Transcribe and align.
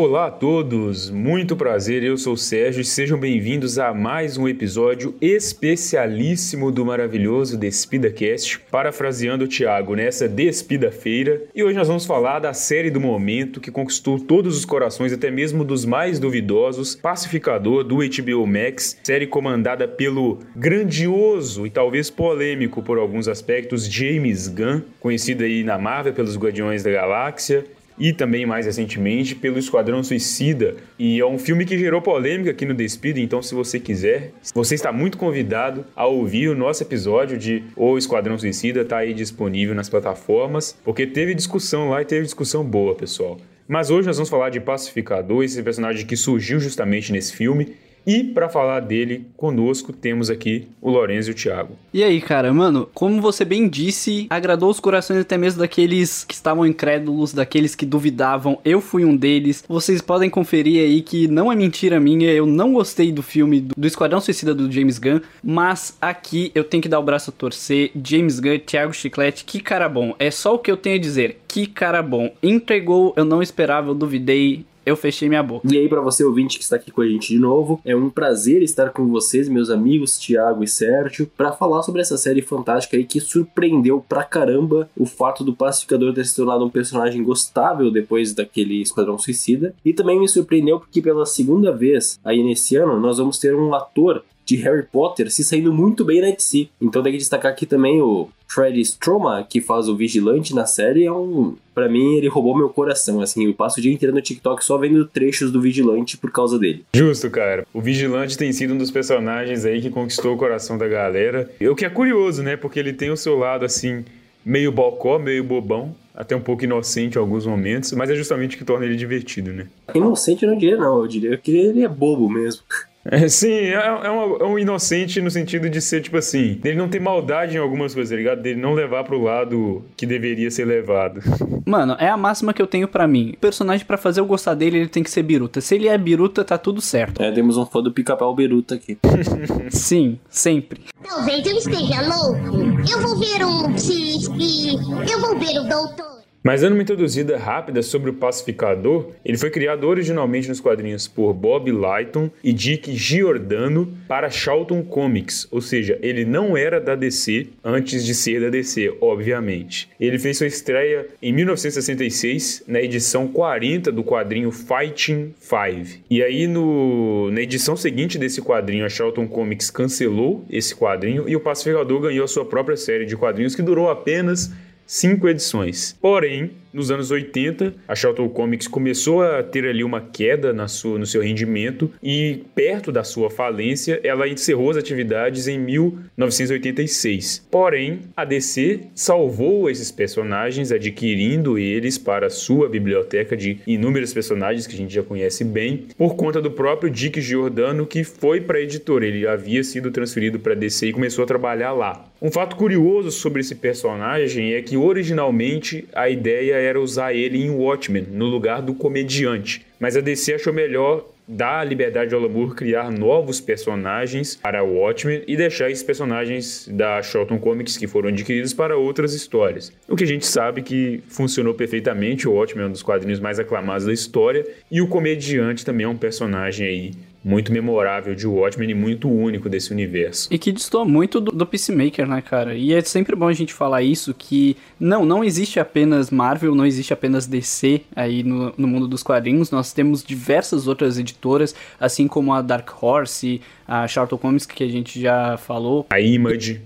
Olá 0.00 0.28
a 0.28 0.30
todos, 0.30 1.10
muito 1.10 1.56
prazer, 1.56 2.04
eu 2.04 2.16
sou 2.16 2.34
o 2.34 2.36
Sérgio 2.36 2.82
e 2.82 2.84
sejam 2.84 3.18
bem-vindos 3.18 3.80
a 3.80 3.92
mais 3.92 4.38
um 4.38 4.46
episódio 4.46 5.12
especialíssimo 5.20 6.70
do 6.70 6.86
maravilhoso 6.86 7.58
Despida 7.58 8.08
Cast, 8.08 8.60
parafraseando 8.70 9.44
o 9.44 9.48
Thiago 9.48 9.96
nessa 9.96 10.28
Despida-feira. 10.28 11.42
E 11.52 11.64
hoje 11.64 11.76
nós 11.76 11.88
vamos 11.88 12.06
falar 12.06 12.38
da 12.38 12.52
série 12.52 12.92
do 12.92 13.00
momento 13.00 13.60
que 13.60 13.72
conquistou 13.72 14.20
todos 14.20 14.56
os 14.56 14.64
corações, 14.64 15.12
até 15.12 15.32
mesmo 15.32 15.64
dos 15.64 15.84
mais 15.84 16.20
duvidosos, 16.20 16.94
Pacificador 16.94 17.82
do 17.82 17.96
HBO 17.96 18.46
Max, 18.46 18.96
série 19.02 19.26
comandada 19.26 19.88
pelo 19.88 20.38
grandioso 20.54 21.66
e 21.66 21.70
talvez 21.70 22.08
polêmico 22.08 22.84
por 22.84 22.98
alguns 22.98 23.26
aspectos 23.26 23.84
James 23.84 24.46
Gunn, 24.46 24.80
conhecido 25.00 25.42
aí 25.42 25.64
na 25.64 25.76
Marvel 25.76 26.12
pelos 26.12 26.36
Guardiões 26.36 26.84
da 26.84 26.92
Galáxia, 26.92 27.64
e 27.98 28.12
também 28.12 28.46
mais 28.46 28.66
recentemente 28.66 29.34
pelo 29.34 29.58
Esquadrão 29.58 30.02
Suicida. 30.02 30.76
E 30.98 31.20
é 31.20 31.26
um 31.26 31.38
filme 31.38 31.64
que 31.64 31.78
gerou 31.78 32.00
polêmica 32.00 32.50
aqui 32.50 32.64
no 32.64 32.74
Despida, 32.74 33.20
então 33.20 33.42
se 33.42 33.54
você 33.54 33.80
quiser, 33.80 34.32
você 34.54 34.74
está 34.74 34.92
muito 34.92 35.18
convidado 35.18 35.84
a 35.94 36.06
ouvir 36.06 36.48
o 36.48 36.54
nosso 36.54 36.82
episódio 36.82 37.36
de 37.36 37.64
O 37.76 37.98
Esquadrão 37.98 38.38
Suicida, 38.38 38.84
tá 38.84 38.98
aí 38.98 39.12
disponível 39.12 39.74
nas 39.74 39.88
plataformas, 39.88 40.76
porque 40.84 41.06
teve 41.06 41.34
discussão 41.34 41.90
lá 41.90 42.02
e 42.02 42.04
teve 42.04 42.24
discussão 42.24 42.64
boa, 42.64 42.94
pessoal. 42.94 43.38
Mas 43.66 43.90
hoje 43.90 44.06
nós 44.06 44.16
vamos 44.16 44.30
falar 44.30 44.48
de 44.48 44.60
Pacificador, 44.60 45.44
esse 45.44 45.62
personagem 45.62 46.06
que 46.06 46.16
surgiu 46.16 46.58
justamente 46.58 47.12
nesse 47.12 47.36
filme 47.36 47.76
e 48.08 48.24
para 48.24 48.48
falar 48.48 48.80
dele 48.80 49.26
conosco 49.36 49.92
temos 49.92 50.30
aqui 50.30 50.66
o 50.80 50.90
Lorenzo 50.90 51.28
e 51.28 51.32
o 51.32 51.34
Thiago. 51.34 51.76
E 51.92 52.02
aí, 52.02 52.22
cara, 52.22 52.50
mano, 52.54 52.88
como 52.94 53.20
você 53.20 53.44
bem 53.44 53.68
disse, 53.68 54.26
agradou 54.30 54.70
os 54.70 54.80
corações 54.80 55.20
até 55.20 55.36
mesmo 55.36 55.60
daqueles 55.60 56.24
que 56.24 56.32
estavam 56.32 56.64
incrédulos, 56.64 57.34
daqueles 57.34 57.74
que 57.74 57.84
duvidavam. 57.84 58.58
Eu 58.64 58.80
fui 58.80 59.04
um 59.04 59.14
deles. 59.14 59.62
Vocês 59.68 60.00
podem 60.00 60.30
conferir 60.30 60.82
aí 60.82 61.02
que 61.02 61.28
não 61.28 61.52
é 61.52 61.56
mentira 61.56 62.00
minha, 62.00 62.32
eu 62.32 62.46
não 62.46 62.72
gostei 62.72 63.12
do 63.12 63.22
filme 63.22 63.60
do 63.60 63.86
Esquadrão 63.86 64.22
Suicida 64.22 64.54
do 64.54 64.72
James 64.72 64.98
Gunn, 64.98 65.20
mas 65.44 65.94
aqui 66.00 66.50
eu 66.54 66.64
tenho 66.64 66.82
que 66.82 66.88
dar 66.88 67.00
o 67.00 67.04
braço 67.04 67.28
a 67.28 67.34
torcer. 67.34 67.90
James 68.02 68.40
Gunn, 68.40 68.58
Thiago 68.60 68.94
Chiclete, 68.94 69.44
que 69.44 69.60
cara 69.60 69.86
bom. 69.86 70.14
É 70.18 70.30
só 70.30 70.54
o 70.54 70.58
que 70.58 70.70
eu 70.70 70.78
tenho 70.78 70.96
a 70.96 71.00
dizer. 71.00 71.42
Que 71.46 71.66
cara 71.66 72.02
bom. 72.02 72.32
Entregou, 72.42 73.12
eu 73.16 73.24
não 73.26 73.42
esperava, 73.42 73.90
eu 73.90 73.94
duvidei 73.94 74.64
eu 74.88 74.96
fechei 74.96 75.28
minha 75.28 75.42
boca. 75.42 75.66
E 75.70 75.76
aí, 75.76 75.88
para 75.88 76.00
você 76.00 76.24
ouvinte 76.24 76.58
que 76.58 76.64
está 76.64 76.76
aqui 76.76 76.90
com 76.90 77.02
a 77.02 77.06
gente 77.06 77.28
de 77.28 77.38
novo, 77.38 77.80
é 77.84 77.94
um 77.94 78.08
prazer 78.10 78.62
estar 78.62 78.90
com 78.90 79.06
vocês, 79.06 79.48
meus 79.48 79.70
amigos 79.70 80.18
Thiago 80.18 80.64
e 80.64 80.68
Sérgio, 80.68 81.30
para 81.36 81.52
falar 81.52 81.82
sobre 81.82 82.00
essa 82.00 82.16
série 82.16 82.42
fantástica 82.42 82.96
aí 82.96 83.04
que 83.04 83.20
surpreendeu 83.20 84.04
pra 84.08 84.24
caramba 84.24 84.88
o 84.96 85.06
fato 85.06 85.44
do 85.44 85.54
Pacificador 85.54 86.14
ter 86.14 86.24
se 86.24 86.36
tornado 86.36 86.64
um 86.64 86.70
personagem 86.70 87.22
gostável 87.22 87.90
depois 87.90 88.32
daquele 88.34 88.80
Esquadrão 88.80 89.18
Suicida. 89.18 89.74
E 89.84 89.92
também 89.92 90.18
me 90.18 90.28
surpreendeu 90.28 90.80
porque 90.80 91.02
pela 91.02 91.26
segunda 91.26 91.72
vez 91.72 92.18
aí 92.24 92.42
nesse 92.42 92.76
ano 92.76 92.98
nós 92.98 93.18
vamos 93.18 93.38
ter 93.38 93.54
um 93.54 93.74
ator 93.74 94.24
de 94.48 94.56
Harry 94.56 94.84
Potter 94.90 95.30
se 95.30 95.44
saindo 95.44 95.70
muito 95.70 96.06
bem 96.06 96.22
na 96.22 96.30
DC. 96.30 96.68
Então 96.80 97.02
tem 97.02 97.12
que 97.12 97.18
destacar 97.18 97.52
aqui 97.52 97.66
também 97.66 98.00
o 98.00 98.30
Freddy 98.48 98.80
Stroma, 98.80 99.46
que 99.46 99.60
faz 99.60 99.90
o 99.90 99.96
Vigilante 99.96 100.54
na 100.54 100.64
série, 100.64 101.04
é 101.04 101.12
um. 101.12 101.54
Pra 101.74 101.86
mim, 101.86 102.16
ele 102.16 102.28
roubou 102.28 102.56
meu 102.56 102.70
coração. 102.70 103.20
Assim, 103.20 103.44
eu 103.44 103.52
passo 103.52 103.78
o 103.78 103.82
dia 103.82 103.92
inteiro 103.92 104.14
no 104.14 104.22
TikTok 104.22 104.64
só 104.64 104.78
vendo 104.78 105.04
trechos 105.04 105.52
do 105.52 105.60
Vigilante 105.60 106.16
por 106.16 106.32
causa 106.32 106.58
dele. 106.58 106.82
Justo, 106.94 107.30
cara. 107.30 107.66
O 107.74 107.80
Vigilante 107.80 108.38
tem 108.38 108.50
sido 108.50 108.72
um 108.72 108.78
dos 108.78 108.90
personagens 108.90 109.66
aí 109.66 109.82
que 109.82 109.90
conquistou 109.90 110.34
o 110.34 110.38
coração 110.38 110.78
da 110.78 110.88
galera. 110.88 111.48
O 111.60 111.76
que 111.76 111.84
é 111.84 111.90
curioso, 111.90 112.42
né? 112.42 112.56
Porque 112.56 112.80
ele 112.80 112.94
tem 112.94 113.10
o 113.10 113.16
seu 113.16 113.38
lado, 113.38 113.66
assim, 113.66 114.02
meio 114.44 114.72
bocó, 114.72 115.18
meio 115.18 115.44
bobão, 115.44 115.94
até 116.14 116.34
um 116.34 116.40
pouco 116.40 116.64
inocente 116.64 117.16
em 117.16 117.18
alguns 117.18 117.46
momentos, 117.46 117.92
mas 117.92 118.10
é 118.10 118.16
justamente 118.16 118.56
o 118.56 118.58
que 118.58 118.64
torna 118.64 118.86
ele 118.86 118.96
divertido, 118.96 119.52
né? 119.52 119.66
Inocente 119.94 120.42
eu 120.42 120.50
não 120.50 120.58
diria, 120.58 120.76
não. 120.76 121.00
Eu 121.00 121.06
diria 121.06 121.36
que 121.36 121.54
ele 121.56 121.84
é 121.84 121.88
bobo 121.88 122.28
mesmo. 122.30 122.62
É, 123.04 123.28
sim, 123.28 123.52
é, 123.52 123.74
é, 123.74 124.10
uma, 124.10 124.36
é, 124.38 124.44
um 124.44 124.58
inocente 124.58 125.20
no 125.20 125.30
sentido 125.30 125.70
de 125.70 125.80
ser, 125.80 126.02
tipo 126.02 126.16
assim, 126.16 126.60
ele 126.64 126.76
não 126.76 126.88
tem 126.88 127.00
maldade 127.00 127.56
em 127.56 127.58
algumas 127.58 127.94
coisas, 127.94 128.10
tá 128.10 128.16
ligado? 128.16 128.42
Dele 128.42 128.60
não 128.60 128.74
levar 128.74 129.04
pro 129.04 129.22
lado 129.22 129.84
que 129.96 130.04
deveria 130.04 130.50
ser 130.50 130.64
levado. 130.64 131.20
Mano, 131.64 131.96
é 131.98 132.08
a 132.08 132.16
máxima 132.16 132.52
que 132.52 132.60
eu 132.60 132.66
tenho 132.66 132.88
para 132.88 133.06
mim. 133.06 133.32
O 133.34 133.38
personagem, 133.38 133.86
para 133.86 133.96
fazer 133.96 134.20
eu 134.20 134.26
gostar 134.26 134.54
dele, 134.54 134.78
ele 134.78 134.88
tem 134.88 135.02
que 135.02 135.10
ser 135.10 135.22
biruta. 135.22 135.60
Se 135.60 135.74
ele 135.74 135.88
é 135.88 135.96
biruta, 135.96 136.44
tá 136.44 136.58
tudo 136.58 136.80
certo. 136.80 137.22
É, 137.22 137.30
temos 137.30 137.56
um 137.56 137.66
fã 137.66 137.82
do 137.82 137.92
pica-pau 137.92 138.34
biruta 138.34 138.74
aqui. 138.74 138.98
sim, 139.70 140.18
sempre. 140.28 140.82
Talvez 141.02 141.46
eu 141.46 141.56
esteja 141.56 142.02
louco. 142.02 142.68
Eu 142.90 143.00
vou 143.00 143.18
ver 143.18 143.44
um 143.44 143.72
psique. 143.74 144.76
Eu 145.10 145.20
vou 145.20 145.38
ver 145.38 145.58
o 145.58 145.68
doutor. 145.68 146.07
Mas 146.42 146.60
dando 146.60 146.74
uma 146.74 146.82
introduzida 146.82 147.36
rápida 147.36 147.82
sobre 147.82 148.10
o 148.10 148.14
Pacificador, 148.14 149.10
ele 149.24 149.36
foi 149.36 149.50
criado 149.50 149.84
originalmente 149.84 150.48
nos 150.48 150.60
quadrinhos 150.60 151.08
por 151.08 151.32
Bob 151.34 151.70
Lighton 151.70 152.30
e 152.42 152.52
Dick 152.52 152.94
Giordano 152.94 153.92
para 154.06 154.30
Charlton 154.30 154.82
Comics, 154.82 155.48
ou 155.50 155.60
seja, 155.60 155.98
ele 156.00 156.24
não 156.24 156.56
era 156.56 156.80
da 156.80 156.94
DC 156.94 157.48
antes 157.62 158.04
de 158.04 158.14
ser 158.14 158.40
da 158.40 158.48
DC, 158.48 158.96
obviamente. 159.00 159.88
Ele 160.00 160.18
fez 160.18 160.38
sua 160.38 160.46
estreia 160.46 161.06
em 161.20 161.32
1966 161.32 162.64
na 162.66 162.80
edição 162.80 163.28
40 163.28 163.90
do 163.90 164.04
quadrinho 164.04 164.50
Fighting 164.50 165.34
Five. 165.40 166.02
E 166.08 166.22
aí 166.22 166.46
no, 166.46 167.30
na 167.32 167.40
edição 167.40 167.76
seguinte 167.76 168.18
desse 168.18 168.40
quadrinho, 168.40 168.84
a 168.84 168.88
Charlton 168.88 169.26
Comics 169.26 169.70
cancelou 169.70 170.44
esse 170.48 170.74
quadrinho 170.74 171.28
e 171.28 171.34
o 171.34 171.40
Pacificador 171.40 172.00
ganhou 172.00 172.24
a 172.24 172.28
sua 172.28 172.44
própria 172.44 172.76
série 172.76 173.04
de 173.04 173.16
quadrinhos 173.16 173.54
que 173.54 173.62
durou 173.62 173.90
apenas 173.90 174.52
cinco 174.88 175.28
edições. 175.28 175.96
Porém, 176.00 176.52
nos 176.72 176.90
anos 176.90 177.10
80, 177.10 177.74
a 177.86 177.94
Charlton 177.94 178.28
Comics 178.28 178.68
começou 178.68 179.22
a 179.22 179.42
ter 179.42 179.66
ali 179.66 179.82
uma 179.82 180.00
queda 180.00 180.52
na 180.52 180.68
sua, 180.68 180.98
no 180.98 181.06
seu 181.06 181.22
rendimento 181.22 181.90
e, 182.02 182.42
perto 182.54 182.92
da 182.92 183.02
sua 183.04 183.30
falência, 183.30 184.00
ela 184.04 184.28
encerrou 184.28 184.70
as 184.70 184.76
atividades 184.76 185.48
em 185.48 185.58
1986. 185.58 187.46
Porém, 187.50 188.00
a 188.16 188.24
DC 188.24 188.80
salvou 188.94 189.70
esses 189.70 189.90
personagens, 189.90 190.70
adquirindo 190.72 191.58
eles 191.58 191.96
para 191.98 192.30
sua 192.30 192.68
biblioteca 192.68 193.36
de 193.36 193.58
inúmeros 193.66 194.12
personagens 194.12 194.66
que 194.66 194.74
a 194.74 194.78
gente 194.78 194.94
já 194.94 195.02
conhece 195.02 195.44
bem, 195.44 195.86
por 195.96 196.16
conta 196.16 196.40
do 196.40 196.50
próprio 196.50 196.90
Dick 196.90 197.20
Giordano, 197.20 197.86
que 197.86 198.04
foi 198.04 198.40
para 198.40 198.58
a 198.58 198.62
editora. 198.62 199.06
Ele 199.06 199.26
havia 199.26 199.64
sido 199.64 199.90
transferido 199.90 200.38
para 200.38 200.52
a 200.52 200.56
DC 200.56 200.88
e 200.88 200.92
começou 200.92 201.24
a 201.24 201.26
trabalhar 201.26 201.72
lá. 201.72 202.04
Um 202.20 202.30
fato 202.32 202.56
curioso 202.56 203.12
sobre 203.12 203.40
esse 203.40 203.54
personagem 203.54 204.54
é 204.54 204.60
que 204.60 204.76
originalmente 204.76 205.86
a 205.94 206.08
ideia 206.08 206.57
era 206.58 206.80
usar 206.80 207.14
ele 207.14 207.42
em 207.42 207.50
Watchmen, 207.50 208.06
no 208.10 208.26
lugar 208.26 208.60
do 208.62 208.74
comediante. 208.74 209.64
Mas 209.78 209.96
a 209.96 210.00
DC 210.00 210.34
achou 210.34 210.52
melhor 210.52 211.04
dar 211.28 211.60
a 211.60 211.64
liberdade 211.64 212.14
ao 212.14 212.20
Lamour 212.20 212.54
criar 212.54 212.90
novos 212.90 213.38
personagens 213.38 214.34
para 214.36 214.64
o 214.64 214.78
Watchmen 214.78 215.22
e 215.28 215.36
deixar 215.36 215.70
esses 215.70 215.84
personagens 215.84 216.66
da 216.72 217.02
Charlton 217.02 217.38
Comics 217.38 217.76
que 217.76 217.86
foram 217.86 218.08
adquiridos 218.08 218.54
para 218.54 218.76
outras 218.78 219.12
histórias. 219.12 219.70
O 219.86 219.94
que 219.94 220.04
a 220.04 220.06
gente 220.06 220.26
sabe 220.26 220.62
que 220.62 221.02
funcionou 221.08 221.52
perfeitamente, 221.52 222.26
o 222.26 222.32
Watchmen 222.32 222.64
é 222.64 222.68
um 222.68 222.72
dos 222.72 222.82
quadrinhos 222.82 223.20
mais 223.20 223.38
aclamados 223.38 223.84
da 223.84 223.92
história 223.92 224.46
e 224.70 224.80
o 224.80 224.88
comediante 224.88 225.66
também 225.66 225.84
é 225.84 225.88
um 225.88 225.96
personagem 225.96 226.66
aí 226.66 226.92
muito 227.24 227.52
memorável 227.52 228.14
de 228.14 228.26
Watchmen 228.26 228.70
e 228.70 228.74
muito 228.74 229.10
único 229.10 229.48
desse 229.48 229.72
universo. 229.72 230.28
E 230.30 230.38
que 230.38 230.52
distou 230.52 230.84
muito 230.84 231.20
do, 231.20 231.32
do 231.32 231.46
Peacemaker, 231.46 232.06
né, 232.06 232.22
cara? 232.22 232.54
E 232.54 232.72
é 232.72 232.80
sempre 232.80 233.16
bom 233.16 233.28
a 233.28 233.32
gente 233.32 233.52
falar 233.52 233.82
isso, 233.82 234.14
que 234.14 234.56
não, 234.78 235.04
não 235.04 235.24
existe 235.24 235.58
apenas 235.58 236.10
Marvel, 236.10 236.54
não 236.54 236.64
existe 236.64 236.92
apenas 236.92 237.26
DC 237.26 237.82
aí 237.94 238.22
no, 238.22 238.54
no 238.56 238.68
mundo 238.68 238.86
dos 238.86 239.02
quadrinhos, 239.02 239.50
nós 239.50 239.72
temos 239.72 240.02
diversas 240.02 240.66
outras 240.66 240.98
editoras, 240.98 241.54
assim 241.78 242.06
como 242.06 242.32
a 242.32 242.40
Dark 242.40 242.70
Horse, 242.82 243.40
a 243.66 243.86
Charlton 243.86 244.18
Comics, 244.18 244.46
que 244.46 244.64
a 244.64 244.68
gente 244.68 245.00
já 245.00 245.36
falou. 245.36 245.86
A 245.90 246.00
Image 246.00 246.60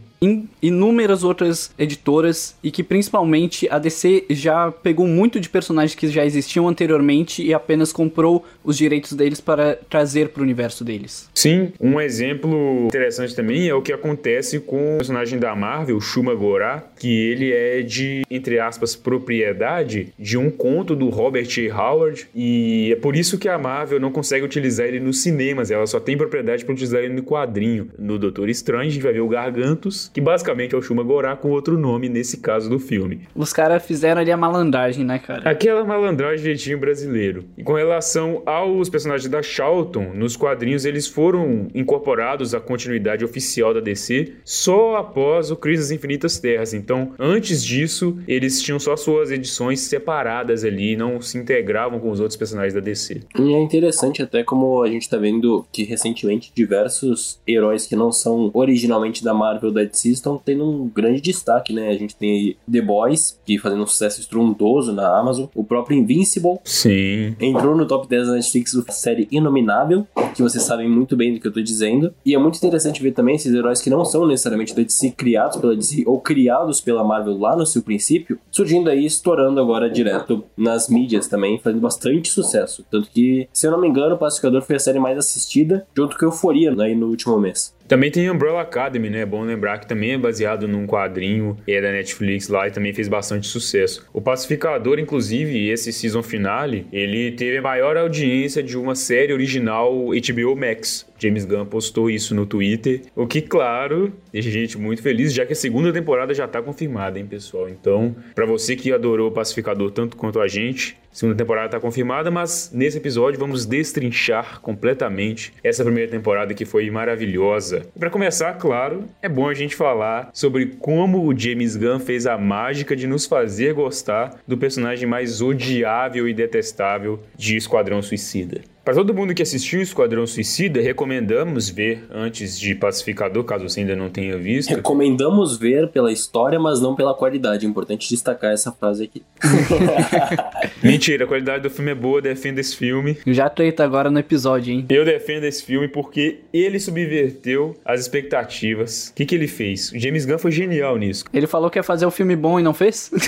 inúmeras 0.60 1.24
outras 1.24 1.72
editoras 1.78 2.56
e 2.62 2.70
que 2.70 2.82
principalmente 2.82 3.68
a 3.68 3.78
DC 3.78 4.26
já 4.30 4.70
pegou 4.70 5.06
muito 5.06 5.40
de 5.40 5.48
personagens 5.48 5.94
que 5.94 6.08
já 6.08 6.24
existiam 6.24 6.68
anteriormente 6.68 7.42
e 7.42 7.52
apenas 7.52 7.92
comprou 7.92 8.44
os 8.62 8.76
direitos 8.76 9.12
deles 9.12 9.40
para 9.40 9.76
trazer 9.90 10.28
para 10.28 10.40
o 10.40 10.44
universo 10.44 10.84
deles. 10.84 11.28
Sim, 11.34 11.72
um 11.80 12.00
exemplo 12.00 12.86
interessante 12.86 13.34
também 13.34 13.68
é 13.68 13.74
o 13.74 13.82
que 13.82 13.92
acontece 13.92 14.60
com 14.60 14.94
o 14.94 14.98
personagem 14.98 15.38
da 15.38 15.54
Marvel, 15.56 16.00
Shuma 16.00 16.34
Gorath, 16.34 16.84
que 16.98 17.08
ele 17.08 17.52
é 17.52 17.82
de, 17.82 18.22
entre 18.30 18.60
aspas, 18.60 18.94
propriedade 18.94 20.12
de 20.18 20.38
um 20.38 20.50
conto 20.50 20.94
do 20.94 21.08
Robert 21.08 21.48
A. 21.58 21.82
Howard 21.82 22.28
e 22.34 22.90
é 22.92 22.96
por 22.96 23.16
isso 23.16 23.38
que 23.38 23.48
a 23.48 23.58
Marvel 23.58 23.98
não 23.98 24.12
consegue 24.12 24.44
utilizar 24.44 24.86
ele 24.86 25.00
nos 25.00 25.22
cinemas, 25.22 25.70
ela 25.70 25.86
só 25.86 25.98
tem 25.98 26.16
propriedade 26.16 26.64
para 26.64 26.72
utilizar 26.72 27.02
ele 27.02 27.14
no 27.14 27.22
quadrinho. 27.22 27.88
No 27.98 28.18
Doutor 28.18 28.48
Estranho 28.48 28.88
a 28.88 28.90
gente 28.90 29.02
vai 29.02 29.12
ver 29.12 29.20
o 29.20 29.28
Gargantos 29.28 30.11
que 30.12 30.20
basicamente 30.20 30.74
é 30.74 30.78
o 30.78 30.82
Shuma 30.82 31.02
Gorath 31.02 31.40
com 31.40 31.50
outro 31.50 31.78
nome 31.78 32.08
nesse 32.08 32.38
caso 32.38 32.68
do 32.68 32.78
filme. 32.78 33.22
Os 33.34 33.52
caras 33.52 33.84
fizeram 33.84 34.20
ali 34.20 34.30
a 34.30 34.36
malandragem, 34.36 35.04
né, 35.04 35.18
cara? 35.18 35.48
Aquela 35.48 35.84
malandragem 35.84 36.44
jeitinho 36.44 36.78
brasileiro. 36.78 37.44
E 37.56 37.62
com 37.62 37.72
relação 37.74 38.42
aos 38.44 38.88
personagens 38.88 39.28
da 39.28 39.42
Charlton, 39.42 40.12
nos 40.14 40.36
quadrinhos 40.36 40.84
eles 40.84 41.06
foram 41.06 41.68
incorporados 41.74 42.54
à 42.54 42.60
continuidade 42.60 43.24
oficial 43.24 43.72
da 43.72 43.80
DC 43.80 44.34
só 44.44 44.96
após 44.96 45.50
o 45.50 45.56
Crise 45.56 45.82
das 45.82 45.90
Infinitas 45.90 46.38
Terras. 46.38 46.74
Então, 46.74 47.12
antes 47.18 47.64
disso, 47.64 48.18
eles 48.28 48.60
tinham 48.62 48.78
só 48.78 48.96
suas 48.96 49.30
edições 49.30 49.80
separadas 49.80 50.64
ali, 50.64 50.96
não 50.96 51.20
se 51.20 51.38
integravam 51.38 51.98
com 51.98 52.10
os 52.10 52.20
outros 52.20 52.36
personagens 52.36 52.74
da 52.74 52.80
DC. 52.80 53.22
E 53.38 53.54
é 53.54 53.60
interessante 53.60 54.22
até 54.22 54.42
como 54.42 54.82
a 54.82 54.88
gente 54.88 55.08
tá 55.08 55.16
vendo 55.16 55.64
que 55.72 55.84
recentemente 55.84 56.52
diversos 56.54 57.40
heróis 57.46 57.86
que 57.86 57.96
não 57.96 58.12
são 58.12 58.50
originalmente 58.52 59.24
da 59.24 59.32
Marvel 59.32 59.70
da 59.70 59.82
DC 59.82 60.01
estão 60.10 60.40
tendo 60.42 60.68
um 60.68 60.88
grande 60.88 61.20
destaque, 61.20 61.72
né? 61.72 61.88
A 61.88 61.96
gente 61.96 62.16
tem 62.16 62.30
aí 62.30 62.56
The 62.70 62.80
Boys, 62.80 63.38
que 63.44 63.58
fazendo 63.58 63.82
um 63.82 63.86
sucesso 63.86 64.20
estrondoso 64.20 64.92
na 64.92 65.18
Amazon, 65.18 65.46
o 65.54 65.64
próprio 65.64 65.98
Invincible. 65.98 66.58
Sim. 66.64 67.36
Entrou 67.40 67.76
no 67.76 67.86
top 67.86 68.08
10 68.08 68.26
da 68.28 68.34
Netflix 68.34 68.76
a 68.76 68.92
série 68.92 69.28
Inominável, 69.30 70.06
que 70.34 70.42
vocês 70.42 70.64
sabem 70.64 70.88
muito 70.88 71.16
bem 71.16 71.34
do 71.34 71.40
que 71.40 71.46
eu 71.46 71.52
tô 71.52 71.60
dizendo. 71.60 72.12
E 72.24 72.34
é 72.34 72.38
muito 72.38 72.56
interessante 72.56 73.02
ver 73.02 73.12
também 73.12 73.36
esses 73.36 73.54
heróis 73.54 73.80
que 73.80 73.90
não 73.90 74.04
são 74.04 74.26
necessariamente 74.26 74.74
da 74.74 74.82
DC, 74.82 75.12
criados 75.12 75.56
pela 75.58 75.76
DC 75.76 76.04
ou 76.06 76.20
criados 76.20 76.80
pela 76.80 77.04
Marvel 77.04 77.38
lá 77.38 77.56
no 77.56 77.66
seu 77.66 77.82
princípio, 77.82 78.38
surgindo 78.50 78.90
aí, 78.90 79.04
estourando 79.04 79.60
agora 79.60 79.90
direto 79.90 80.44
nas 80.56 80.88
mídias 80.88 81.28
também, 81.28 81.58
fazendo 81.58 81.80
bastante 81.80 82.30
sucesso. 82.30 82.84
Tanto 82.90 83.08
que, 83.10 83.48
se 83.52 83.66
eu 83.66 83.70
não 83.70 83.80
me 83.80 83.88
engano, 83.88 84.14
o 84.14 84.18
Pacificador 84.18 84.62
foi 84.62 84.76
a 84.76 84.80
série 84.80 84.98
mais 84.98 85.18
assistida, 85.18 85.86
junto 85.94 86.16
com 86.16 86.24
Euforia 86.26 86.74
aí 86.80 86.94
no 86.94 87.08
último 87.08 87.38
mês. 87.38 87.74
Também 87.92 88.10
tem 88.10 88.30
Umbrella 88.30 88.62
Academy, 88.62 89.10
né? 89.10 89.20
É 89.20 89.26
bom 89.26 89.42
lembrar 89.42 89.76
que 89.76 89.86
também 89.86 90.12
é 90.12 90.16
baseado 90.16 90.66
num 90.66 90.86
quadrinho 90.86 91.58
é 91.68 91.78
da 91.78 91.92
Netflix 91.92 92.48
lá 92.48 92.66
e 92.66 92.70
também 92.70 92.94
fez 92.94 93.06
bastante 93.06 93.46
sucesso. 93.46 94.08
O 94.14 94.20
Pacificador, 94.22 94.98
inclusive, 94.98 95.68
esse 95.68 95.92
season 95.92 96.22
finale, 96.22 96.86
ele 96.90 97.32
teve 97.32 97.58
a 97.58 97.60
maior 97.60 97.98
audiência 97.98 98.62
de 98.62 98.78
uma 98.78 98.94
série 98.94 99.30
original 99.30 100.06
HBO 100.06 100.56
Max. 100.56 101.06
James 101.22 101.44
Gunn 101.44 101.66
postou 101.66 102.10
isso 102.10 102.34
no 102.34 102.44
Twitter, 102.44 103.02
o 103.14 103.28
que, 103.28 103.40
claro, 103.40 104.12
deixa 104.32 104.48
a 104.48 104.52
gente 104.52 104.76
muito 104.76 105.00
feliz, 105.00 105.32
já 105.32 105.46
que 105.46 105.52
a 105.52 105.56
segunda 105.56 105.92
temporada 105.92 106.34
já 106.34 106.48
tá 106.48 106.60
confirmada, 106.60 107.18
hein, 107.18 107.26
pessoal? 107.26 107.68
Então, 107.68 108.16
para 108.34 108.44
você 108.44 108.74
que 108.74 108.92
adorou 108.92 109.28
o 109.28 109.32
Pacificador 109.32 109.92
tanto 109.92 110.16
quanto 110.16 110.40
a 110.40 110.48
gente, 110.48 110.96
a 111.12 111.14
segunda 111.14 111.36
temporada 111.36 111.68
tá 111.68 111.78
confirmada, 111.80 112.30
mas 112.30 112.70
nesse 112.72 112.96
episódio 112.96 113.38
vamos 113.38 113.66
destrinchar 113.66 114.60
completamente 114.60 115.52
essa 115.62 115.84
primeira 115.84 116.10
temporada 116.10 116.54
que 116.54 116.64
foi 116.64 116.90
maravilhosa. 116.90 117.86
Para 117.96 118.10
começar, 118.10 118.54
claro, 118.54 119.04
é 119.20 119.28
bom 119.28 119.48
a 119.48 119.54
gente 119.54 119.76
falar 119.76 120.30
sobre 120.32 120.66
como 120.80 121.24
o 121.24 121.38
James 121.38 121.76
Gunn 121.76 122.00
fez 122.00 122.26
a 122.26 122.36
mágica 122.36 122.96
de 122.96 123.06
nos 123.06 123.26
fazer 123.26 123.74
gostar 123.74 124.40
do 124.48 124.56
personagem 124.56 125.06
mais 125.06 125.40
odiável 125.40 126.26
e 126.26 126.34
detestável 126.34 127.20
de 127.36 127.56
Esquadrão 127.56 128.02
Suicida. 128.02 128.62
Para 128.84 128.94
todo 128.94 129.14
mundo 129.14 129.32
que 129.32 129.40
assistiu 129.40 129.80
Esquadrão 129.80 130.26
Suicida, 130.26 130.80
recomendamos 130.80 131.70
ver 131.70 132.04
antes 132.10 132.58
de 132.58 132.74
Pacificador, 132.74 133.44
caso 133.44 133.68
você 133.68 133.78
ainda 133.78 133.94
não 133.94 134.10
tenha 134.10 134.36
visto. 134.36 134.70
Recomendamos 134.70 135.56
ver 135.56 135.86
pela 135.90 136.10
história, 136.10 136.58
mas 136.58 136.80
não 136.80 136.96
pela 136.96 137.14
qualidade. 137.14 137.64
É 137.64 137.68
importante 137.68 138.08
destacar 138.08 138.52
essa 138.52 138.72
frase 138.72 139.04
aqui. 139.04 139.22
Mentira, 140.82 141.26
a 141.26 141.28
qualidade 141.28 141.62
do 141.62 141.70
filme 141.70 141.92
é 141.92 141.94
boa, 141.94 142.20
defenda 142.20 142.60
esse 142.60 142.74
filme. 142.74 143.16
Já 143.24 143.48
treta 143.48 143.84
agora 143.84 144.10
no 144.10 144.18
episódio, 144.18 144.74
hein? 144.74 144.84
Eu 144.88 145.04
defendo 145.04 145.44
esse 145.44 145.62
filme 145.62 145.86
porque 145.86 146.40
ele 146.52 146.80
subverteu 146.80 147.76
as 147.84 148.00
expectativas. 148.00 149.10
O 149.10 149.14
que, 149.14 149.24
que 149.24 149.36
ele 149.36 149.46
fez? 149.46 149.92
O 149.92 149.98
James 150.00 150.26
Gunn 150.26 150.38
foi 150.38 150.50
genial 150.50 150.98
nisso. 150.98 151.24
Ele 151.32 151.46
falou 151.46 151.70
que 151.70 151.78
ia 151.78 151.84
fazer 151.84 152.04
um 152.04 152.10
filme 152.10 152.34
bom 152.34 152.58
e 152.58 152.64
não 152.64 152.74
fez? 152.74 153.12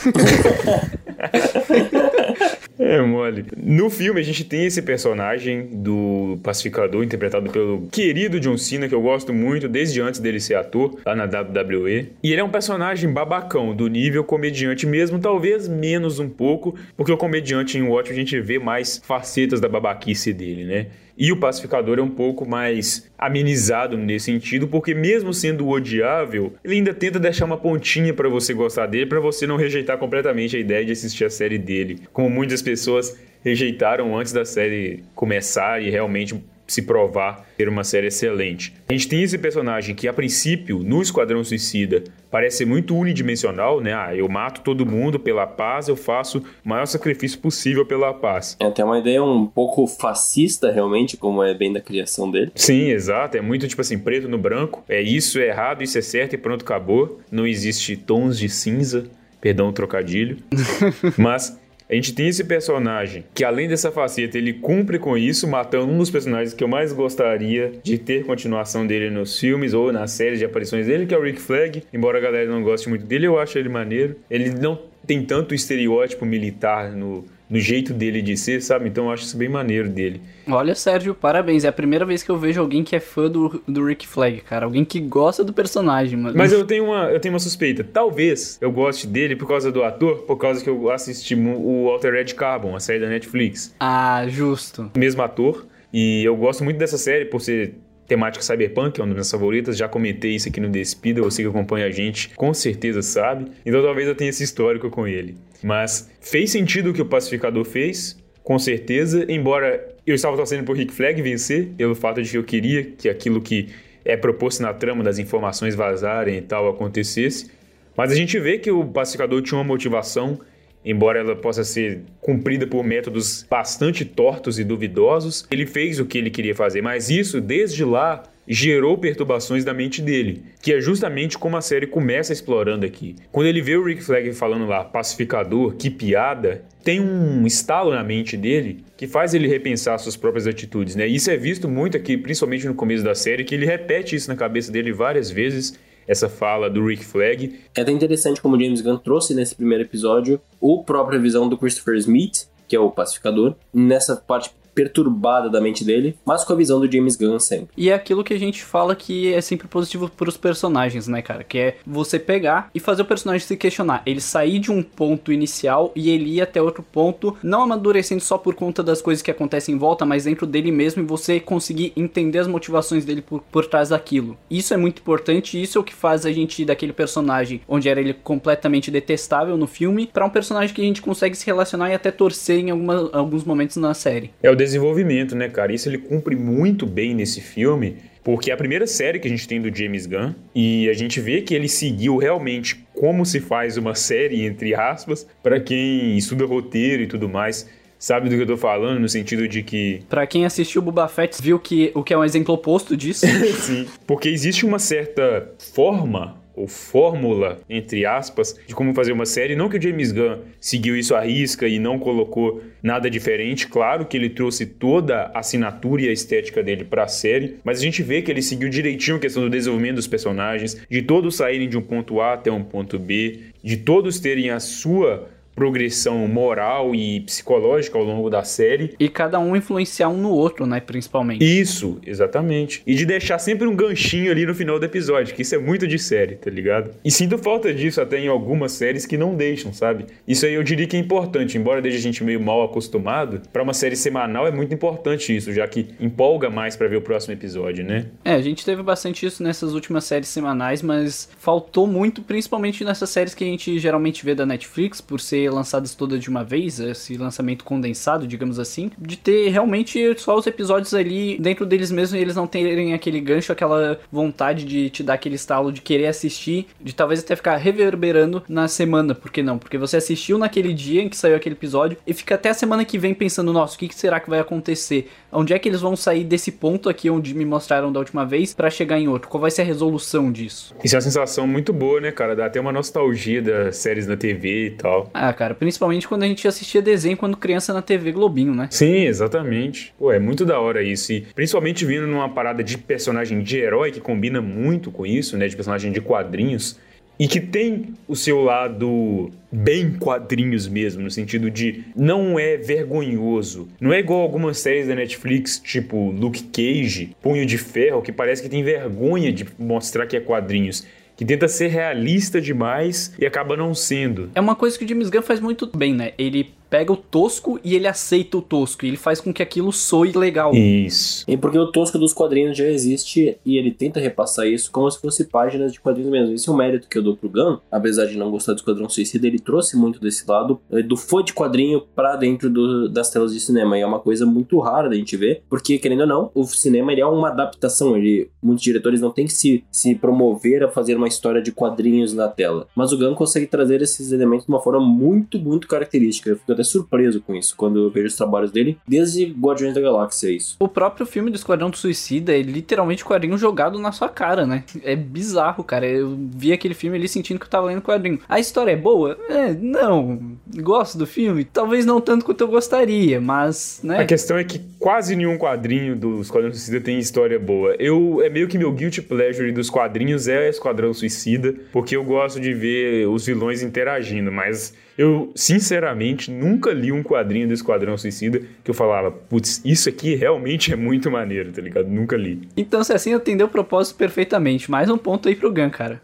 É 2.87 3.01
mole. 3.01 3.47
No 3.57 3.89
filme, 3.89 4.21
a 4.21 4.23
gente 4.23 4.45
tem 4.45 4.67
esse 4.67 4.83
personagem 4.83 5.69
do 5.73 6.39
pacificador, 6.43 7.03
interpretado 7.03 7.51
pelo 7.51 7.89
querido 7.91 8.39
John 8.39 8.59
Cena, 8.59 8.87
que 8.87 8.95
eu 8.95 9.01
gosto 9.01 9.33
muito 9.33 9.67
desde 9.67 10.03
antes 10.03 10.21
dele 10.21 10.39
ser 10.39 10.57
ator, 10.57 10.99
lá 11.07 11.17
na 11.17 11.25
WWE. 11.25 12.11
E 12.23 12.31
ele 12.31 12.43
é 12.43 12.45
um 12.45 12.51
personagem 12.51 13.11
babacão, 13.11 13.75
do 13.75 13.89
nível 13.89 14.23
comediante 14.23 14.87
mesmo, 14.87 15.19
talvez 15.19 15.67
menos 15.67 16.19
um 16.19 16.29
pouco, 16.29 16.75
porque 16.95 17.11
o 17.11 17.17
comediante 17.17 17.79
em 17.79 17.83
Watchmen 17.83 18.19
a 18.19 18.21
gente 18.21 18.39
vê 18.39 18.59
mais 18.59 19.01
facetas 19.03 19.61
da 19.61 19.69
babaquice 19.69 20.35
dele, 20.35 20.65
né? 20.65 20.87
E 21.17 21.31
o 21.31 21.37
pacificador 21.37 21.99
é 21.99 22.03
um 22.03 22.11
pouco 22.11 22.49
mais 22.49 23.11
amenizado 23.17 23.97
nesse 23.97 24.27
sentido, 24.27 24.67
porque 24.67 24.95
mesmo 24.95 25.33
sendo 25.33 25.69
odiável, 25.69 26.55
ele 26.65 26.75
ainda 26.75 26.93
tenta 26.93 27.21
deixar 27.21 27.45
uma 27.45 27.57
pontinha 27.57 28.13
para 28.13 28.29
você 28.29 28.53
gostar 28.53 28.87
dele, 28.87 29.07
para 29.07 29.21
você 29.21 29.47
não 29.47 29.57
rejeitar 29.57 29.97
completamente 29.97 30.57
a 30.57 30.61
ideia 30.61 30.85
de 30.85 30.93
assistir 30.93 31.25
a 31.25 31.31
série 31.31 31.59
dele, 31.59 32.01
como 32.13 32.29
muitas 32.29 32.61
pessoas 32.63 33.17
rejeitaram 33.45 34.17
antes 34.17 34.33
da 34.33 34.45
série 34.45 35.05
começar 35.15 35.81
e 35.83 35.91
realmente 35.91 36.35
se 36.67 36.83
provar 36.83 37.47
ter 37.57 37.69
uma 37.69 37.85
série 37.85 38.09
excelente. 38.09 38.75
A 38.89 38.93
gente 38.93 39.09
tem 39.09 39.23
esse 39.23 39.39
personagem 39.39 39.95
que, 39.95 40.09
a 40.09 40.13
princípio, 40.13 40.81
no 40.81 41.03
Esquadrão 41.03 41.45
Suicida, 41.45 42.05
parece 42.31 42.59
ser 42.59 42.67
muito 42.67 42.97
unidimensional, 42.97 43.81
né? 43.81 43.95
Ah, 43.95 44.15
eu 44.15 44.29
mato 44.29 44.63
todo 44.63 44.87
mundo 44.87 45.19
pela 45.21 45.47
paz, 45.47 45.89
eu 45.89 45.97
faço 45.97 46.39
o 46.65 46.69
maior 46.69 46.87
sacrifício 46.87 47.39
possível 47.39 47.85
pela 47.85 48.13
paz. 48.13 48.57
É 48.59 48.67
até 48.67 48.85
uma 48.85 48.99
ideia 48.99 49.23
um 49.23 49.47
pouco 49.47 49.87
fascista, 49.87 50.71
realmente, 50.73 51.17
como 51.17 51.43
é 51.43 51.55
bem 51.55 51.73
da 51.73 51.81
criação 51.81 52.31
dele. 52.31 52.51
Sim, 52.55 52.91
exato. 52.91 53.37
É 53.37 53.41
muito 53.41 53.69
tipo 53.69 53.81
assim, 53.81 53.99
preto 53.99 54.29
no 54.29 54.39
branco. 54.39 54.83
É 54.89 55.01
isso, 55.01 55.39
é 55.39 55.49
errado, 55.49 55.83
isso 55.83 55.99
é 55.99 56.03
certo 56.03 56.35
e 56.35 56.39
pronto, 56.39 56.63
acabou. 56.63 57.21
Não 57.31 57.47
existe 57.47 57.97
tons 57.97 58.39
de 58.39 58.49
cinza. 58.49 59.05
Perdão 59.41 59.69
o 59.69 59.73
trocadilho. 59.73 60.39
Mas 61.19 61.61
a 61.89 61.95
gente 61.95 62.15
tem 62.15 62.29
esse 62.29 62.45
personagem 62.45 63.25
que, 63.35 63.45
além 63.45 63.69
dessa 63.69 63.93
faceta, 63.93 64.39
ele 64.39 64.55
cumpre 64.55 64.99
com 64.99 65.19
isso, 65.19 65.47
matando 65.47 65.93
um 65.93 65.99
dos 65.99 66.11
personagens 66.11 66.55
que 66.55 66.65
eu 66.65 66.69
mais 66.69 66.93
gostaria 66.93 67.73
de 67.83 67.99
ter 67.99 68.25
continuação 68.25 68.87
dele 68.87 69.11
nos 69.11 69.39
filmes 69.39 69.75
ou 69.75 69.93
nas 69.93 70.13
séries 70.13 70.39
de 70.39 70.45
aparições 70.45 70.87
dele, 70.87 71.07
que 71.07 71.15
é 71.15 71.19
o 71.19 71.23
Rick 71.23 71.41
Flag. 71.41 71.83
Embora 71.93 72.19
a 72.19 72.21
galera 72.21 72.51
não 72.51 72.63
goste 72.63 72.89
muito 72.89 73.05
dele, 73.05 73.27
eu 73.27 73.39
acho 73.39 73.59
ele 73.59 73.69
maneiro. 73.69 74.17
Ele 74.31 74.51
não 74.51 74.81
tem 75.07 75.23
tanto 75.23 75.55
estereótipo 75.55 76.25
militar 76.25 76.91
no, 76.93 77.25
no 77.49 77.59
jeito 77.59 77.93
dele 77.93 78.23
de 78.23 78.37
ser, 78.37 78.63
sabe? 78.63 78.89
Então 78.89 79.07
eu 79.07 79.13
acho 79.13 79.25
isso 79.25 79.37
bem 79.37 79.49
maneiro 79.49 79.89
dele. 79.89 80.21
Olha, 80.49 80.75
Sérgio, 80.75 81.15
parabéns. 81.15 81.65
É 81.65 81.69
a 81.69 81.73
primeira 81.73 82.05
vez 82.05 82.23
que 82.23 82.31
eu 82.31 82.39
vejo 82.39 82.61
alguém 82.61 82.83
que 82.83 82.97
é 82.97 83.01
fã 83.01 83.31
do, 83.31 83.63
do 83.67 83.85
Rick 83.85 84.07
Flag, 84.07 84.41
cara. 84.41 84.65
Alguém 84.65 84.85
que 84.85 85.01
gosta 85.01 85.45
do 85.45 85.53
personagem, 85.53 86.19
mano. 86.19 86.37
Mas 86.37 86.53
eu 86.53 86.65
tenho, 86.65 86.85
uma, 86.85 87.11
eu 87.11 87.21
tenho 87.21 87.33
uma 87.35 87.41
suspeita. 87.41 87.85
Talvez 87.85 88.59
eu 88.61 88.71
goste 88.73 89.07
dele 89.07 89.37
por 89.37 89.49
causa 89.49 89.71
do 89.71 89.83
ator, 89.83 90.23
por 90.23 90.37
causa 90.37 90.63
que 90.63 90.69
eu 90.69 90.91
assisti 90.91 91.35
o 91.35 91.89
Altered 91.89 92.35
Carbon, 92.35 92.75
a 92.75 92.81
série 92.81 93.01
da 93.01 93.09
Netflix. 93.09 93.75
Ah, 93.79 94.25
justo. 94.29 94.91
Mesmo 94.97 95.23
ator. 95.23 95.67
E 95.93 96.25
eu 96.25 96.37
gosto 96.37 96.65
muito 96.65 96.77
dessa 96.77 96.99
série 96.99 97.25
por 97.25 97.41
ser 97.41 97.77
temática 98.07 98.45
cyberpunk, 98.45 98.99
é 98.99 99.03
uma 99.03 99.09
das 99.09 99.15
minhas 99.15 99.31
favoritas. 99.31 99.77
Já 99.77 99.89
comentei 99.89 100.35
isso 100.35 100.49
aqui 100.49 100.61
no 100.61 100.69
Despida, 100.69 101.23
você 101.23 101.43
que 101.43 101.49
acompanha 101.49 101.87
a 101.87 101.91
gente 101.91 102.31
com 102.37 102.53
certeza 102.53 103.03
sabe. 103.03 103.51
Então 103.65 103.83
talvez 103.83 104.07
eu 104.09 104.15
tenha 104.15 104.31
esse 104.31 104.43
histórico 104.43 104.91
com 104.91 105.07
ele. 105.07 105.37
Mas 105.63 106.11
fez 106.21 106.51
sentido 106.51 106.91
o 106.91 106.93
que 106.93 107.03
o 107.03 107.07
Pacificador 107.07 107.65
fez, 107.65 108.17
com 108.43 108.59
certeza, 108.59 109.25
embora 109.29 109.95
eu 110.07 110.15
estava 110.15 110.37
torcendo 110.37 110.65
por 110.65 110.77
Rick 110.77 110.93
Flag 110.93 111.21
vencer, 111.23 111.69
pelo 111.77 111.95
fato 111.95 112.23
de 112.23 112.31
que 112.31 112.37
eu 112.37 112.45
queria 112.45 112.85
que 112.85 113.09
aquilo 113.09 113.41
que 113.41 113.69
é 114.05 114.17
proposto 114.17 114.61
na 114.61 114.75
trama 114.75 115.03
das 115.03 115.19
informações 115.19 115.75
vazarem 115.75 116.37
e 116.37 116.43
tal 116.43 116.69
acontecesse. 116.69 117.51
Mas 117.97 118.13
a 118.13 118.15
gente 118.15 118.39
vê 118.39 118.59
que 118.59 118.71
o 118.71 118.85
pacificador 118.85 119.41
tinha 119.41 119.57
uma 119.57 119.65
motivação, 119.65 120.39
embora 120.85 121.21
ela 121.21 121.35
possa 121.35 121.65
ser 121.65 122.03
cumprida 122.21 122.67
por 122.67 122.85
métodos 122.85 123.47
bastante 123.49 124.05
tortos 124.05 124.59
e 124.59 124.65
duvidosos. 124.65 125.47
Ele 125.51 125.67
fez 125.67 125.99
o 125.99 126.05
que 126.05 126.19
ele 126.19 126.31
queria 126.31 126.55
fazer, 126.55 126.83
mas 126.83 127.09
isso, 127.09 127.41
desde 127.41 127.85
lá, 127.85 128.23
gerou 128.47 128.99
perturbações 128.99 129.65
da 129.65 129.73
mente 129.73 130.03
dele, 130.03 130.43
que 130.61 130.73
é 130.73 130.81
justamente 130.81 131.39
como 131.39 131.57
a 131.57 131.63
série 131.63 131.87
começa 131.87 132.33
explorando 132.33 132.85
aqui. 132.85 133.17
Quando 133.33 133.47
ele 133.47 133.63
vê 133.63 133.77
o 133.77 133.85
Rick 133.85 134.03
Flag 134.03 134.33
falando 134.35 134.67
lá, 134.67 134.85
pacificador, 134.85 135.75
que 135.77 135.89
piada, 135.91 136.63
tem 136.83 137.01
um 137.01 137.47
estalo 137.47 137.91
na 137.91 138.05
mente 138.05 138.37
dele 138.37 138.85
que 138.97 139.07
faz 139.07 139.33
ele 139.33 139.49
repensar 139.49 139.99
suas 139.99 140.17
próprias 140.17 140.47
atitudes, 140.47 140.95
né? 140.95 141.07
Isso 141.07 141.31
é 141.31 141.37
visto 141.37 141.69
muito 141.69 141.97
aqui, 141.97 142.17
principalmente 142.19 142.67
no 142.67 142.75
começo 142.75 143.03
da 143.03 143.15
série, 143.15 143.45
que 143.45 143.55
ele 143.55 143.65
repete 143.65 144.15
isso 144.15 144.29
na 144.29 144.37
cabeça 144.37 144.71
dele 144.71 144.93
várias 144.93 145.31
vezes 145.31 145.79
essa 146.07 146.29
fala 146.29 146.71
do 146.71 146.85
Rick 146.85 147.05
Flag. 147.05 147.61
É 147.75 147.81
até 147.81 147.93
interessante 147.93 148.41
como 148.41 148.61
James 148.61 148.81
Gunn 148.81 148.99
trouxe 148.99 149.35
nesse 149.35 149.55
primeiro 149.55 149.85
episódio 149.85 150.41
o 150.61 150.83
própria 150.83 151.19
visão 151.19 151.49
do 151.49 151.57
Christopher 151.57 151.97
Smith, 151.97 152.49
que 152.67 152.77
é 152.77 152.81
o 152.81 152.91
pacificador, 152.91 153.55
nessa 153.73 154.17
parte 154.17 154.51
perturbada 154.75 155.49
da 155.49 155.61
mente 155.61 155.85
dele, 155.85 156.17
mas 156.25 156.45
com 156.45 156.53
a 156.53 156.57
visão 156.57 156.81
do 156.81 156.91
James 156.91 157.17
Gunn 157.17 157.39
sempre. 157.39 157.69
E 157.77 157.91
é 157.91 157.95
aquilo 157.95 158.25
que 158.25 158.35
a 158.35 158.39
gente 158.39 158.63
fala 158.63 158.97
que 158.97 159.33
é 159.33 159.41
sempre 159.41 159.69
positivo 159.69 160.09
pros 160.09 160.37
personagens, 160.37 161.09
né, 161.09 161.23
cara? 161.23 161.45
Que 161.45 161.59
é 161.59 161.77
você 161.87 162.19
pegar 162.19 162.71
e 162.75 162.81
fazer 162.81 163.03
o 163.03 163.07
personagem 163.07 163.47
se 163.47 163.57
questionar. 163.57 164.03
Ele 164.05 164.21
sair 164.21 164.59
de 164.59 164.71
um 164.71 164.83
ponto 164.83 165.33
inicial 165.33 165.93
e 165.95 166.11
ele 166.11 166.37
ir 166.37 166.41
até 166.41 166.61
outro 166.61 166.83
ponto, 166.83 167.37
não 167.43 167.63
amadurecendo 167.63 168.23
só 168.23 168.37
por 168.37 168.55
conta 168.55 168.83
das 168.83 169.01
coisas 169.01 169.23
que 169.23 169.31
acontecem 169.31 169.75
em 169.75 169.79
volta, 169.79 170.05
mas 170.05 170.25
dentro 170.25 170.47
dele 170.47 170.73
mesmo 170.73 171.03
e 171.03 171.07
você 171.07 171.39
conseguir 171.41 171.93
entender 171.97 172.39
as 172.39 172.47
motivações 172.47 173.05
dele 173.05 173.23
por, 173.23 173.41
por 173.41 173.67
trás 173.67 173.91
daquilo. 173.91 174.37
Isso 174.51 174.75
é 174.75 174.77
muito 174.77 175.01
importante, 175.01 175.61
isso 175.61 175.79
é 175.79 175.81
o 175.81 175.85
que 175.85 175.95
faz 175.95 176.27
a 176.27 176.33
gente 176.33 176.63
ir 176.63 176.65
daquele 176.65 176.93
personagem 176.93 177.61
onde 177.69 177.89
era 177.89 178.01
ele 178.01 178.15
completamente 178.15 178.91
detestável 178.91 179.57
no 179.57 179.67
filme, 179.67 180.09
para 180.13 180.25
um 180.25 180.31
personagem 180.31 180.75
que 180.75 180.81
a 180.81 180.85
gente 180.85 181.03
consegue 181.03 181.37
se 181.37 181.47
relacionar 181.47 181.91
e 181.91 181.95
até 181.95 182.11
torcer 182.11 182.59
em 182.59 182.71
alguma, 182.71 183.11
alguns 183.13 183.45
momentos 183.45 183.77
na 183.77 183.95
série. 183.95 184.31
É 184.43 184.51
o 184.51 184.57
desenvolvimento, 184.65 185.35
né, 185.37 185.49
cara? 185.49 185.73
Isso 185.73 185.89
ele 185.89 185.99
cumpre 185.99 186.35
muito 186.35 186.87
bem 186.87 187.15
nesse 187.15 187.41
filme. 187.41 187.97
Porque 188.23 188.51
é 188.51 188.55
a 188.55 188.57
primeira 188.57 188.87
série 188.87 189.19
que 189.19 189.29
a 189.29 189.31
gente 189.31 189.47
tem 189.47 189.61
do 189.61 189.75
James 189.77 190.07
Gunn 190.07 190.33
e 190.55 190.89
a 190.89 190.95
gente 190.95 191.21
vê 191.21 191.43
que 191.43 191.55
ele 191.55 191.69
seguiu 191.69 192.17
realmente 192.17 192.83
como 192.95 193.27
se 193.27 193.39
faz 193.39 193.77
uma 193.77 193.95
série, 193.95 194.47
entre 194.47 194.75
aspas, 194.75 195.27
para 195.43 195.61
quem 195.61 196.17
estuda 196.17 196.47
roteiro 196.47 197.03
e 197.03 197.07
tudo 197.07 197.29
mais 197.29 197.69
sabe 198.05 198.29
do 198.29 198.37
que 198.37 198.43
eu 198.43 198.47
tô 198.47 198.57
falando, 198.57 199.01
no 199.01 199.09
sentido 199.09 199.49
de 199.49 199.63
que. 199.63 200.03
Pra 200.11 200.27
quem 200.27 200.45
assistiu 200.45 200.83
Boba 200.83 201.09
Fett, 201.09 201.41
viu 201.41 201.59
que 201.59 201.91
o 201.95 202.03
que 202.03 202.13
é 202.13 202.19
um 202.19 202.25
exemplo 202.25 202.55
oposto 202.55 202.95
disso. 202.97 203.27
Sim. 203.61 203.87
Porque 204.07 204.29
existe 204.29 204.67
uma 204.67 204.79
certa 204.79 205.51
forma 205.59 206.37
ou 206.57 206.69
fórmula, 206.69 207.59
entre 207.69 208.07
aspas, 208.07 208.59
de 208.67 208.75
como 208.75 208.95
fazer 208.95 209.13
uma 209.13 209.27
série. 209.27 209.57
Não 209.57 209.69
que 209.69 209.77
o 209.77 209.83
James 209.83 210.13
Gunn 210.13 210.39
seguiu 210.61 210.97
isso 210.97 211.15
à 211.15 211.21
risca 211.21 211.67
e 211.67 211.79
não 211.79 211.99
colocou 211.99 212.63
nada 212.83 213.11
diferente. 213.11 213.67
Claro 213.67 214.07
que 214.07 214.17
ele 214.17 214.31
trouxe 214.31 214.67
toda 214.67 215.31
a 215.35 215.41
assinatura 215.41 216.03
e 216.03 216.09
a 216.09 216.13
estética 216.13 216.63
dele 216.63 216.85
para 216.85 217.05
a 217.05 217.09
série, 217.09 217.57
mas 217.65 217.79
a 217.79 217.83
gente 217.83 218.03
vê 218.03 218.23
que 218.23 218.31
ele 218.31 218.43
seguiu 218.43 218.69
direitinho 218.69 219.17
a 219.17 219.21
questão 219.21 219.43
do 219.43 219.51
desenvolvimento 219.51 219.97
dos 219.97 220.07
personagens, 220.07 220.81
de 220.89 221.03
todos 221.03 221.37
saírem 221.37 221.69
de 221.69 221.77
um 221.77 221.83
ponto 221.83 222.21
A 222.21 222.35
até 222.35 222.51
um 222.51 222.63
ponto 222.63 222.99
B, 222.99 223.41
de 223.63 223.79
todos 223.79 224.21
terem 224.21 224.51
a 224.51 224.61
sua 224.61 225.29
progressão 225.55 226.27
moral 226.29 226.95
e 226.95 227.21
psicológica 227.21 227.97
ao 227.99 228.05
longo 228.05 228.29
da 228.29 228.43
série. 228.43 228.95
E 228.99 229.09
cada 229.09 229.39
um 229.39 229.55
influenciar 229.57 230.09
um 230.09 230.17
no 230.17 230.31
outro, 230.31 230.67
né, 230.67 230.81
principalmente. 230.81 231.45
Isso, 231.45 231.99
exatamente. 232.07 232.83
E 232.87 232.95
de 232.95 233.07
deixar 233.07 233.39
sempre 233.39 233.67
um 233.67 233.77
ganchinho 233.77 234.31
ali 234.31 234.45
no 234.45 234.55
final 234.55 234.79
do 234.79 234.85
episódio, 234.85 235.35
que 235.35 235.43
isso 235.43 235.55
é 235.55 235.59
muito 235.59 235.87
de 235.87 235.99
série, 235.99 236.37
tá 236.37 236.51
ligado? 236.51 236.91
E 237.05 237.11
sinto 237.11 237.39
falta 237.39 237.73
disso 237.73 238.01
até 238.01 238.19
em 238.19 238.29
algumas 238.29 238.73
séries 238.73 239.07
que 239.07 239.17
não 239.17 239.35
deixam, 239.35 239.73
sabe? 239.73 240.07
Isso 240.27 240.47
aí 240.47 240.55
eu 240.55 240.63
diria 240.63 240.87
que 240.87 240.97
é 240.97 241.01
importante, 241.01 241.57
embora 241.57 241.81
deixe 241.81 241.99
a 241.99 242.01
gente 242.01 242.25
meio 242.25 242.41
mal 242.41 242.63
acostumado, 242.63 243.41
para 243.53 243.63
uma 243.63 243.75
série 243.75 243.97
semanal 243.97 244.47
é 244.47 244.51
muito 244.51 244.75
importante 244.75 245.35
isso, 245.35 245.53
já 245.53 245.67
que 245.67 245.89
empolga 246.01 246.51
mais 246.51 246.77
para 246.77 246.89
ver 246.89 246.97
o 246.97 247.03
próximo 247.03 247.33
episódio, 247.35 247.85
né? 247.85 248.07
É, 248.25 248.33
a 248.33 248.43
gente 248.43 248.65
teve 248.65 248.83
bastante 248.83 249.27
isso 249.27 249.43
nessas 249.43 249.75
últimas 249.75 250.05
séries 250.05 250.29
semanais, 250.29 250.83
mas 250.83 251.29
faltou 251.39 251.87
muito, 251.87 252.23
principalmente 252.23 252.85
nessas 252.85 253.11
séries 253.11 253.35
que 253.35 253.45
a 253.45 253.47
gente 253.47 253.79
geralmente 253.79 254.25
vê 254.25 254.35
da 254.35 254.47
Netflix, 254.47 255.01
por 255.01 255.21
ser 255.21 255.44
lançadas 255.51 255.95
todas 255.95 256.21
de 256.21 256.29
uma 256.29 256.45
vez, 256.45 256.81
esse 256.81 257.17
lançamento 257.17 257.65
condensado, 257.65 258.27
digamos 258.27 258.59
assim, 258.59 258.91
de 258.99 259.17
ter 259.17 259.49
realmente 259.49 260.15
só 260.19 260.37
os 260.37 260.47
episódios 260.47 260.95
ali 260.95 261.39
dentro 261.39 261.67
deles 261.67 261.91
mesmos 261.91 262.19
e 262.19 262.23
eles 262.23 262.37
não 262.37 262.47
terem 262.47 262.95
aquele 262.95 263.21
gancho, 263.21 263.53
aquela 263.53 263.99
vontade 264.11 264.65
de 264.65 264.91
te 264.91 265.03
dar 265.03 265.15
aquele 265.15 265.35
estalo 265.35 265.73
de 265.73 265.81
querer 265.81 266.07
assistir, 266.07 266.67
de 266.81 266.95
talvez 266.95 267.21
até 267.21 267.37
ficar 267.37 267.57
reverberando 267.57 268.43
na 268.49 268.69
semana, 268.69 269.15
por 269.15 269.31
que 269.31 269.43
não? 269.43 269.59
Porque 269.59 269.79
você 269.79 269.97
assistiu 269.97 270.39
naquele 270.39 270.73
dia 270.73 271.03
em 271.03 271.09
que 271.09 271.17
saiu 271.17 271.37
aquele 271.37 271.55
episódio 271.55 271.97
e 272.07 272.15
fica 272.15 272.35
até 272.35 272.51
a 272.51 272.55
semana 272.55 272.85
que 272.85 272.99
vem 272.99 273.15
pensando, 273.15 273.53
nossa, 273.53 273.75
o 273.75 273.79
que 273.79 273.95
será 273.95 274.21
que 274.21 274.31
vai 274.31 274.41
acontecer? 274.41 275.11
Onde 275.31 275.53
é 275.53 275.59
que 275.59 275.69
eles 275.69 275.81
vão 275.81 275.97
sair 275.97 276.25
desse 276.25 276.53
ponto 276.53 276.89
aqui 276.89 277.11
onde 277.11 277.35
me 277.35 277.45
mostraram 277.45 277.93
da 277.93 277.99
última 277.99 278.25
vez 278.25 278.55
para 278.55 278.71
chegar 278.71 278.99
em 278.99 279.09
outro? 279.09 279.29
Qual 279.29 279.41
vai 279.41 279.51
ser 279.51 279.63
a 279.63 279.65
resolução 279.65 280.31
disso? 280.31 280.75
Isso 280.83 280.95
é 280.95 280.97
uma 280.97 281.03
sensação 281.03 281.47
muito 281.47 281.73
boa, 281.73 282.01
né, 282.01 282.13
cara? 282.13 282.37
Dá 282.37 282.47
até 282.47 282.61
uma 282.61 282.73
nostalgia 282.73 283.43
das 283.43 283.77
séries 283.77 284.07
na 284.07 284.17
TV 284.17 284.67
e 284.67 284.71
tal. 284.71 285.11
Ah, 285.13 285.33
cara, 285.35 285.55
principalmente 285.55 286.09
quando 286.09 286.23
a 286.23 286.27
gente 286.27 286.47
assistia 286.47 286.81
desenho 286.81 287.17
quando 287.17 287.37
criança 287.37 287.73
na 287.73 287.83
TV 287.83 288.13
Globinho, 288.13 288.55
né? 288.55 288.69
Sim, 288.71 289.05
exatamente. 289.05 289.93
Pô, 289.99 290.13
é 290.13 290.19
muito 290.19 290.45
da 290.45 290.59
hora 290.59 290.83
isso. 290.83 291.13
E 291.13 291.23
principalmente 291.35 291.85
vindo 291.85 292.07
numa 292.07 292.29
parada 292.29 292.63
de 292.63 292.79
personagem 292.79 293.43
de 293.43 293.59
herói 293.59 293.91
que 293.91 294.01
combina 294.01 294.41
muito 294.41 294.91
com 294.91 295.05
isso, 295.05 295.37
né? 295.37 295.47
De 295.49 295.57
personagem 295.57 295.93
de 295.93 296.01
quadrinhos. 296.01 296.79
E 297.17 297.29
que 297.29 297.41
tem 297.41 297.95
o 298.09 298.17
seu 298.17 298.43
lado 298.43 299.31
bem 299.51 299.93
quadrinhos 299.93 300.67
mesmo, 300.67 301.01
no 301.01 301.11
sentido 301.11 301.49
de 301.49 301.85
não 301.95 302.37
é 302.39 302.57
vergonhoso. 302.57 303.69
Não 303.81 303.93
é 303.93 304.01
igual 304.01 304.21
algumas 304.21 304.59
séries 304.59 304.89
da 304.89 304.97
Netflix, 304.97 305.61
tipo 305.61 306.11
Luke 306.11 306.43
Cage, 306.43 307.15
Punho 307.23 307.47
de 307.47 307.57
Ferro, 307.57 308.03
que 308.03 308.11
parece 308.11 308.43
que 308.43 308.49
tem 308.49 308.65
vergonha 308.65 309.33
de 309.33 309.47
mostrar 309.57 310.07
que 310.07 310.17
é 310.17 310.21
quadrinhos 310.21 310.85
que 311.17 311.25
tenta 311.25 311.49
ser 311.49 311.69
realista 311.69 312.41
demais 312.41 313.13
e 313.19 313.27
acaba 313.27 313.57
não 313.57 313.75
sendo. 313.75 314.31
É 314.35 314.41
uma 314.41 314.55
coisa 314.57 314.79
que 314.79 314.85
o 314.85 314.89
James 314.89 315.11
Gunn 315.11 315.23
faz 315.23 315.41
muito 315.41 315.71
bem, 315.77 315.95
né? 315.95 316.13
Ele 316.19 316.53
pega 316.75 316.93
o 316.93 316.97
tosco 316.97 317.61
e 317.63 317.77
ele 317.77 317.87
aceita 317.87 318.37
o 318.37 318.43
tosco. 318.43 318.85
E 318.85 318.89
ele 318.89 318.97
faz 318.97 319.21
com 319.21 319.33
que 319.33 319.41
aquilo 319.41 319.71
soe 319.71 320.11
legal. 320.11 320.53
Isso. 320.53 321.25
E 321.29 321.37
porque 321.37 321.57
o 321.57 321.71
tosco 321.71 321.97
dos 321.97 322.13
quadrinhos 322.13 322.59
já 322.59 322.65
existe 322.65 323.39
e 323.47 323.57
ele 323.57 323.71
tenta 323.71 324.01
repassar 324.01 324.49
isso 324.49 324.73
como 324.73 324.91
se 324.91 325.01
fosse 325.01 325.27
páginas 325.27 325.73
de 325.73 325.79
quadrinhos 325.79 326.11
mesmo. 326.11 326.35
Esse 326.35 326.49
é 326.49 326.53
o 326.53 326.57
mérito 326.57 326.89
que 326.89 326.99
eu 326.99 327.03
dou 327.03 327.17
pro 327.17 327.29
Gun. 327.29 327.59
Apesar 327.71 328.07
de 328.07 328.19
não 328.19 328.29
gostar 328.29 328.55
do 328.55 328.57
Esquadrão 328.57 328.89
Suicida, 328.89 329.25
ele 329.25 329.39
trouxe 329.39 329.77
muito 329.77 330.01
desse 330.01 330.29
lado 330.29 330.61
eh, 330.69 330.83
do 330.83 330.97
fã 330.97 331.23
de 331.23 331.33
quadrinho 331.33 331.81
para 331.95 332.17
dentro 332.17 332.51
do, 332.51 332.89
das 332.89 333.09
telas 333.09 333.33
de 333.33 333.39
cinema. 333.39 333.79
E 333.79 333.83
é 333.83 333.87
uma 333.87 334.01
coisa 334.01 334.27
muito 334.27 334.59
rara 334.59 334.89
da 334.89 334.97
gente 334.97 335.17
ver, 335.17 335.45
porque, 335.49 335.79
querendo 335.79 336.01
ou 336.01 336.07
não, 336.09 336.31
o 336.35 336.43
cinema 336.43 336.91
ele 336.91 337.03
é 337.03 337.07
uma 337.07 337.29
adaptação. 337.29 337.97
Ele, 337.97 338.33
muitos 338.43 338.65
diretores 338.65 339.01
não 339.01 339.13
têm 339.13 339.27
que 339.27 339.33
se, 339.33 339.63
se 339.71 339.95
promover 339.95 340.65
a 340.65 340.69
fazer 340.69 340.97
uma 340.97 341.07
história 341.07 341.41
de 341.41 341.53
quadrinhos 341.53 342.13
na 342.13 342.27
tela. 342.27 342.67
Mas 342.75 342.91
o 342.91 342.99
Gun 342.99 343.15
consegue 343.15 343.47
trazer 343.47 343.81
esses 343.81 344.11
elementos 344.11 344.45
de 344.45 344.51
uma 344.51 344.61
forma 344.61 344.81
muito, 344.81 345.39
muito 345.39 345.69
característica. 345.69 346.31
Eu 346.31 346.37
fico 346.37 346.51
até 346.51 346.64
surpreso 346.65 347.21
com 347.21 347.35
isso 347.35 347.55
quando 347.57 347.79
eu 347.83 347.91
vejo 347.91 348.09
os 348.09 348.17
trabalhos 348.17 348.51
dele, 348.51 348.79
desde 348.87 349.27
Guardiões 349.27 349.75
da 349.75 349.81
Galáxia, 349.81 350.31
isso. 350.31 350.57
O 350.59 350.69
próprio 350.69 351.07
filme 351.07 351.31
do 351.31 351.37
Esquadrão 351.37 351.71
do 351.71 351.77
Suicida 351.77 352.37
é 352.37 352.43
literalmente 352.43 353.05
quadrinho 353.05 353.37
jogado 353.39 353.79
na 353.79 353.93
sua 353.93 354.09
cara, 354.09 354.47
né? 354.47 354.65
É 354.83 354.97
bizarro, 354.97 355.63
cara. 355.63 355.87
Eu 355.87 356.17
vi 356.35 356.53
aquele 356.53 356.75
filme 356.75 356.97
ali 356.97 357.09
sentindo 357.09 357.39
que 357.39 357.47
eu 357.47 357.51
tava 357.51 357.67
lendo 357.67 357.83
quadrinho. 357.83 358.21
A 358.29 358.39
história 358.41 358.73
é 358.73 358.77
boa? 358.77 359.19
É, 359.29 359.53
não. 359.53 360.37
Gosto 360.57 360.99
do 360.99 361.07
filme? 361.07 361.45
Talvez 361.45 361.85
não 361.85 362.01
tanto 362.01 362.25
quanto 362.25 362.41
eu 362.41 362.49
gostaria, 362.49 363.21
mas, 363.21 363.81
né? 363.83 364.01
A 364.01 364.05
questão 364.05 364.37
é 364.37 364.45
que 364.45 364.61
quase 364.79 365.17
nenhum 365.17 365.39
quadrinho 365.39 365.97
do 365.97 366.21
Esquadrão 366.21 366.51
Suicida 366.53 366.81
tem 366.81 366.99
história 366.99 367.39
boa. 367.39 367.75
Eu, 367.79 368.21
é 368.23 368.29
meio 368.29 368.49
que 368.49 368.59
meu 368.59 368.73
guilty 368.73 369.03
pleasure 369.03 369.51
dos 369.53 369.71
quadrinhos 369.71 370.29
é 370.29 370.49
Esquadrão 370.49 370.93
Suicida, 370.93 371.55
porque 371.73 371.97
eu 371.97 372.05
gosto 372.05 372.41
de 372.41 372.53
ver 372.53 373.09
os 373.09 373.27
vilões 373.27 373.63
interagindo, 373.63 374.31
mas 374.31 374.75
eu, 374.97 375.33
sinceramente, 375.35 376.31
nunca 376.31 376.73
li 376.73 376.93
um 376.93 377.03
quadrinho 377.03 377.49
do 377.49 377.55
Esquadrão 377.55 377.99
Suicida 377.99 378.41
que 378.63 378.71
eu 378.71 378.75
falava, 378.75 379.11
putz, 379.11 379.61
isso 379.65 379.89
aqui 379.89 380.15
realmente 380.15 380.73
é 380.73 380.77
muito 380.77 381.11
maneiro, 381.11 381.51
tá 381.51 381.61
ligado? 381.61 381.89
Nunca 381.89 382.17
li. 382.17 382.49
Então, 382.57 382.83
se 382.85 382.93
assim 382.93 383.13
atendeu 383.13 383.47
o 383.47 383.51
propósito 383.51 383.97
perfeitamente. 383.97 384.71
Mais 384.71 384.89
um 384.89 384.97
ponto 384.97 385.29
aí 385.29 385.35
pro 385.35 385.53
Gun, 385.53 385.71
cara. 385.71 386.01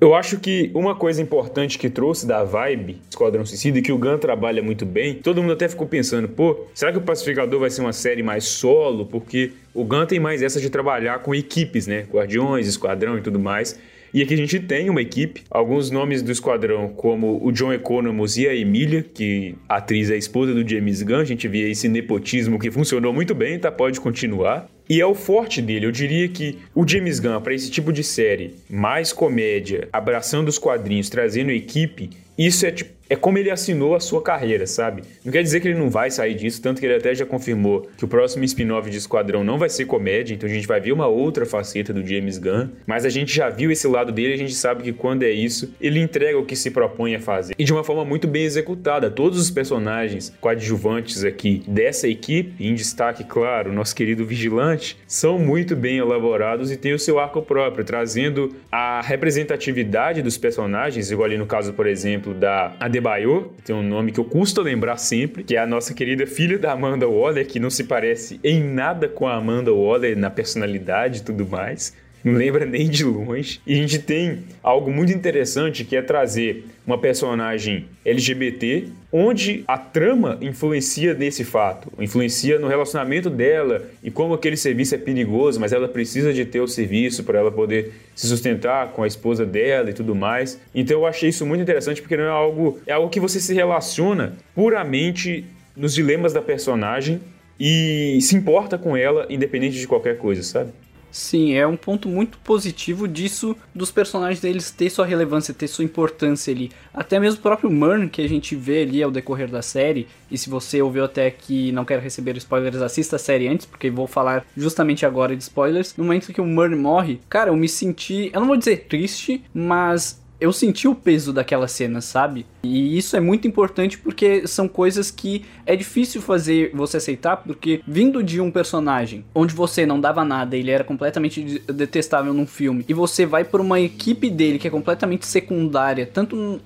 Eu 0.00 0.14
acho 0.14 0.38
que 0.38 0.70
uma 0.74 0.94
coisa 0.94 1.22
importante 1.22 1.78
que 1.78 1.88
trouxe 1.88 2.26
da 2.26 2.44
vibe 2.44 3.00
Esquadrão 3.08 3.46
Suicida 3.46 3.78
e 3.78 3.82
que 3.82 3.90
o 3.90 3.96
Gun 3.96 4.18
trabalha 4.18 4.62
muito 4.62 4.84
bem, 4.84 5.14
todo 5.14 5.40
mundo 5.40 5.54
até 5.54 5.66
ficou 5.68 5.86
pensando, 5.86 6.28
pô, 6.28 6.66
será 6.74 6.92
que 6.92 6.98
o 6.98 7.00
Pacificador 7.00 7.58
vai 7.58 7.70
ser 7.70 7.80
uma 7.80 7.92
série 7.92 8.22
mais 8.22 8.44
solo? 8.44 9.06
Porque 9.06 9.52
o 9.72 9.82
Gun 9.82 10.04
tem 10.04 10.20
mais 10.20 10.42
essa 10.42 10.60
de 10.60 10.68
trabalhar 10.68 11.20
com 11.20 11.34
equipes, 11.34 11.86
né? 11.86 12.06
Guardiões, 12.12 12.68
Esquadrão 12.68 13.16
e 13.16 13.22
tudo 13.22 13.40
mais. 13.40 13.80
E 14.14 14.22
aqui 14.22 14.32
a 14.32 14.36
gente 14.36 14.60
tem 14.60 14.88
uma 14.88 15.02
equipe, 15.02 15.42
alguns 15.50 15.90
nomes 15.90 16.22
do 16.22 16.30
esquadrão, 16.30 16.88
como 16.90 17.44
o 17.44 17.50
John 17.50 17.72
Economos 17.72 18.36
e 18.36 18.46
a 18.46 18.54
Emília, 18.54 19.02
que 19.02 19.56
a 19.68 19.78
atriz 19.78 20.08
é 20.08 20.14
a 20.14 20.16
esposa 20.16 20.54
do 20.54 20.66
James 20.66 21.02
Gunn. 21.02 21.16
A 21.16 21.24
gente 21.24 21.48
via 21.48 21.68
esse 21.68 21.88
nepotismo 21.88 22.56
que 22.56 22.70
funcionou 22.70 23.12
muito 23.12 23.34
bem, 23.34 23.58
tá? 23.58 23.72
Pode 23.72 24.00
continuar. 24.00 24.68
E 24.88 25.00
é 25.00 25.06
o 25.06 25.14
forte 25.14 25.62
dele. 25.62 25.86
Eu 25.86 25.92
diria 25.92 26.28
que 26.28 26.58
o 26.74 26.86
James 26.86 27.18
Gunn, 27.18 27.40
para 27.40 27.54
esse 27.54 27.70
tipo 27.70 27.92
de 27.92 28.04
série, 28.04 28.54
mais 28.68 29.12
comédia, 29.12 29.88
abraçando 29.92 30.48
os 30.48 30.58
quadrinhos, 30.58 31.08
trazendo 31.08 31.50
equipe, 31.50 32.10
isso 32.36 32.66
é 32.66 32.70
tipo 32.70 32.94
é 33.08 33.16
como 33.16 33.38
ele 33.38 33.50
assinou 33.50 33.94
a 33.94 34.00
sua 34.00 34.22
carreira, 34.22 34.66
sabe? 34.66 35.02
Não 35.24 35.32
quer 35.32 35.42
dizer 35.42 35.60
que 35.60 35.68
ele 35.68 35.78
não 35.78 35.90
vai 35.90 36.10
sair 36.10 36.34
disso, 36.34 36.62
tanto 36.62 36.80
que 36.80 36.86
ele 36.86 36.96
até 36.96 37.14
já 37.14 37.26
confirmou 37.26 37.88
que 37.96 38.04
o 38.04 38.08
próximo 38.08 38.44
spin-off 38.44 38.88
de 38.88 38.96
Esquadrão 38.96 39.44
não 39.44 39.58
vai 39.58 39.68
ser 39.68 39.84
comédia, 39.84 40.34
então 40.34 40.48
a 40.48 40.52
gente 40.52 40.66
vai 40.66 40.80
ver 40.80 40.92
uma 40.92 41.06
outra 41.06 41.44
faceta 41.44 41.92
do 41.92 42.06
James 42.06 42.38
Gunn, 42.38 42.68
mas 42.86 43.04
a 43.04 43.10
gente 43.10 43.34
já 43.34 43.50
viu 43.50 43.70
esse 43.70 43.86
lado 43.86 44.10
dele, 44.10 44.32
a 44.34 44.38
gente 44.38 44.54
sabe 44.54 44.82
que 44.82 44.92
quando 44.92 45.22
é 45.22 45.30
isso, 45.30 45.72
ele 45.80 46.00
entrega 46.00 46.38
o 46.38 46.46
que 46.46 46.56
se 46.56 46.70
propõe 46.70 47.14
a 47.14 47.20
fazer. 47.20 47.54
E 47.58 47.64
de 47.64 47.72
uma 47.72 47.84
forma 47.84 48.04
muito 48.04 48.26
bem 48.26 48.44
executada. 48.44 49.10
Todos 49.10 49.38
os 49.38 49.50
personagens 49.50 50.32
coadjuvantes 50.40 51.24
aqui 51.24 51.62
dessa 51.68 52.08
equipe, 52.08 52.64
em 52.64 52.74
destaque, 52.74 53.22
claro, 53.24 53.72
nosso 53.72 53.94
querido 53.94 54.24
Vigilante 54.24 54.73
São 55.06 55.38
muito 55.38 55.76
bem 55.76 55.98
elaborados 55.98 56.70
e 56.70 56.76
têm 56.76 56.92
o 56.92 56.98
seu 56.98 57.18
arco 57.18 57.42
próprio, 57.42 57.84
trazendo 57.84 58.54
a 58.70 59.00
representatividade 59.00 60.22
dos 60.22 60.36
personagens, 60.36 61.10
igual 61.10 61.26
ali 61.26 61.38
no 61.38 61.46
caso, 61.46 61.72
por 61.72 61.86
exemplo, 61.86 62.34
da 62.34 62.74
Adebayo, 62.80 63.52
tem 63.64 63.74
um 63.74 63.82
nome 63.82 64.12
que 64.12 64.20
eu 64.20 64.24
custo 64.24 64.60
lembrar 64.60 64.96
sempre, 64.96 65.44
que 65.44 65.56
é 65.56 65.58
a 65.58 65.66
nossa 65.66 65.94
querida 65.94 66.26
filha 66.26 66.58
da 66.58 66.72
Amanda 66.72 67.08
Waller, 67.08 67.46
que 67.46 67.58
não 67.60 67.70
se 67.70 67.84
parece 67.84 68.40
em 68.42 68.62
nada 68.62 69.08
com 69.08 69.26
a 69.26 69.34
Amanda 69.34 69.72
Waller 69.72 70.16
na 70.16 70.30
personalidade 70.30 71.20
e 71.20 71.22
tudo 71.22 71.46
mais 71.46 71.92
não 72.24 72.32
lembra 72.32 72.64
nem 72.64 72.88
de 72.88 73.04
longe. 73.04 73.60
E 73.66 73.74
a 73.74 73.76
gente 73.76 73.98
tem 73.98 74.38
algo 74.62 74.90
muito 74.90 75.12
interessante 75.12 75.84
que 75.84 75.94
é 75.94 76.00
trazer 76.00 76.64
uma 76.86 76.96
personagem 76.96 77.84
LGBT, 78.04 78.88
onde 79.12 79.62
a 79.68 79.76
trama 79.76 80.38
influencia 80.40 81.12
nesse 81.12 81.44
fato, 81.44 81.92
influencia 81.98 82.58
no 82.58 82.66
relacionamento 82.66 83.28
dela 83.28 83.82
e 84.02 84.10
como 84.10 84.32
aquele 84.32 84.56
serviço 84.56 84.94
é 84.94 84.98
perigoso, 84.98 85.60
mas 85.60 85.72
ela 85.72 85.86
precisa 85.86 86.32
de 86.32 86.44
ter 86.46 86.60
o 86.60 86.66
serviço 86.66 87.24
para 87.24 87.38
ela 87.38 87.52
poder 87.52 87.92
se 88.14 88.26
sustentar 88.26 88.88
com 88.92 89.02
a 89.02 89.06
esposa 89.06 89.44
dela 89.44 89.90
e 89.90 89.92
tudo 89.92 90.14
mais. 90.14 90.58
Então 90.74 91.00
eu 91.00 91.06
achei 91.06 91.28
isso 91.28 91.44
muito 91.44 91.60
interessante 91.60 92.00
porque 92.00 92.16
não 92.16 92.24
é 92.24 92.28
algo 92.28 92.78
é 92.86 92.92
algo 92.92 93.10
que 93.10 93.20
você 93.20 93.38
se 93.38 93.52
relaciona 93.52 94.34
puramente 94.54 95.44
nos 95.76 95.94
dilemas 95.94 96.32
da 96.32 96.40
personagem 96.40 97.20
e 97.60 98.18
se 98.20 98.34
importa 98.34 98.78
com 98.78 98.96
ela 98.96 99.26
independente 99.28 99.78
de 99.78 99.86
qualquer 99.86 100.18
coisa, 100.18 100.42
sabe? 100.42 100.70
Sim, 101.14 101.52
é 101.52 101.64
um 101.64 101.76
ponto 101.76 102.08
muito 102.08 102.38
positivo 102.38 103.06
disso, 103.06 103.56
dos 103.72 103.92
personagens 103.92 104.40
deles 104.40 104.72
ter 104.72 104.90
sua 104.90 105.06
relevância, 105.06 105.54
ter 105.54 105.68
sua 105.68 105.84
importância 105.84 106.52
ali. 106.52 106.72
Até 106.92 107.20
mesmo 107.20 107.38
o 107.38 107.42
próprio 107.42 107.70
Murn, 107.70 108.08
que 108.08 108.20
a 108.20 108.28
gente 108.28 108.56
vê 108.56 108.82
ali 108.82 109.00
ao 109.00 109.12
decorrer 109.12 109.48
da 109.48 109.62
série, 109.62 110.08
e 110.28 110.36
se 110.36 110.50
você 110.50 110.82
ouviu 110.82 111.04
até 111.04 111.30
que 111.30 111.70
não 111.70 111.84
quer 111.84 112.00
receber 112.00 112.36
spoilers, 112.36 112.82
assista 112.82 113.14
a 113.14 113.18
série 113.20 113.46
antes, 113.46 113.64
porque 113.64 113.88
vou 113.90 114.08
falar 114.08 114.44
justamente 114.56 115.06
agora 115.06 115.36
de 115.36 115.44
spoilers. 115.44 115.94
No 115.96 116.02
momento 116.02 116.32
que 116.32 116.40
o 116.40 116.44
Murn 116.44 116.74
morre, 116.74 117.20
cara, 117.28 117.50
eu 117.50 117.56
me 117.56 117.68
senti, 117.68 118.28
eu 118.34 118.40
não 118.40 118.48
vou 118.48 118.56
dizer 118.56 118.86
triste, 118.88 119.40
mas 119.54 120.20
eu 120.40 120.52
senti 120.52 120.88
o 120.88 120.96
peso 120.96 121.32
daquela 121.32 121.68
cena, 121.68 122.00
sabe? 122.00 122.44
E 122.64 122.96
isso 122.96 123.16
é 123.16 123.20
muito 123.20 123.46
importante 123.46 123.98
porque 123.98 124.46
são 124.46 124.66
coisas 124.68 125.10
que 125.10 125.44
é 125.66 125.76
difícil 125.76 126.20
fazer 126.20 126.70
você 126.74 126.96
aceitar, 126.96 127.36
porque 127.36 127.80
vindo 127.86 128.22
de 128.22 128.40
um 128.40 128.50
personagem 128.50 129.24
onde 129.34 129.54
você 129.54 129.86
não 129.86 130.00
dava 130.00 130.24
nada, 130.24 130.56
ele 130.56 130.70
era 130.70 130.84
completamente 130.84 131.62
detestável 131.66 132.32
num 132.32 132.46
filme, 132.46 132.84
e 132.88 132.94
você 132.94 133.26
vai 133.26 133.44
por 133.44 133.60
uma 133.60 133.80
equipe 133.80 134.30
dele 134.30 134.58
que 134.58 134.68
é 134.68 134.70
completamente 134.70 135.26
secundária, 135.26 136.06
tanto, 136.06 136.60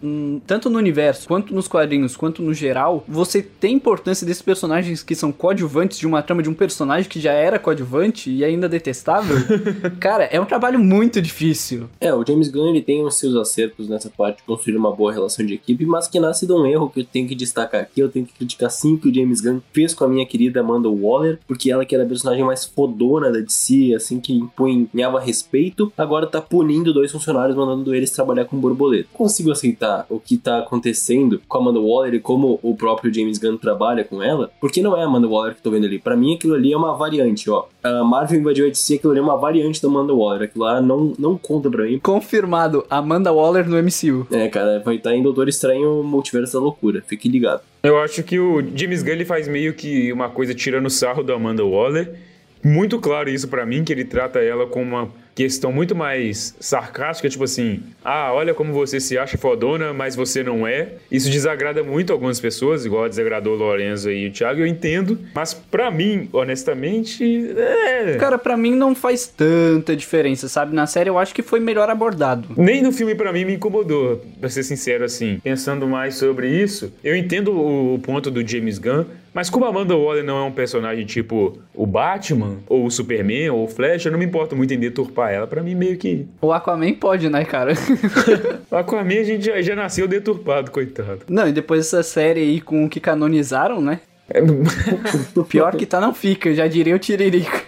tanto 0.46 0.70
no 0.70 0.78
universo, 0.78 1.26
quanto 1.28 1.54
nos 1.54 1.68
quadrinhos, 1.68 2.16
quanto 2.16 2.42
no 2.42 2.54
geral, 2.54 3.04
você 3.08 3.42
tem 3.42 3.74
importância 3.74 4.26
desses 4.26 4.42
personagens 4.42 5.02
que 5.02 5.14
são 5.14 5.32
coadjuvantes 5.32 5.98
de 5.98 6.06
uma 6.06 6.22
trama 6.22 6.42
de 6.42 6.48
um 6.48 6.54
personagem 6.54 7.08
que 7.08 7.20
já 7.20 7.32
era 7.32 7.58
coadjuvante 7.58 8.30
e 8.30 8.44
ainda 8.44 8.68
detestável. 8.68 9.36
Cara, 10.00 10.24
é 10.24 10.40
um 10.40 10.44
trabalho 10.44 10.78
muito 10.78 11.20
difícil. 11.20 11.88
É, 12.00 12.12
o 12.12 12.24
James 12.26 12.48
Gunn 12.48 12.68
ele 12.68 12.82
tem 12.82 13.04
os 13.04 13.16
seus 13.18 13.34
acertos 13.36 13.88
nessa 13.88 14.10
parte 14.10 14.38
de 14.38 14.42
construir 14.44 14.76
uma 14.76 14.94
boa 14.94 15.12
relação 15.12 15.44
de 15.44 15.54
equipe, 15.54 15.84
mas 15.88 16.06
que 16.06 16.20
nasce 16.20 16.46
de 16.46 16.52
um 16.52 16.66
erro 16.66 16.90
que 16.90 17.00
eu 17.00 17.04
tenho 17.04 17.26
que 17.26 17.34
destacar 17.34 17.82
aqui. 17.82 18.00
Eu 18.00 18.08
tenho 18.08 18.26
que 18.26 18.34
criticar 18.34 18.70
sim 18.70 18.96
que 18.96 19.08
o 19.08 19.14
James 19.14 19.40
Gunn 19.40 19.60
fez 19.72 19.94
com 19.94 20.04
a 20.04 20.08
minha 20.08 20.26
querida 20.26 20.60
Amanda 20.60 20.88
Waller, 20.88 21.38
porque 21.46 21.70
ela 21.70 21.84
que 21.84 21.94
era 21.94 22.04
a 22.04 22.08
personagem 22.08 22.44
mais 22.44 22.64
fodona 22.64 23.30
da 23.30 23.40
DC, 23.40 23.94
assim, 23.94 24.20
que 24.20 24.32
impunhava 24.32 25.20
respeito, 25.20 25.92
agora 25.96 26.26
tá 26.26 26.40
punindo 26.40 26.92
dois 26.92 27.10
funcionários, 27.10 27.56
mandando 27.56 27.94
eles 27.94 28.10
trabalhar 28.10 28.44
com 28.44 28.56
borboleta. 28.58 29.08
Consigo 29.12 29.50
aceitar 29.50 30.06
o 30.08 30.20
que 30.20 30.36
tá 30.36 30.58
acontecendo 30.58 31.40
com 31.48 31.58
a 31.58 31.60
Amanda 31.60 31.80
Waller 31.80 32.14
e 32.14 32.20
como 32.20 32.58
o 32.62 32.76
próprio 32.76 33.12
James 33.12 33.38
Gunn 33.38 33.56
trabalha 33.56 34.04
com 34.04 34.22
ela, 34.22 34.50
porque 34.60 34.82
não 34.82 34.96
é 34.96 35.02
a 35.02 35.06
Amanda 35.06 35.28
Waller 35.28 35.54
que 35.54 35.62
tô 35.62 35.70
vendo 35.70 35.86
ali. 35.86 35.98
Para 35.98 36.16
mim, 36.16 36.34
aquilo 36.34 36.54
ali 36.54 36.72
é 36.72 36.76
uma 36.76 36.94
variante, 36.94 37.50
ó. 37.50 37.66
A 37.82 38.04
Marvel 38.04 38.40
invadiu 38.40 38.66
a 38.66 38.68
DC, 38.68 38.94
aquilo 38.94 39.12
ali 39.12 39.20
é 39.20 39.22
uma 39.22 39.36
variante 39.36 39.80
da 39.80 39.88
Amanda 39.88 40.12
Waller. 40.12 40.42
Aquilo 40.42 40.64
lá 40.64 40.80
não, 40.80 41.12
não 41.18 41.36
conta 41.36 41.70
pra 41.70 41.84
mim. 41.84 41.98
Confirmado, 41.98 42.84
Amanda 42.90 43.32
Waller 43.32 43.68
no 43.68 43.76
MCU. 43.76 44.26
É, 44.30 44.48
cara, 44.48 44.80
vai 44.84 44.96
estar 44.96 45.10
tá 45.10 45.16
em 45.16 45.22
Doutor 45.22 45.48
Estranho 45.48 45.77
Multiverso 45.84 46.54
da 46.54 46.60
Loucura. 46.60 47.02
Fique 47.06 47.28
ligado. 47.28 47.62
Eu 47.82 47.98
acho 47.98 48.22
que 48.22 48.38
o 48.38 48.62
James 48.74 49.02
Gunn 49.02 49.24
faz 49.24 49.46
meio 49.46 49.74
que 49.74 50.12
uma 50.12 50.28
coisa 50.28 50.54
tirando 50.54 50.90
sarro 50.90 51.22
da 51.22 51.34
Amanda 51.34 51.64
Waller. 51.64 52.14
Muito 52.62 52.98
claro 52.98 53.28
isso 53.30 53.48
para 53.48 53.64
mim, 53.64 53.84
que 53.84 53.92
ele 53.92 54.04
trata 54.04 54.40
ela 54.40 54.66
como 54.66 54.96
uma 54.96 55.08
questão 55.38 55.70
muito 55.70 55.94
mais 55.94 56.56
sarcástica, 56.58 57.28
tipo 57.28 57.44
assim, 57.44 57.80
ah, 58.04 58.32
olha 58.32 58.52
como 58.52 58.72
você 58.72 58.98
se 58.98 59.16
acha 59.16 59.38
fodona, 59.38 59.92
mas 59.92 60.16
você 60.16 60.42
não 60.42 60.66
é. 60.66 60.94
Isso 61.12 61.30
desagrada 61.30 61.84
muito 61.84 62.12
algumas 62.12 62.40
pessoas, 62.40 62.84
igual 62.84 63.08
desagradou 63.08 63.54
o 63.54 63.56
Lorenzo 63.56 64.10
e 64.10 64.26
o 64.26 64.32
Thiago, 64.32 64.58
eu 64.58 64.66
entendo. 64.66 65.16
Mas 65.32 65.54
para 65.54 65.92
mim, 65.92 66.28
honestamente, 66.32 67.52
é... 67.56 68.16
Cara, 68.16 68.36
para 68.36 68.56
mim 68.56 68.74
não 68.74 68.96
faz 68.96 69.28
tanta 69.28 69.94
diferença, 69.94 70.48
sabe? 70.48 70.74
Na 70.74 70.88
série 70.88 71.08
eu 71.08 71.16
acho 71.16 71.32
que 71.32 71.42
foi 71.42 71.60
melhor 71.60 71.88
abordado. 71.88 72.48
Nem 72.56 72.82
no 72.82 72.90
filme 72.90 73.14
para 73.14 73.32
mim 73.32 73.44
me 73.44 73.54
incomodou, 73.54 74.20
pra 74.40 74.48
ser 74.48 74.64
sincero 74.64 75.04
assim. 75.04 75.38
Pensando 75.44 75.86
mais 75.86 76.16
sobre 76.16 76.50
isso, 76.50 76.92
eu 77.04 77.14
entendo 77.14 77.52
o 77.56 77.96
ponto 78.00 78.28
do 78.28 78.44
James 78.44 78.78
Gunn, 78.78 79.04
mas 79.38 79.48
como 79.48 79.64
a 79.64 79.68
Amanda 79.68 79.96
Waller 79.96 80.24
não 80.24 80.36
é 80.36 80.42
um 80.42 80.50
personagem 80.50 81.06
tipo 81.06 81.60
o 81.72 81.86
Batman, 81.86 82.56
ou 82.66 82.84
o 82.84 82.90
Superman, 82.90 83.50
ou 83.50 83.66
o 83.66 83.68
Flash, 83.68 84.04
eu 84.04 84.10
não 84.10 84.18
me 84.18 84.24
importo 84.24 84.56
muito 84.56 84.74
em 84.74 84.78
deturpar 84.80 85.32
ela. 85.32 85.46
Para 85.46 85.62
mim, 85.62 85.76
meio 85.76 85.96
que. 85.96 86.26
O 86.42 86.52
Aquaman 86.52 86.92
pode, 86.94 87.30
né, 87.30 87.44
cara? 87.44 87.72
o 88.68 88.74
Aquaman 88.74 89.20
a 89.20 89.22
gente 89.22 89.46
já, 89.46 89.62
já 89.62 89.76
nasceu 89.76 90.08
deturpado, 90.08 90.72
coitado. 90.72 91.20
Não, 91.28 91.46
e 91.46 91.52
depois 91.52 91.84
dessa 91.84 92.02
série 92.02 92.40
aí 92.40 92.60
com 92.60 92.84
o 92.84 92.88
que 92.88 92.98
canonizaram, 92.98 93.80
né? 93.80 94.00
É... 94.28 94.40
Pior 95.48 95.76
que 95.76 95.86
tá, 95.86 96.00
não 96.00 96.12
fica, 96.12 96.52
já 96.52 96.66
diria 96.66 96.96
o 96.96 96.98
Tiririco. 96.98 97.62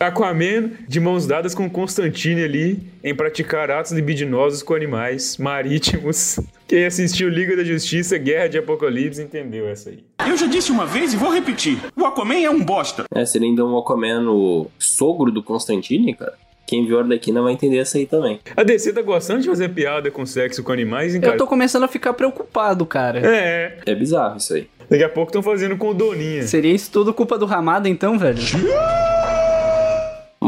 Aquaman 0.00 0.70
de 0.88 0.98
mãos 0.98 1.26
dadas 1.26 1.54
com 1.54 1.68
Constantine 1.68 2.42
ali 2.42 2.82
em 3.04 3.14
praticar 3.14 3.70
atos 3.70 3.92
libidinosos 3.92 4.62
com 4.62 4.72
animais 4.72 5.36
marítimos. 5.36 6.40
Quem 6.66 6.86
assistiu 6.86 7.28
Liga 7.28 7.54
da 7.54 7.62
Justiça, 7.62 8.16
Guerra 8.16 8.48
de 8.48 8.56
Apocalipse, 8.56 9.20
entendeu 9.20 9.68
essa 9.68 9.90
aí. 9.90 10.02
Eu 10.26 10.38
já 10.38 10.46
disse 10.46 10.72
uma 10.72 10.86
vez 10.86 11.12
e 11.12 11.18
vou 11.18 11.30
repetir. 11.30 11.76
O 11.94 12.06
Aquaman 12.06 12.38
é 12.38 12.48
um 12.48 12.64
bosta. 12.64 13.04
É, 13.14 13.26
seria 13.26 13.46
então 13.46 13.74
o 13.74 13.78
Aquaman 13.78 14.26
o 14.30 14.70
sogro 14.78 15.30
do 15.30 15.42
Constantine, 15.42 16.14
cara? 16.14 16.32
Quem 16.66 16.86
viu 16.86 16.98
Arlequina 16.98 17.42
vai 17.42 17.52
entender 17.52 17.76
essa 17.76 17.98
aí 17.98 18.06
também. 18.06 18.40
A 18.56 18.62
DC 18.62 18.94
tá 18.94 19.02
gostando 19.02 19.42
de 19.42 19.48
fazer 19.48 19.68
piada 19.68 20.10
com 20.10 20.24
sexo 20.24 20.62
com 20.62 20.72
animais, 20.72 21.14
hein, 21.14 21.20
cara? 21.20 21.34
Eu 21.34 21.38
tô 21.38 21.46
começando 21.46 21.82
a 21.82 21.88
ficar 21.88 22.14
preocupado, 22.14 22.86
cara. 22.86 23.20
É. 23.22 23.76
É 23.84 23.94
bizarro 23.94 24.38
isso 24.38 24.54
aí. 24.54 24.66
Daqui 24.88 25.04
a 25.04 25.10
pouco 25.10 25.28
estão 25.28 25.42
fazendo 25.42 25.76
com 25.76 25.92
Doninha. 25.92 26.44
Seria 26.44 26.72
isso 26.72 26.90
tudo 26.90 27.12
culpa 27.12 27.36
do 27.36 27.44
Ramada, 27.44 27.86
então, 27.86 28.18
velho? 28.18 28.40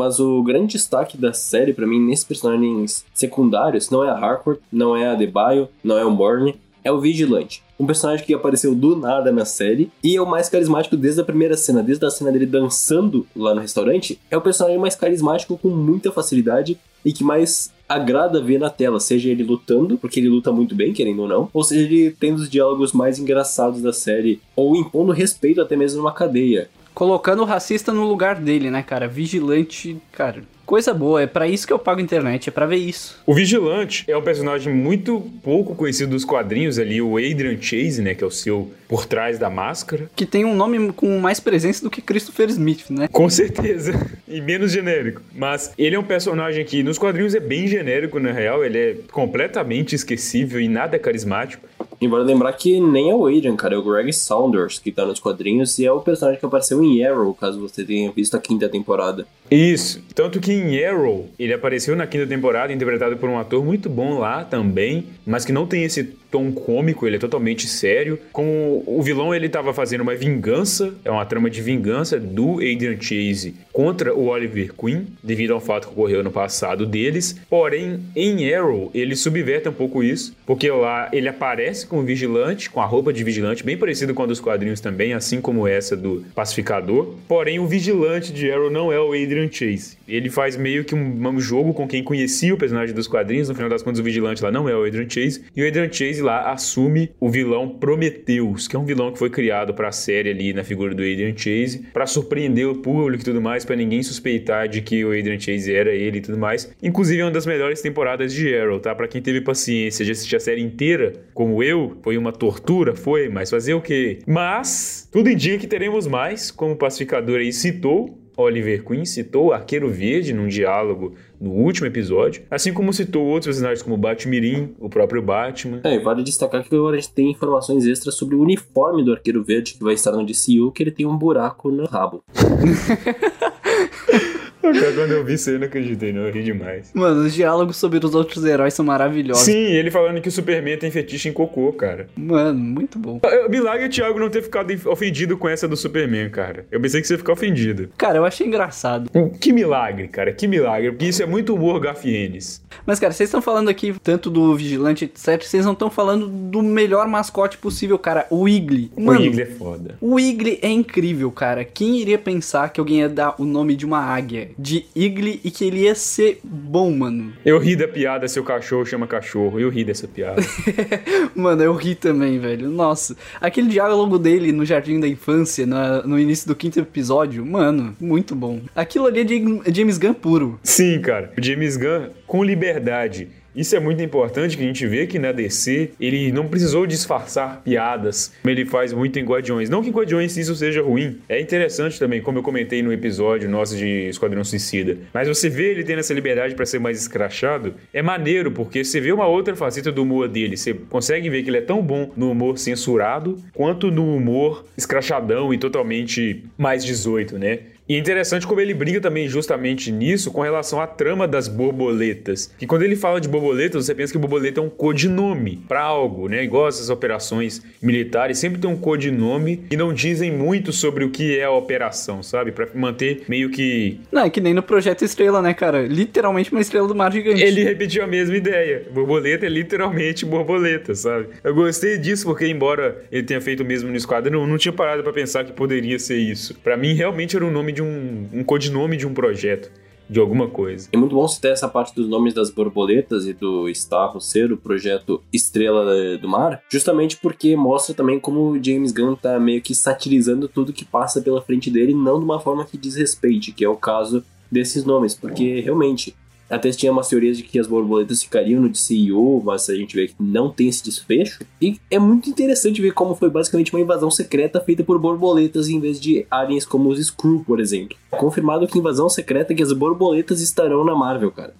Mas 0.02 0.18
o 0.18 0.42
grande 0.42 0.72
destaque 0.72 1.16
da 1.16 1.32
série 1.32 1.72
para 1.72 1.86
mim 1.86 2.00
nesses 2.00 2.24
personagens 2.24 3.04
secundários 3.14 3.88
não 3.88 4.02
é 4.02 4.10
a 4.10 4.18
Harcourt, 4.18 4.58
não 4.72 4.96
é 4.96 5.06
a 5.06 5.14
Debaio, 5.14 5.68
não 5.84 5.96
é 5.96 6.04
o 6.04 6.10
Morne, 6.10 6.56
é 6.82 6.90
o 6.90 6.98
Vigilante 6.98 7.62
um 7.82 7.86
personagem 7.86 8.24
que 8.24 8.32
apareceu 8.32 8.76
do 8.76 8.94
nada 8.94 9.32
na 9.32 9.44
série 9.44 9.90
e 10.04 10.14
é 10.14 10.22
o 10.22 10.26
mais 10.26 10.48
carismático 10.48 10.96
desde 10.96 11.20
a 11.20 11.24
primeira 11.24 11.56
cena, 11.56 11.82
desde 11.82 12.06
a 12.06 12.10
cena 12.10 12.30
dele 12.30 12.46
dançando 12.46 13.26
lá 13.34 13.52
no 13.52 13.60
restaurante. 13.60 14.20
É 14.30 14.36
o 14.36 14.40
personagem 14.40 14.78
mais 14.78 14.94
carismático 14.94 15.58
com 15.58 15.68
muita 15.68 16.12
facilidade 16.12 16.78
e 17.04 17.12
que 17.12 17.24
mais 17.24 17.72
agrada 17.88 18.40
ver 18.40 18.60
na 18.60 18.70
tela, 18.70 19.00
seja 19.00 19.28
ele 19.28 19.42
lutando, 19.42 19.98
porque 19.98 20.20
ele 20.20 20.28
luta 20.28 20.52
muito 20.52 20.76
bem, 20.76 20.92
querendo 20.92 21.22
ou 21.22 21.28
não, 21.28 21.48
ou 21.52 21.64
seja 21.64 21.82
ele 21.82 22.12
tendo 22.12 22.36
os 22.36 22.48
diálogos 22.48 22.92
mais 22.92 23.18
engraçados 23.18 23.82
da 23.82 23.92
série, 23.92 24.40
ou 24.54 24.76
impondo 24.76 25.10
respeito 25.10 25.60
até 25.60 25.74
mesmo 25.74 25.98
numa 25.98 26.12
cadeia. 26.12 26.70
Colocando 26.94 27.42
o 27.42 27.46
racista 27.46 27.92
no 27.92 28.04
lugar 28.04 28.36
dele, 28.36 28.70
né, 28.70 28.82
cara? 28.82 29.08
Vigilante, 29.08 29.96
cara 30.12 30.42
coisa 30.72 30.94
boa, 30.94 31.20
é 31.20 31.26
para 31.26 31.46
isso 31.46 31.66
que 31.66 31.72
eu 31.72 31.78
pago 31.78 32.00
internet, 32.00 32.48
é 32.48 32.50
para 32.50 32.64
ver 32.64 32.76
isso. 32.76 33.20
O 33.26 33.34
Vigilante 33.34 34.06
é 34.08 34.16
um 34.16 34.22
personagem 34.22 34.72
muito 34.72 35.20
pouco 35.42 35.74
conhecido 35.74 36.12
dos 36.12 36.24
quadrinhos 36.24 36.78
ali, 36.78 37.02
o 37.02 37.18
Adrian 37.18 37.60
Chase, 37.60 38.00
né, 38.00 38.14
que 38.14 38.24
é 38.24 38.26
o 38.26 38.30
seu 38.30 38.72
por 38.88 39.04
trás 39.04 39.38
da 39.38 39.50
máscara. 39.50 40.10
Que 40.16 40.24
tem 40.24 40.46
um 40.46 40.54
nome 40.54 40.92
com 40.92 41.18
mais 41.18 41.38
presença 41.38 41.82
do 41.82 41.90
que 41.90 42.00
Christopher 42.00 42.48
Smith, 42.48 42.88
né? 42.88 43.06
Com 43.08 43.28
certeza, 43.28 43.92
e 44.26 44.40
menos 44.40 44.72
genérico. 44.72 45.20
Mas 45.34 45.74
ele 45.76 45.94
é 45.94 45.98
um 45.98 46.04
personagem 46.04 46.64
que 46.64 46.82
nos 46.82 46.96
quadrinhos 46.96 47.34
é 47.34 47.40
bem 47.40 47.66
genérico, 47.68 48.18
na 48.18 48.32
real, 48.32 48.64
ele 48.64 48.78
é 48.78 48.96
completamente 49.10 49.94
esquecível 49.94 50.58
e 50.58 50.68
nada 50.68 50.98
carismático. 50.98 51.68
E 52.02 52.08
vale 52.08 52.24
lembrar 52.24 52.52
que 52.54 52.80
nem 52.80 53.10
é 53.10 53.14
o 53.14 53.28
Adrian, 53.28 53.54
cara, 53.54 53.76
é 53.76 53.78
o 53.78 53.82
Greg 53.84 54.12
Saunders 54.12 54.80
que 54.80 54.90
tá 54.90 55.06
nos 55.06 55.20
quadrinhos 55.20 55.78
e 55.78 55.86
é 55.86 55.92
o 55.92 56.00
personagem 56.00 56.40
que 56.40 56.44
apareceu 56.44 56.82
em 56.82 57.06
Arrow, 57.06 57.32
caso 57.32 57.60
você 57.60 57.84
tenha 57.84 58.10
visto 58.10 58.36
a 58.36 58.40
quinta 58.40 58.68
temporada. 58.68 59.24
Isso, 59.48 60.02
tanto 60.12 60.40
que 60.40 60.52
em 60.52 60.84
Arrow 60.84 61.28
ele 61.38 61.52
apareceu 61.52 61.94
na 61.94 62.04
quinta 62.04 62.26
temporada, 62.26 62.72
interpretado 62.72 63.16
por 63.16 63.28
um 63.28 63.38
ator 63.38 63.64
muito 63.64 63.88
bom 63.88 64.18
lá 64.18 64.42
também, 64.42 65.06
mas 65.24 65.44
que 65.44 65.52
não 65.52 65.64
tem 65.64 65.84
esse 65.84 66.02
tom 66.32 66.50
cômico, 66.50 67.06
ele 67.06 67.16
é 67.16 67.18
totalmente 67.18 67.68
sério. 67.68 68.18
Como 68.32 68.82
o 68.86 69.02
vilão 69.02 69.34
ele 69.34 69.46
estava 69.46 69.74
fazendo 69.74 70.00
uma 70.00 70.14
vingança, 70.14 70.94
é 71.04 71.10
uma 71.10 71.26
trama 71.26 71.50
de 71.50 71.60
vingança 71.60 72.18
do 72.18 72.54
Adrian 72.54 72.98
Chase 72.98 73.54
contra 73.70 74.14
o 74.14 74.28
Oliver 74.28 74.72
Queen, 74.72 75.06
devido 75.22 75.52
ao 75.52 75.60
fato 75.60 75.88
que 75.88 75.92
ocorreu 75.92 76.24
no 76.24 76.30
passado 76.30 76.86
deles. 76.86 77.38
Porém, 77.50 78.00
em 78.16 78.52
Arrow 78.52 78.90
ele 78.94 79.14
subverte 79.14 79.68
um 79.68 79.72
pouco 79.72 80.02
isso, 80.02 80.34
porque 80.46 80.70
lá 80.70 81.10
ele 81.12 81.28
aparece 81.28 81.86
com 81.92 81.98
o 81.98 82.02
vigilante, 82.02 82.70
com 82.70 82.80
a 82.80 82.86
roupa 82.86 83.12
de 83.12 83.22
vigilante, 83.22 83.62
bem 83.62 83.76
parecido 83.76 84.14
com 84.14 84.22
a 84.22 84.26
dos 84.26 84.40
quadrinhos 84.40 84.80
também, 84.80 85.12
assim 85.12 85.42
como 85.42 85.68
essa 85.68 85.94
do 85.94 86.24
pacificador. 86.34 87.16
Porém, 87.28 87.58
o 87.58 87.66
vigilante 87.66 88.32
de 88.32 88.50
Arrow 88.50 88.70
não 88.70 88.90
é 88.90 88.98
o 88.98 89.08
Adrian 89.08 89.50
Chase. 89.52 89.98
Ele 90.08 90.30
faz 90.30 90.56
meio 90.56 90.86
que 90.86 90.94
um, 90.94 91.28
um 91.28 91.38
jogo 91.38 91.74
com 91.74 91.86
quem 91.86 92.02
conhecia 92.02 92.54
o 92.54 92.56
personagem 92.56 92.94
dos 92.94 93.06
quadrinhos. 93.06 93.50
No 93.50 93.54
final 93.54 93.68
das 93.68 93.82
contas, 93.82 94.00
o 94.00 94.02
vigilante 94.02 94.42
lá 94.42 94.50
não 94.50 94.66
é 94.70 94.74
o 94.74 94.86
Adrian 94.86 95.06
Chase. 95.06 95.44
E 95.54 95.62
o 95.62 95.68
Adrian 95.68 95.92
Chase 95.92 96.22
lá 96.22 96.50
assume 96.50 97.10
o 97.20 97.28
vilão 97.28 97.68
Prometheus, 97.68 98.66
que 98.66 98.74
é 98.74 98.78
um 98.78 98.86
vilão 98.86 99.12
que 99.12 99.18
foi 99.18 99.28
criado 99.28 99.74
para 99.74 99.88
a 99.88 99.92
série 99.92 100.30
ali 100.30 100.54
na 100.54 100.64
figura 100.64 100.94
do 100.94 101.02
Adrian 101.02 101.36
Chase, 101.36 101.84
para 101.92 102.06
surpreender 102.06 102.66
o 102.66 102.76
público 102.76 103.22
e 103.22 103.24
tudo 103.26 103.42
mais, 103.42 103.66
para 103.66 103.76
ninguém 103.76 104.02
suspeitar 104.02 104.66
de 104.66 104.80
que 104.80 105.04
o 105.04 105.08
Adrian 105.10 105.38
Chase 105.38 105.74
era 105.74 105.94
ele 105.94 106.18
e 106.18 106.22
tudo 106.22 106.38
mais. 106.38 106.72
Inclusive, 106.82 107.20
é 107.20 107.24
uma 107.26 107.30
das 107.30 107.44
melhores 107.44 107.82
temporadas 107.82 108.32
de 108.32 108.54
Arrow, 108.56 108.80
tá? 108.80 108.94
Para 108.94 109.08
quem 109.08 109.20
teve 109.20 109.42
paciência 109.42 110.06
de 110.06 110.12
assistir 110.12 110.36
a 110.36 110.40
série 110.40 110.62
inteira, 110.62 111.12
como 111.34 111.62
eu, 111.62 111.81
foi 112.02 112.18
uma 112.18 112.32
tortura, 112.32 112.94
foi, 112.94 113.28
mas 113.28 113.50
fazer 113.50 113.74
o 113.74 113.80
quê? 113.80 114.18
Mas 114.26 115.08
tudo 115.10 115.30
indica 115.30 115.58
que 115.58 115.66
teremos 115.66 116.06
mais, 116.06 116.50
como 116.50 116.72
o 116.72 116.76
pacificador 116.76 117.38
aí 117.38 117.52
citou. 117.52 118.18
Oliver 118.34 118.82
Queen 118.82 119.04
citou 119.04 119.48
o 119.48 119.52
Arqueiro 119.52 119.90
Verde 119.90 120.32
num 120.32 120.48
diálogo 120.48 121.14
no 121.38 121.50
último 121.50 121.86
episódio, 121.86 122.42
assim 122.50 122.72
como 122.72 122.90
citou 122.90 123.26
outros 123.26 123.46
personagens 123.46 123.82
como 123.82 123.96
Batmirim, 123.96 124.74
o 124.80 124.88
próprio 124.88 125.20
Batman. 125.20 125.80
É, 125.84 125.96
e 125.96 125.98
vale 125.98 126.22
destacar 126.22 126.66
que 126.66 126.74
agora 126.74 126.96
a 126.96 127.00
gente 127.00 127.12
tem 127.12 127.30
informações 127.30 127.84
extras 127.84 128.14
sobre 128.14 128.34
o 128.34 128.40
uniforme 128.40 129.04
do 129.04 129.12
Arqueiro 129.12 129.44
Verde 129.44 129.74
que 129.74 129.84
vai 129.84 129.94
estar 129.94 130.12
no 130.12 130.24
DCU, 130.24 130.72
que 130.72 130.82
ele 130.82 130.90
tem 130.90 131.04
um 131.04 131.16
buraco 131.16 131.70
no 131.70 131.84
rabo. 131.84 132.24
Quando 134.94 135.10
eu 135.10 135.24
vi 135.24 135.34
isso 135.34 135.50
eu 135.50 135.58
não 135.58 135.66
acreditei, 135.66 136.12
não. 136.12 136.22
Eu 136.22 136.32
ri 136.32 136.42
demais. 136.42 136.90
Mano, 136.94 137.22
os 137.22 137.34
diálogos 137.34 137.76
sobre 137.76 137.98
os 138.04 138.14
outros 138.14 138.44
heróis 138.44 138.74
são 138.74 138.84
maravilhosos. 138.84 139.44
Sim, 139.44 139.52
ele 139.72 139.90
falando 139.90 140.20
que 140.20 140.28
o 140.28 140.32
Superman 140.32 140.78
tem 140.78 140.90
fetiche 140.90 141.28
em 141.28 141.32
cocô, 141.32 141.72
cara. 141.72 142.08
Mano, 142.16 142.58
muito 142.58 142.98
bom. 142.98 143.20
Milagre 143.50 143.86
o 143.86 143.90
Thiago 143.90 144.18
não 144.18 144.30
ter 144.30 144.42
ficado 144.42 144.72
ofendido 144.88 145.36
com 145.36 145.48
essa 145.48 145.66
do 145.66 145.76
Superman, 145.76 146.30
cara. 146.30 146.66
Eu 146.70 146.80
pensei 146.80 147.00
que 147.00 147.06
você 147.06 147.14
ia 147.14 147.18
ficar 147.18 147.32
ofendido. 147.32 147.88
Cara, 147.98 148.18
eu 148.18 148.24
achei 148.24 148.46
engraçado. 148.46 149.10
Que 149.40 149.52
milagre, 149.52 150.08
cara. 150.08 150.32
Que 150.32 150.46
milagre. 150.46 150.90
Porque 150.92 151.06
isso 151.06 151.22
é 151.22 151.26
muito 151.26 151.54
humor 151.54 151.80
gafienes. 151.80 152.62
Mas, 152.86 152.98
cara, 152.98 153.12
vocês 153.12 153.28
estão 153.28 153.42
falando 153.42 153.68
aqui 153.68 153.94
tanto 154.02 154.30
do 154.30 154.54
Vigilante, 154.54 155.04
etc. 155.04 155.42
Vocês 155.42 155.64
não 155.64 155.72
estão 155.72 155.90
falando 155.90 156.28
do 156.28 156.62
melhor 156.62 157.06
mascote 157.08 157.58
possível, 157.58 157.98
cara. 157.98 158.26
O 158.30 158.48
Igli. 158.48 158.90
O 158.96 159.14
Igli 159.14 159.42
é 159.42 159.46
foda. 159.46 159.96
O 160.00 160.18
Igli 160.18 160.58
é 160.62 160.68
incrível, 160.68 161.30
cara. 161.30 161.64
Quem 161.64 161.98
iria 161.98 162.18
pensar 162.18 162.70
que 162.70 162.80
alguém 162.80 163.00
ia 163.00 163.08
dar 163.08 163.34
o 163.38 163.44
nome 163.44 163.74
de 163.74 163.84
uma 163.84 163.98
águia 164.00 164.50
de 164.58 164.84
Igli 164.94 165.40
e 165.44 165.50
que 165.50 165.64
ele 165.64 165.80
ia 165.82 165.94
ser 165.94 166.40
bom, 166.44 166.90
mano? 166.90 167.32
Eu 167.44 167.58
ri 167.58 167.74
da 167.76 167.86
piada 167.88 168.26
seu 168.28 168.42
cachorro 168.44 168.84
chama 168.86 169.06
cachorro. 169.06 169.58
Eu 169.60 169.68
ri 169.68 169.84
dessa 169.84 170.06
piada. 170.08 170.42
Mano, 171.34 171.62
eu 171.62 171.74
ri 171.74 171.94
também, 171.94 172.38
velho. 172.38 172.68
Nossa, 172.70 173.16
aquele 173.40 173.68
diálogo 173.68 174.18
dele 174.18 174.52
no 174.52 174.64
Jardim 174.64 175.00
da 175.00 175.08
Infância, 175.08 175.66
na- 175.66 176.02
no 176.02 176.18
início 176.18 176.46
do 176.46 176.54
quinto 176.54 176.78
episódio, 176.78 177.44
mano, 177.44 177.96
muito 178.00 178.34
bom. 178.34 178.60
Aquilo 178.74 179.06
ali 179.06 179.20
é 179.20 179.26
Jam- 179.26 179.62
James 179.72 179.98
Gunn 179.98 180.14
puro. 180.14 180.58
Sim, 180.62 181.00
cara. 181.00 181.32
O 181.38 181.42
James 181.44 181.76
Gunn 181.76 182.08
com 182.26 182.42
liberdade. 182.44 183.28
Isso 183.54 183.76
é 183.76 183.80
muito 183.80 184.02
importante 184.02 184.56
que 184.56 184.62
a 184.62 184.66
gente 184.66 184.86
vê 184.86 185.06
que 185.06 185.18
na 185.18 185.30
DC 185.30 185.90
ele 186.00 186.32
não 186.32 186.48
precisou 186.48 186.86
disfarçar 186.86 187.62
piadas, 187.62 188.32
como 188.40 188.50
ele 188.50 188.64
faz 188.64 188.92
muito 188.92 189.18
em 189.18 189.24
Guardiões. 189.24 189.68
Não 189.68 189.82
que 189.82 189.90
em 189.90 189.92
Guardiões 189.92 190.36
isso 190.36 190.54
seja 190.54 190.82
ruim. 190.82 191.18
É 191.28 191.40
interessante 191.40 191.98
também, 191.98 192.22
como 192.22 192.38
eu 192.38 192.42
comentei 192.42 192.82
no 192.82 192.92
episódio 192.92 193.48
nosso 193.48 193.76
de 193.76 194.08
Esquadrão 194.08 194.42
Suicida. 194.42 194.96
Mas 195.12 195.28
você 195.28 195.48
vê 195.48 195.70
ele 195.70 195.84
tendo 195.84 195.98
essa 195.98 196.14
liberdade 196.14 196.54
pra 196.54 196.64
ser 196.64 196.78
mais 196.78 196.98
escrachado, 196.98 197.74
é 197.92 198.00
maneiro, 198.00 198.50
porque 198.50 198.84
você 198.84 199.00
vê 199.00 199.12
uma 199.12 199.26
outra 199.26 199.54
faceta 199.54 199.92
do 199.92 200.02
humor 200.02 200.28
dele. 200.28 200.56
Você 200.56 200.74
consegue 200.74 201.28
ver 201.28 201.42
que 201.42 201.50
ele 201.50 201.58
é 201.58 201.62
tão 201.62 201.82
bom 201.82 202.10
no 202.16 202.30
humor 202.30 202.58
censurado, 202.58 203.38
quanto 203.52 203.90
no 203.90 204.16
humor 204.16 204.64
escrachadão 204.76 205.52
e 205.52 205.58
totalmente 205.58 206.44
mais 206.56 206.84
18, 206.84 207.38
né? 207.38 207.58
E 207.88 207.94
é 207.94 207.98
interessante 207.98 208.46
como 208.46 208.60
ele 208.60 208.72
briga 208.72 209.00
também 209.00 209.28
justamente 209.28 209.90
nisso 209.90 210.30
com 210.30 210.40
relação 210.40 210.80
à 210.80 210.86
trama 210.86 211.26
das 211.26 211.48
borboletas. 211.48 212.52
Que 212.58 212.66
quando 212.66 212.82
ele 212.82 212.96
fala 212.96 213.20
de 213.20 213.28
borboletas, 213.28 213.84
você 213.84 213.94
pensa 213.94 214.12
que 214.12 214.18
borboleta 214.18 214.60
é 214.60 214.62
um 214.62 214.70
codinome 214.70 215.62
para 215.68 215.80
algo, 215.80 216.28
né? 216.28 216.44
Igual 216.44 216.68
essas 216.68 216.90
operações 216.90 217.60
militares, 217.82 218.38
sempre 218.38 218.60
tem 218.60 218.70
um 218.70 218.76
codinome 218.76 219.64
e 219.70 219.76
não 219.76 219.92
dizem 219.92 220.30
muito 220.30 220.72
sobre 220.72 221.04
o 221.04 221.10
que 221.10 221.36
é 221.38 221.44
a 221.44 221.50
operação, 221.50 222.22
sabe? 222.22 222.52
Para 222.52 222.68
manter 222.74 223.24
meio 223.28 223.50
que 223.50 224.00
Não, 224.10 224.22
é 224.22 224.30
que 224.30 224.40
nem 224.40 224.54
no 224.54 224.62
Projeto 224.62 225.04
Estrela, 225.04 225.42
né, 225.42 225.52
cara? 225.52 225.82
Literalmente 225.82 226.52
uma 226.52 226.60
estrela 226.60 226.86
do 226.86 226.94
mar 226.94 227.12
gigante. 227.12 227.42
ele 227.42 227.64
repetiu 227.64 228.04
a 228.04 228.06
mesma 228.06 228.36
ideia. 228.36 228.86
Borboleta 228.92 229.44
é 229.44 229.48
literalmente 229.48 230.24
borboleta, 230.24 230.94
sabe? 230.94 231.28
Eu 231.42 231.54
gostei 231.54 231.98
disso 231.98 232.24
porque, 232.26 232.46
embora 232.46 233.04
ele 233.10 233.24
tenha 233.24 233.40
feito 233.40 233.62
o 233.62 233.66
mesmo 233.66 233.90
no 233.90 233.96
Esquadrão, 233.96 234.40
eu 234.40 234.46
não 234.46 234.56
tinha 234.56 234.72
parado 234.72 235.02
pra 235.02 235.12
pensar 235.12 235.44
que 235.44 235.52
poderia 235.52 235.98
ser 235.98 236.16
isso. 236.16 236.54
Pra 236.62 236.76
mim, 236.76 236.94
realmente 236.94 237.36
era 237.36 237.44
o 237.44 237.50
nome 237.50 237.71
de 237.72 237.82
um, 237.82 238.28
um 238.32 238.44
codinome 238.44 238.96
de 238.96 239.06
um 239.06 239.14
projeto, 239.14 239.70
de 240.08 240.20
alguma 240.20 240.48
coisa. 240.48 240.88
É 240.92 240.96
muito 240.96 241.14
bom 241.14 241.26
ter 241.40 241.48
essa 241.48 241.68
parte 241.68 241.94
dos 241.94 242.08
nomes 242.08 242.34
das 242.34 242.50
borboletas 242.50 243.26
e 243.26 243.32
do 243.32 243.68
Starro 243.70 244.20
ser 244.20 244.52
o 244.52 244.56
projeto 244.56 245.22
Estrela 245.32 246.18
do 246.18 246.28
Mar, 246.28 246.62
justamente 246.70 247.16
porque 247.16 247.56
mostra 247.56 247.94
também 247.94 248.20
como 248.20 248.50
o 248.50 248.62
James 248.62 248.92
Gunn 248.92 249.16
tá 249.16 249.40
meio 249.40 249.62
que 249.62 249.74
satirizando 249.74 250.48
tudo 250.48 250.72
que 250.72 250.84
passa 250.84 251.22
pela 251.22 251.40
frente 251.40 251.70
dele, 251.70 251.94
não 251.94 252.18
de 252.18 252.24
uma 252.24 252.38
forma 252.38 252.64
que 252.64 252.76
desrespeite, 252.76 253.52
que 253.52 253.64
é 253.64 253.68
o 253.68 253.76
caso 253.76 254.22
desses 254.50 254.84
nomes, 254.84 255.14
porque 255.14 255.60
realmente 255.60 256.14
até 256.52 256.70
tinha 256.70 256.92
umas 256.92 257.08
teorias 257.08 257.38
de 257.38 257.42
que 257.42 257.58
as 257.58 257.66
borboletas 257.66 258.22
ficariam 258.22 258.60
no 258.60 258.68
DCU, 258.68 259.42
mas 259.42 259.70
a 259.70 259.74
gente 259.74 259.96
vê 259.96 260.08
que 260.08 260.14
não 260.20 260.50
tem 260.50 260.68
esse 260.68 260.84
desfecho. 260.84 261.42
E 261.60 261.80
é 261.90 261.98
muito 261.98 262.28
interessante 262.28 262.82
ver 262.82 262.92
como 262.92 263.14
foi 263.14 263.30
basicamente 263.30 263.72
uma 263.72 263.80
invasão 263.80 264.10
secreta 264.10 264.60
feita 264.60 264.84
por 264.84 264.98
borboletas 264.98 265.68
em 265.68 265.80
vez 265.80 265.98
de 265.98 266.26
aliens 266.30 266.66
como 266.66 266.90
os 266.90 266.98
Skrull, 266.98 267.42
por 267.42 267.58
exemplo. 267.58 267.96
Confirmado 268.10 268.66
que 268.66 268.78
invasão 268.78 269.08
secreta 269.08 269.54
é 269.54 269.56
que 269.56 269.62
as 269.62 269.72
borboletas 269.72 270.42
estarão 270.42 270.84
na 270.84 270.94
Marvel, 270.94 271.32
cara. 271.32 271.54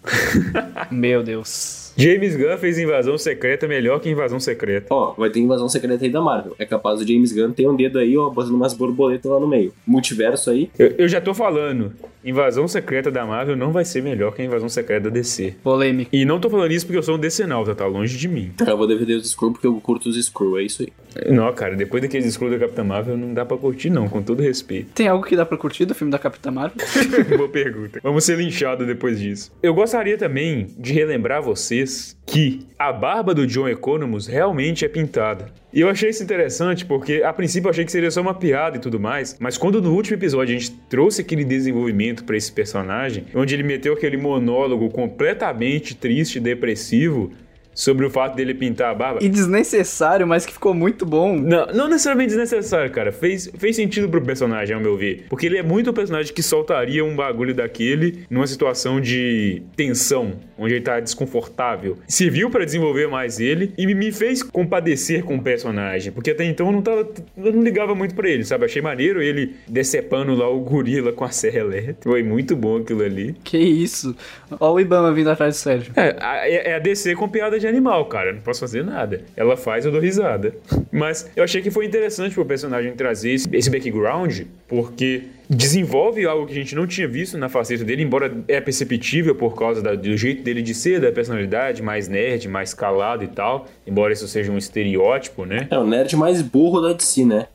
Meu 0.92 1.22
Deus. 1.22 1.82
James 1.96 2.37
Gunn 2.37 2.57
fez 2.59 2.78
invasão 2.78 3.18
secreta 3.18 3.68
melhor 3.68 4.00
que 4.00 4.09
invasão 4.09 4.40
secreta. 4.40 4.87
Ó, 4.90 5.14
vai 5.16 5.31
ter 5.31 5.40
invasão 5.40 5.68
secreta 5.68 6.05
aí 6.05 6.11
da 6.11 6.20
Marvel. 6.20 6.55
É 6.59 6.64
capaz 6.64 6.98
do 6.98 7.07
James 7.07 7.33
Gunn 7.33 7.52
ter 7.52 7.68
um 7.68 7.76
dedo 7.76 7.98
aí, 7.98 8.16
ó, 8.16 8.31
botando 8.31 8.55
umas 8.55 8.72
borboletas 8.72 9.31
lá 9.31 9.38
no 9.38 9.46
meio. 9.46 9.72
Multiverso 9.87 10.50
aí. 10.50 10.70
Eu, 10.78 10.94
eu 10.98 11.09
já 11.09 11.20
tô 11.20 11.35
falando, 11.35 11.92
invasão 12.24 12.66
secreta 12.66 13.11
da 13.11 13.26
Marvel 13.26 13.57
não 13.57 13.72
vai 13.72 13.85
ser 13.85 14.02
melhor 14.02 14.35
que 14.35 14.42
a 14.42 14.44
invasão 14.44 14.68
secreta 14.68 15.09
da 15.09 15.11
DC. 15.11 15.57
Polêmico. 15.62 16.11
E 16.14 16.24
não 16.24 16.40
tô 16.40 16.48
falando 16.48 16.72
isso 16.72 16.87
porque 16.87 16.98
eu 16.98 17.02
sou 17.02 17.16
um 17.16 17.18
DC-nauta, 17.18 17.74
tá 17.74 17.87
longe 17.87 18.16
de 18.16 18.28
mim. 18.28 18.52
Eu 18.66 18.76
vou 18.76 18.87
defender 18.87 19.14
os 19.14 19.26
Skrull 19.26 19.52
porque 19.52 19.66
eu 19.66 19.81
curto 19.81 20.09
os 20.09 20.16
Skrull, 20.16 20.59
é 20.59 20.62
isso 20.62 20.83
aí. 20.83 20.92
Não, 21.29 21.53
cara, 21.53 21.77
depois 21.77 22.03
daqueles 22.03 22.27
exclu 22.27 22.51
da 22.51 22.59
Capitã 22.59 22.85
Marvel 22.85 23.16
não 23.16 23.35
dá 23.35 23.44
pra 23.44 23.57
curtir 23.57 23.90
não, 23.90 24.09
com 24.09 24.22
todo 24.22 24.42
respeito. 24.42 24.92
Tem 24.94 25.09
algo 25.09 25.25
que 25.25 25.37
dá 25.37 25.44
pra 25.44 25.59
curtir 25.59 25.85
do 25.85 25.94
filme 25.94 26.11
da 26.11 26.18
Capitã 26.18 26.51
Marvel? 26.51 26.77
Boa 27.37 27.48
pergunta. 27.48 28.01
Vamos 28.03 28.25
ser 28.25 28.38
linchados 28.38 28.87
depois 28.87 29.18
disso. 29.18 29.53
Eu 29.62 29.75
gostaria 29.75 30.16
também 30.16 30.66
de 30.79 30.92
relembrar 30.92 31.42
vocês 31.42 32.16
que 32.27 32.66
a 32.79 32.92
barba 32.92 33.35
do 33.35 33.46
John 33.46 33.68
Economus 33.68 34.27
realmente 34.27 34.85
é 34.85 34.88
pintada. 34.88 35.51
E 35.72 35.81
eu 35.81 35.88
achei 35.88 36.11
isso 36.11 36.22
interessante 36.22 36.85
porque, 36.85 37.22
a 37.25 37.33
princípio, 37.33 37.68
eu 37.68 37.70
achei 37.70 37.85
que 37.85 37.90
seria 37.90 38.11
só 38.11 38.20
uma 38.20 38.35
piada 38.35 38.77
e 38.77 38.81
tudo 38.81 39.01
mais, 39.01 39.37
mas 39.40 39.57
quando 39.57 39.81
no 39.81 39.94
último 39.94 40.16
episódio 40.16 40.55
a 40.55 40.59
gente 40.59 40.70
trouxe 40.88 41.22
aquele 41.22 41.44
desenvolvimento 41.44 42.25
pra 42.25 42.37
esse 42.37 42.53
personagem, 42.53 43.25
onde 43.35 43.55
ele 43.55 43.62
meteu 43.62 43.94
aquele 43.94 44.18
monólogo 44.18 44.90
completamente 44.90 45.94
triste 45.94 46.37
e 46.37 46.40
depressivo 46.40 47.33
sobre 47.74 48.06
o 48.06 48.11
fato 48.11 48.37
dele 48.37 48.54
pintar 48.54 48.90
a 48.90 48.94
barba. 48.94 49.18
E 49.22 49.28
desnecessário, 49.28 50.26
mas 50.26 50.46
que 50.46 50.52
ficou 50.52 50.74
muito 50.74 51.06
bom. 51.06 51.37
Não, 51.37 51.66
não 51.66 51.88
necessariamente 51.88 52.30
desnecessário, 52.30 52.90
cara. 52.90 53.12
Fez, 53.12 53.50
fez 53.58 53.76
sentido 53.76 54.08
pro 54.08 54.22
personagem, 54.22 54.74
ao 54.74 54.80
meu 54.80 54.96
ver. 54.96 55.26
Porque 55.28 55.46
ele 55.46 55.58
é 55.58 55.62
muito 55.62 55.90
um 55.90 55.94
personagem 55.94 56.32
que 56.32 56.42
soltaria 56.42 57.04
um 57.04 57.16
bagulho 57.16 57.54
daquele 57.54 58.24
numa 58.30 58.46
situação 58.46 59.00
de 59.00 59.62
tensão, 59.76 60.32
onde 60.62 60.75
ele 60.75 60.85
tá 60.85 61.01
desconfortável. 61.01 61.98
Serviu 62.09 62.51
pra 62.51 62.64
desenvolver 62.64 63.07
mais 63.09 63.40
ele 63.40 63.72
e 63.77 63.87
me 63.94 64.12
fez 64.12 64.42
compadecer 64.42 65.22
com 65.25 65.37
o 65.37 65.42
personagem. 65.42 66.12
Porque 66.12 66.31
até 66.31 66.44
então 66.44 66.66
eu 66.66 66.72
não 66.72 66.83
tava. 66.83 67.09
Eu 67.37 67.53
não 67.53 67.62
ligava 67.62 67.94
muito 67.94 68.14
pra 68.14 68.29
ele, 68.29 68.44
sabe? 68.44 68.64
Achei 68.64 68.81
maneiro 68.83 69.22
ele 69.22 69.55
decepando 69.68 70.35
lá 70.35 70.48
o 70.48 70.61
gorila 70.61 71.12
com 71.12 71.25
a 71.25 71.31
serra 71.31 71.59
elétrica. 71.61 72.01
Foi 72.03 72.22
muito 72.22 72.55
bom 72.57 72.79
aquilo 72.79 73.03
ali. 73.03 73.35
Que 73.44 73.59
isso. 73.59 74.14
Ó 74.61 74.72
o 74.75 74.81
Ibama 74.81 75.12
vindo 75.12 75.31
atrás 75.31 75.55
do 75.57 75.59
Sérgio. 75.59 75.92
É, 75.96 76.16
a- 76.20 76.48
é 76.48 76.70
é 76.70 76.75
a 76.75 76.79
DC 76.79 77.14
com 77.16 77.29
piada 77.29 77.59
de 77.59 77.66
animal, 77.66 78.05
cara. 78.07 78.31
Eu 78.31 78.35
não 78.35 78.40
posso 78.42 78.61
fazer 78.61 78.85
nada. 78.85 79.22
Ela 79.37 79.57
faz, 79.57 79.85
eu 79.85 79.92
dou 79.92 80.01
risada. 80.01 80.55
Mas 80.92 81.31
eu 81.35 81.42
achei 81.44 81.61
que 81.62 81.70
foi 81.70 81.85
interessante 81.87 82.35
pro 82.35 82.44
personagem 82.44 82.92
trazer 82.92 83.33
esse, 83.33 83.48
esse 83.53 83.70
background, 83.70 84.42
porque 84.68 85.22
desenvolve 85.54 86.24
algo 86.26 86.46
que 86.46 86.52
a 86.52 86.56
gente 86.56 86.74
não 86.74 86.86
tinha 86.86 87.06
visto 87.06 87.36
na 87.36 87.48
faceta 87.48 87.84
dele, 87.84 88.02
embora 88.02 88.34
é 88.48 88.60
perceptível 88.60 89.34
por 89.34 89.54
causa 89.54 89.82
da- 89.82 89.94
do 89.94 90.16
jeito 90.16 90.42
dele 90.42 90.62
de 90.62 90.74
ser, 90.74 91.00
da 91.00 91.12
personalidade, 91.12 91.82
mais 91.82 92.08
nerd, 92.08 92.48
mais 92.48 92.72
calado 92.74 93.22
e 93.22 93.28
tal. 93.28 93.66
Embora 93.86 94.12
isso 94.12 94.26
seja 94.26 94.50
um 94.50 94.58
estereótipo, 94.58 95.44
né? 95.44 95.68
É 95.70 95.78
o 95.78 95.86
nerd 95.86 96.16
mais 96.16 96.40
burro 96.42 96.80
da 96.80 96.92
DC, 96.92 97.24
né? 97.24 97.46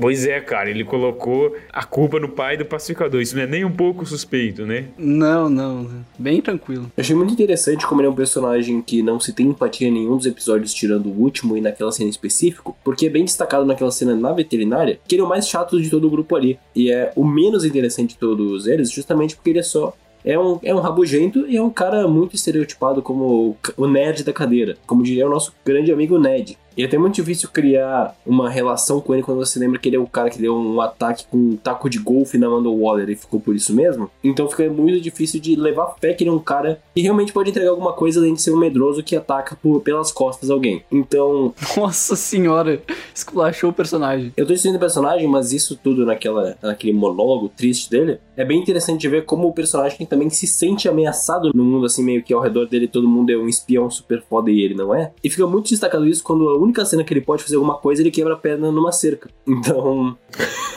Pois 0.00 0.26
é, 0.26 0.40
cara, 0.40 0.70
ele 0.70 0.84
colocou 0.84 1.54
a 1.72 1.84
culpa 1.84 2.18
no 2.18 2.28
pai 2.28 2.56
do 2.56 2.64
pacificador. 2.64 3.20
Isso 3.20 3.36
não 3.36 3.42
é 3.42 3.46
nem 3.46 3.64
um 3.64 3.70
pouco 3.70 4.04
suspeito, 4.04 4.66
né? 4.66 4.86
Não, 4.98 5.48
não. 5.48 5.88
Bem 6.18 6.40
tranquilo. 6.40 6.90
Eu 6.96 7.00
achei 7.00 7.14
muito 7.14 7.32
interessante 7.32 7.86
como 7.86 8.00
ele 8.00 8.08
é 8.08 8.10
um 8.10 8.14
personagem 8.14 8.82
que 8.82 9.02
não 9.02 9.20
se 9.20 9.32
tem 9.32 9.46
empatia 9.46 9.88
em 9.88 9.92
nenhum 9.92 10.16
dos 10.16 10.26
episódios, 10.26 10.74
tirando 10.74 11.06
o 11.06 11.20
último 11.20 11.56
e 11.56 11.60
naquela 11.60 11.92
cena 11.92 12.10
específico, 12.10 12.76
porque 12.84 13.06
é 13.06 13.10
bem 13.10 13.24
destacado 13.24 13.64
naquela 13.64 13.90
cena 13.90 14.14
na 14.14 14.32
veterinária 14.32 14.98
que 15.06 15.14
ele 15.14 15.22
é 15.22 15.24
o 15.24 15.28
mais 15.28 15.48
chato 15.48 15.80
de 15.80 15.88
todo 15.88 16.06
o 16.06 16.10
grupo 16.10 16.34
ali. 16.36 16.58
E 16.74 16.90
é 16.90 17.12
o 17.14 17.24
menos 17.24 17.64
interessante 17.64 18.10
de 18.10 18.18
todos 18.18 18.66
eles, 18.66 18.90
justamente 18.90 19.36
porque 19.36 19.50
ele 19.50 19.58
é 19.60 19.62
só 19.62 19.94
é 20.24 20.38
um, 20.38 20.58
é 20.62 20.74
um 20.74 20.78
rabugento 20.78 21.46
e 21.48 21.56
é 21.56 21.62
um 21.62 21.70
cara 21.70 22.06
muito 22.06 22.36
estereotipado 22.36 23.02
como 23.02 23.56
o 23.76 23.86
nerd 23.86 24.22
da 24.24 24.32
cadeira. 24.32 24.76
Como 24.86 25.02
diria 25.02 25.26
o 25.26 25.30
nosso 25.30 25.52
grande 25.64 25.92
amigo 25.92 26.18
Ned. 26.18 26.56
E 26.76 26.82
é 26.82 26.86
até 26.86 26.98
muito 26.98 27.14
difícil 27.14 27.48
criar 27.52 28.16
uma 28.26 28.48
relação 28.48 29.00
com 29.00 29.14
ele 29.14 29.22
quando 29.22 29.38
você 29.38 29.58
lembra 29.58 29.78
que 29.78 29.88
ele 29.88 29.96
é 29.96 30.00
o 30.00 30.06
cara 30.06 30.30
que 30.30 30.38
deu 30.38 30.54
um 30.56 30.80
ataque 30.80 31.26
com 31.30 31.36
um 31.36 31.56
taco 31.56 31.88
de 31.88 31.98
golfe 31.98 32.38
na 32.38 32.46
Amanda 32.46 32.68
Waller 32.68 33.10
e 33.10 33.16
ficou 33.16 33.40
por 33.40 33.54
isso 33.54 33.74
mesmo. 33.74 34.10
Então 34.22 34.48
fica 34.48 34.68
muito 34.70 35.00
difícil 35.00 35.40
de 35.40 35.56
levar 35.56 35.94
fé 36.00 36.12
que 36.14 36.24
ele 36.24 36.30
é 36.30 36.32
um 36.32 36.38
cara 36.38 36.80
que 36.94 37.00
realmente 37.00 37.32
pode 37.32 37.50
entregar 37.50 37.70
alguma 37.70 37.92
coisa 37.92 38.20
além 38.20 38.34
de 38.34 38.42
ser 38.42 38.52
um 38.52 38.58
medroso 38.58 39.02
que 39.02 39.16
ataca 39.16 39.56
por, 39.56 39.80
pelas 39.80 40.12
costas 40.12 40.50
alguém. 40.50 40.82
Então. 40.90 41.54
Nossa 41.76 42.16
senhora, 42.16 42.80
esculachou 43.14 43.70
o 43.70 43.72
personagem. 43.72 44.32
Eu 44.36 44.46
tô 44.46 44.52
destruindo 44.52 44.76
o 44.76 44.80
personagem, 44.80 45.26
mas 45.26 45.52
isso 45.52 45.78
tudo 45.82 46.06
naquela, 46.06 46.56
naquele 46.62 46.92
monólogo 46.92 47.48
triste 47.48 47.90
dele 47.90 48.18
é 48.36 48.44
bem 48.44 48.60
interessante 48.60 49.00
de 49.00 49.08
ver 49.08 49.24
como 49.24 49.48
o 49.48 49.52
personagem 49.52 50.06
também 50.06 50.30
se 50.30 50.46
sente 50.46 50.88
ameaçado 50.88 51.50
no 51.54 51.64
mundo, 51.64 51.86
assim, 51.86 52.02
meio 52.02 52.22
que 52.22 52.32
ao 52.32 52.40
redor 52.40 52.66
dele 52.66 52.88
todo 52.88 53.08
mundo 53.08 53.30
é 53.30 53.36
um 53.36 53.48
espião 53.48 53.90
super 53.90 54.22
foda 54.22 54.50
e 54.50 54.60
ele 54.60 54.74
não 54.74 54.94
é. 54.94 55.12
E 55.22 55.28
fica 55.28 55.46
muito 55.46 55.68
destacado 55.68 56.06
isso 56.06 56.22
quando 56.22 56.48
única 56.62 56.84
cena 56.84 57.04
que 57.04 57.12
ele 57.12 57.20
pode 57.20 57.42
fazer 57.42 57.56
alguma 57.56 57.76
coisa, 57.76 58.02
ele 58.02 58.10
quebra 58.10 58.34
a 58.34 58.36
perna 58.36 58.70
numa 58.70 58.92
cerca. 58.92 59.28
Então. 59.46 60.16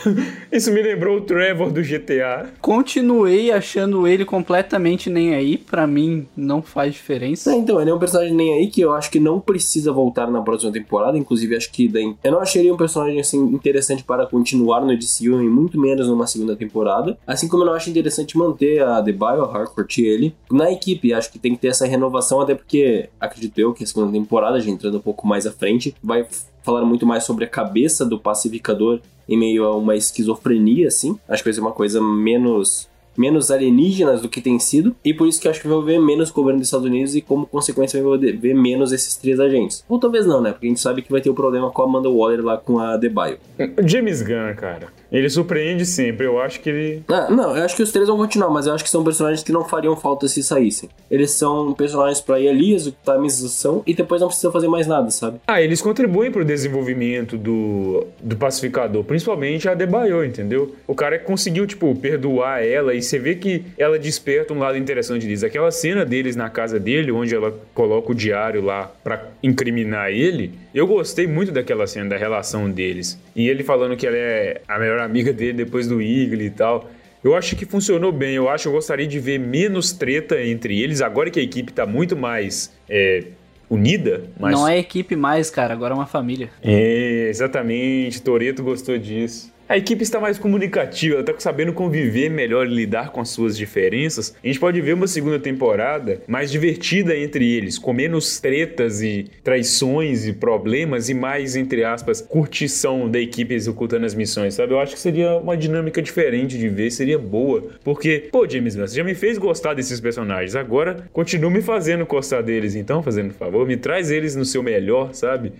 Isso 0.52 0.72
me 0.72 0.82
lembrou 0.82 1.18
o 1.18 1.20
Trevor 1.22 1.70
do 1.70 1.82
GTA. 1.82 2.50
Continuei 2.60 3.50
achando 3.50 4.06
ele 4.06 4.24
completamente 4.24 5.10
nem 5.10 5.34
aí. 5.34 5.58
para 5.58 5.86
mim, 5.86 6.26
não 6.36 6.62
faz 6.62 6.94
diferença. 6.94 7.52
É, 7.52 7.56
então, 7.56 7.80
ele 7.80 7.90
é 7.90 7.94
um 7.94 7.98
personagem 7.98 8.34
nem 8.34 8.54
aí 8.54 8.68
que 8.68 8.80
eu 8.80 8.92
acho 8.92 9.10
que 9.10 9.18
não 9.18 9.40
precisa 9.40 9.92
voltar 9.92 10.30
na 10.30 10.40
próxima 10.42 10.72
temporada. 10.72 11.18
Inclusive, 11.18 11.56
acho 11.56 11.72
que 11.72 11.88
daí... 11.88 12.14
eu 12.22 12.32
não 12.32 12.40
acharia 12.40 12.72
um 12.72 12.76
personagem 12.76 13.20
assim 13.20 13.38
interessante 13.38 14.04
para 14.04 14.26
continuar 14.26 14.80
no 14.80 14.96
DCU 14.96 15.42
e 15.42 15.48
muito 15.48 15.78
menos 15.78 16.08
numa 16.08 16.26
segunda 16.26 16.54
temporada. 16.54 17.18
Assim 17.26 17.48
como 17.48 17.62
eu 17.62 17.66
não 17.66 17.74
acho 17.74 17.90
interessante 17.90 18.38
manter 18.38 18.82
a 18.82 19.02
The 19.02 19.12
Bio 19.12 19.44
Harcourt 19.44 19.98
e 19.98 20.06
ele 20.06 20.34
na 20.50 20.70
equipe. 20.70 21.12
Acho 21.12 21.30
que 21.30 21.38
tem 21.38 21.54
que 21.54 21.60
ter 21.60 21.68
essa 21.68 21.86
renovação, 21.86 22.40
até 22.40 22.54
porque 22.54 23.08
acredito 23.20 23.58
eu 23.58 23.72
que 23.72 23.84
a 23.84 23.86
segunda 23.86 24.12
temporada, 24.12 24.60
já 24.60 24.70
entrando 24.70 24.98
um 24.98 25.00
pouco 25.00 25.26
mais 25.26 25.46
à 25.46 25.52
frente, 25.52 25.75
vai 26.02 26.26
falar 26.62 26.84
muito 26.84 27.06
mais 27.06 27.24
sobre 27.24 27.44
a 27.44 27.48
cabeça 27.48 28.04
do 28.04 28.18
pacificador 28.18 29.00
em 29.28 29.38
meio 29.38 29.64
a 29.64 29.76
uma 29.76 29.96
esquizofrenia, 29.96 30.88
assim. 30.88 31.18
Acho 31.28 31.42
que 31.42 31.48
vai 31.48 31.54
ser 31.54 31.60
uma 31.60 31.72
coisa 31.72 32.00
menos 32.00 32.88
menos 33.16 33.50
alienígenas 33.50 34.22
do 34.22 34.28
que 34.28 34.40
tem 34.40 34.58
sido, 34.58 34.94
e 35.04 35.12
por 35.12 35.26
isso 35.26 35.40
que 35.40 35.48
acho 35.48 35.60
que 35.60 35.68
vai 35.68 35.82
ver 35.82 35.98
menos 35.98 36.30
governo 36.30 36.60
dos 36.60 36.68
Estados 36.68 36.86
Unidos 36.86 37.14
e 37.14 37.20
como 37.20 37.46
consequência 37.46 38.02
vai 38.02 38.18
ver 38.18 38.54
menos 38.54 38.92
esses 38.92 39.16
três 39.16 39.40
agentes. 39.40 39.84
Ou 39.88 39.98
talvez 39.98 40.26
não, 40.26 40.40
né? 40.40 40.52
Porque 40.52 40.66
a 40.66 40.68
gente 40.68 40.80
sabe 40.80 41.02
que 41.02 41.10
vai 41.10 41.20
ter 41.20 41.28
o 41.28 41.32
um 41.32 41.36
problema 41.36 41.70
com 41.70 41.82
a 41.82 41.84
Amanda 41.84 42.08
Waller 42.08 42.44
lá 42.44 42.56
com 42.56 42.78
a 42.78 42.98
The 42.98 43.08
Bio. 43.08 43.38
James 43.86 44.22
Gunn, 44.22 44.54
cara. 44.56 44.88
Ele 45.10 45.30
surpreende 45.30 45.86
sempre, 45.86 46.26
eu 46.26 46.40
acho 46.40 46.60
que 46.60 46.68
ele. 46.68 47.02
Ah, 47.08 47.28
não, 47.30 47.56
eu 47.56 47.64
acho 47.64 47.76
que 47.76 47.82
os 47.82 47.92
três 47.92 48.08
vão 48.08 48.16
continuar, 48.16 48.50
mas 48.50 48.66
eu 48.66 48.74
acho 48.74 48.82
que 48.82 48.90
são 48.90 49.04
personagens 49.04 49.42
que 49.42 49.52
não 49.52 49.64
fariam 49.64 49.96
falta 49.96 50.26
se 50.26 50.42
saíssem. 50.42 50.88
Eles 51.10 51.30
são 51.30 51.72
personagens 51.74 52.20
pra 52.20 52.40
ir 52.40 52.48
ali, 52.48 52.74
executar 52.74 53.16
a 53.16 53.20
missão 53.20 53.82
e 53.86 53.94
depois 53.94 54.20
não 54.20 54.28
precisam 54.28 54.50
fazer 54.50 54.68
mais 54.68 54.86
nada, 54.86 55.10
sabe? 55.10 55.40
Ah, 55.46 55.62
eles 55.62 55.80
contribuem 55.80 56.30
pro 56.30 56.44
desenvolvimento 56.44 57.38
do, 57.38 58.04
do 58.20 58.36
pacificador, 58.36 59.04
principalmente 59.04 59.68
a 59.68 59.74
Debaio, 59.74 60.24
entendeu? 60.24 60.74
O 60.86 60.94
cara 60.94 61.18
conseguiu, 61.18 61.66
tipo, 61.66 61.94
perdoar 61.94 62.64
ela 62.64 62.92
e 62.92 63.02
você 63.06 63.18
vê 63.18 63.34
que 63.34 63.64
ela 63.78 63.98
desperta 63.98 64.52
um 64.52 64.58
lado 64.58 64.76
interessante 64.76 65.26
disso. 65.26 65.46
Aquela 65.46 65.70
cena 65.70 66.04
deles 66.04 66.36
na 66.36 66.50
casa 66.50 66.78
dele, 66.78 67.12
onde 67.12 67.34
ela 67.34 67.58
coloca 67.74 68.12
o 68.12 68.14
diário 68.14 68.62
lá 68.62 68.92
pra 69.02 69.28
incriminar 69.42 70.10
ele, 70.10 70.52
eu 70.74 70.86
gostei 70.86 71.26
muito 71.26 71.52
daquela 71.52 71.86
cena, 71.86 72.10
da 72.10 72.16
relação 72.16 72.70
deles. 72.70 73.18
E 73.34 73.48
ele 73.48 73.62
falando 73.62 73.96
que 73.96 74.06
ela 74.06 74.16
é 74.16 74.60
a 74.66 74.78
melhor 74.78 74.98
amiga 75.00 75.32
dele 75.32 75.52
depois 75.54 75.86
do 75.86 76.00
Eagle 76.00 76.42
e 76.42 76.50
tal. 76.50 76.90
Eu 77.24 77.34
acho 77.34 77.56
que 77.56 77.66
funcionou 77.66 78.12
bem. 78.12 78.34
Eu 78.34 78.48
acho 78.48 78.64
que 78.64 78.68
eu 78.68 78.72
gostaria 78.72 79.06
de 79.06 79.18
ver 79.18 79.38
menos 79.38 79.92
treta 79.92 80.40
entre 80.40 80.80
eles, 80.80 81.00
agora 81.00 81.30
que 81.30 81.40
a 81.40 81.42
equipe 81.42 81.72
tá 81.72 81.84
muito 81.84 82.16
mais 82.16 82.72
é, 82.88 83.24
unida. 83.68 84.24
Mas... 84.38 84.52
Não 84.52 84.68
é 84.68 84.78
equipe 84.78 85.16
mais, 85.16 85.50
cara, 85.50 85.74
agora 85.74 85.92
é 85.92 85.96
uma 85.96 86.06
família. 86.06 86.50
É, 86.62 87.28
exatamente. 87.28 88.22
Toreto 88.22 88.62
gostou 88.62 88.96
disso. 88.96 89.52
A 89.68 89.76
equipe 89.76 90.04
está 90.04 90.20
mais 90.20 90.38
comunicativa, 90.38 91.16
ela 91.16 91.22
está 91.22 91.34
sabendo 91.40 91.72
conviver 91.72 92.28
melhor 92.30 92.68
e 92.68 92.70
lidar 92.72 93.10
com 93.10 93.20
as 93.20 93.30
suas 93.30 93.56
diferenças. 93.56 94.32
A 94.42 94.46
gente 94.46 94.60
pode 94.60 94.80
ver 94.80 94.92
uma 94.92 95.08
segunda 95.08 95.40
temporada 95.40 96.22
mais 96.28 96.52
divertida 96.52 97.16
entre 97.16 97.52
eles, 97.52 97.76
com 97.76 97.92
menos 97.92 98.38
tretas 98.38 99.02
e 99.02 99.26
traições 99.42 100.24
e 100.24 100.32
problemas 100.32 101.08
e 101.08 101.14
mais, 101.14 101.56
entre 101.56 101.82
aspas, 101.82 102.20
curtição 102.20 103.10
da 103.10 103.18
equipe 103.18 103.54
executando 103.54 104.06
as 104.06 104.14
missões, 104.14 104.54
sabe? 104.54 104.72
Eu 104.72 104.78
acho 104.78 104.94
que 104.94 105.00
seria 105.00 105.36
uma 105.36 105.56
dinâmica 105.56 106.00
diferente 106.00 106.56
de 106.56 106.68
ver, 106.68 106.92
seria 106.92 107.18
boa. 107.18 107.64
Porque, 107.82 108.28
pô, 108.30 108.48
James 108.48 108.76
Gunn, 108.76 108.86
você 108.86 108.96
já 108.96 109.02
me 109.02 109.16
fez 109.16 109.36
gostar 109.36 109.74
desses 109.74 109.98
personagens, 109.98 110.54
agora 110.54 111.08
continua 111.12 111.50
me 111.50 111.60
fazendo 111.60 112.06
gostar 112.06 112.40
deles, 112.40 112.76
então, 112.76 113.02
fazendo 113.02 113.34
favor, 113.34 113.66
me 113.66 113.76
traz 113.76 114.12
eles 114.12 114.36
no 114.36 114.44
seu 114.44 114.62
melhor, 114.62 115.12
sabe? 115.12 115.52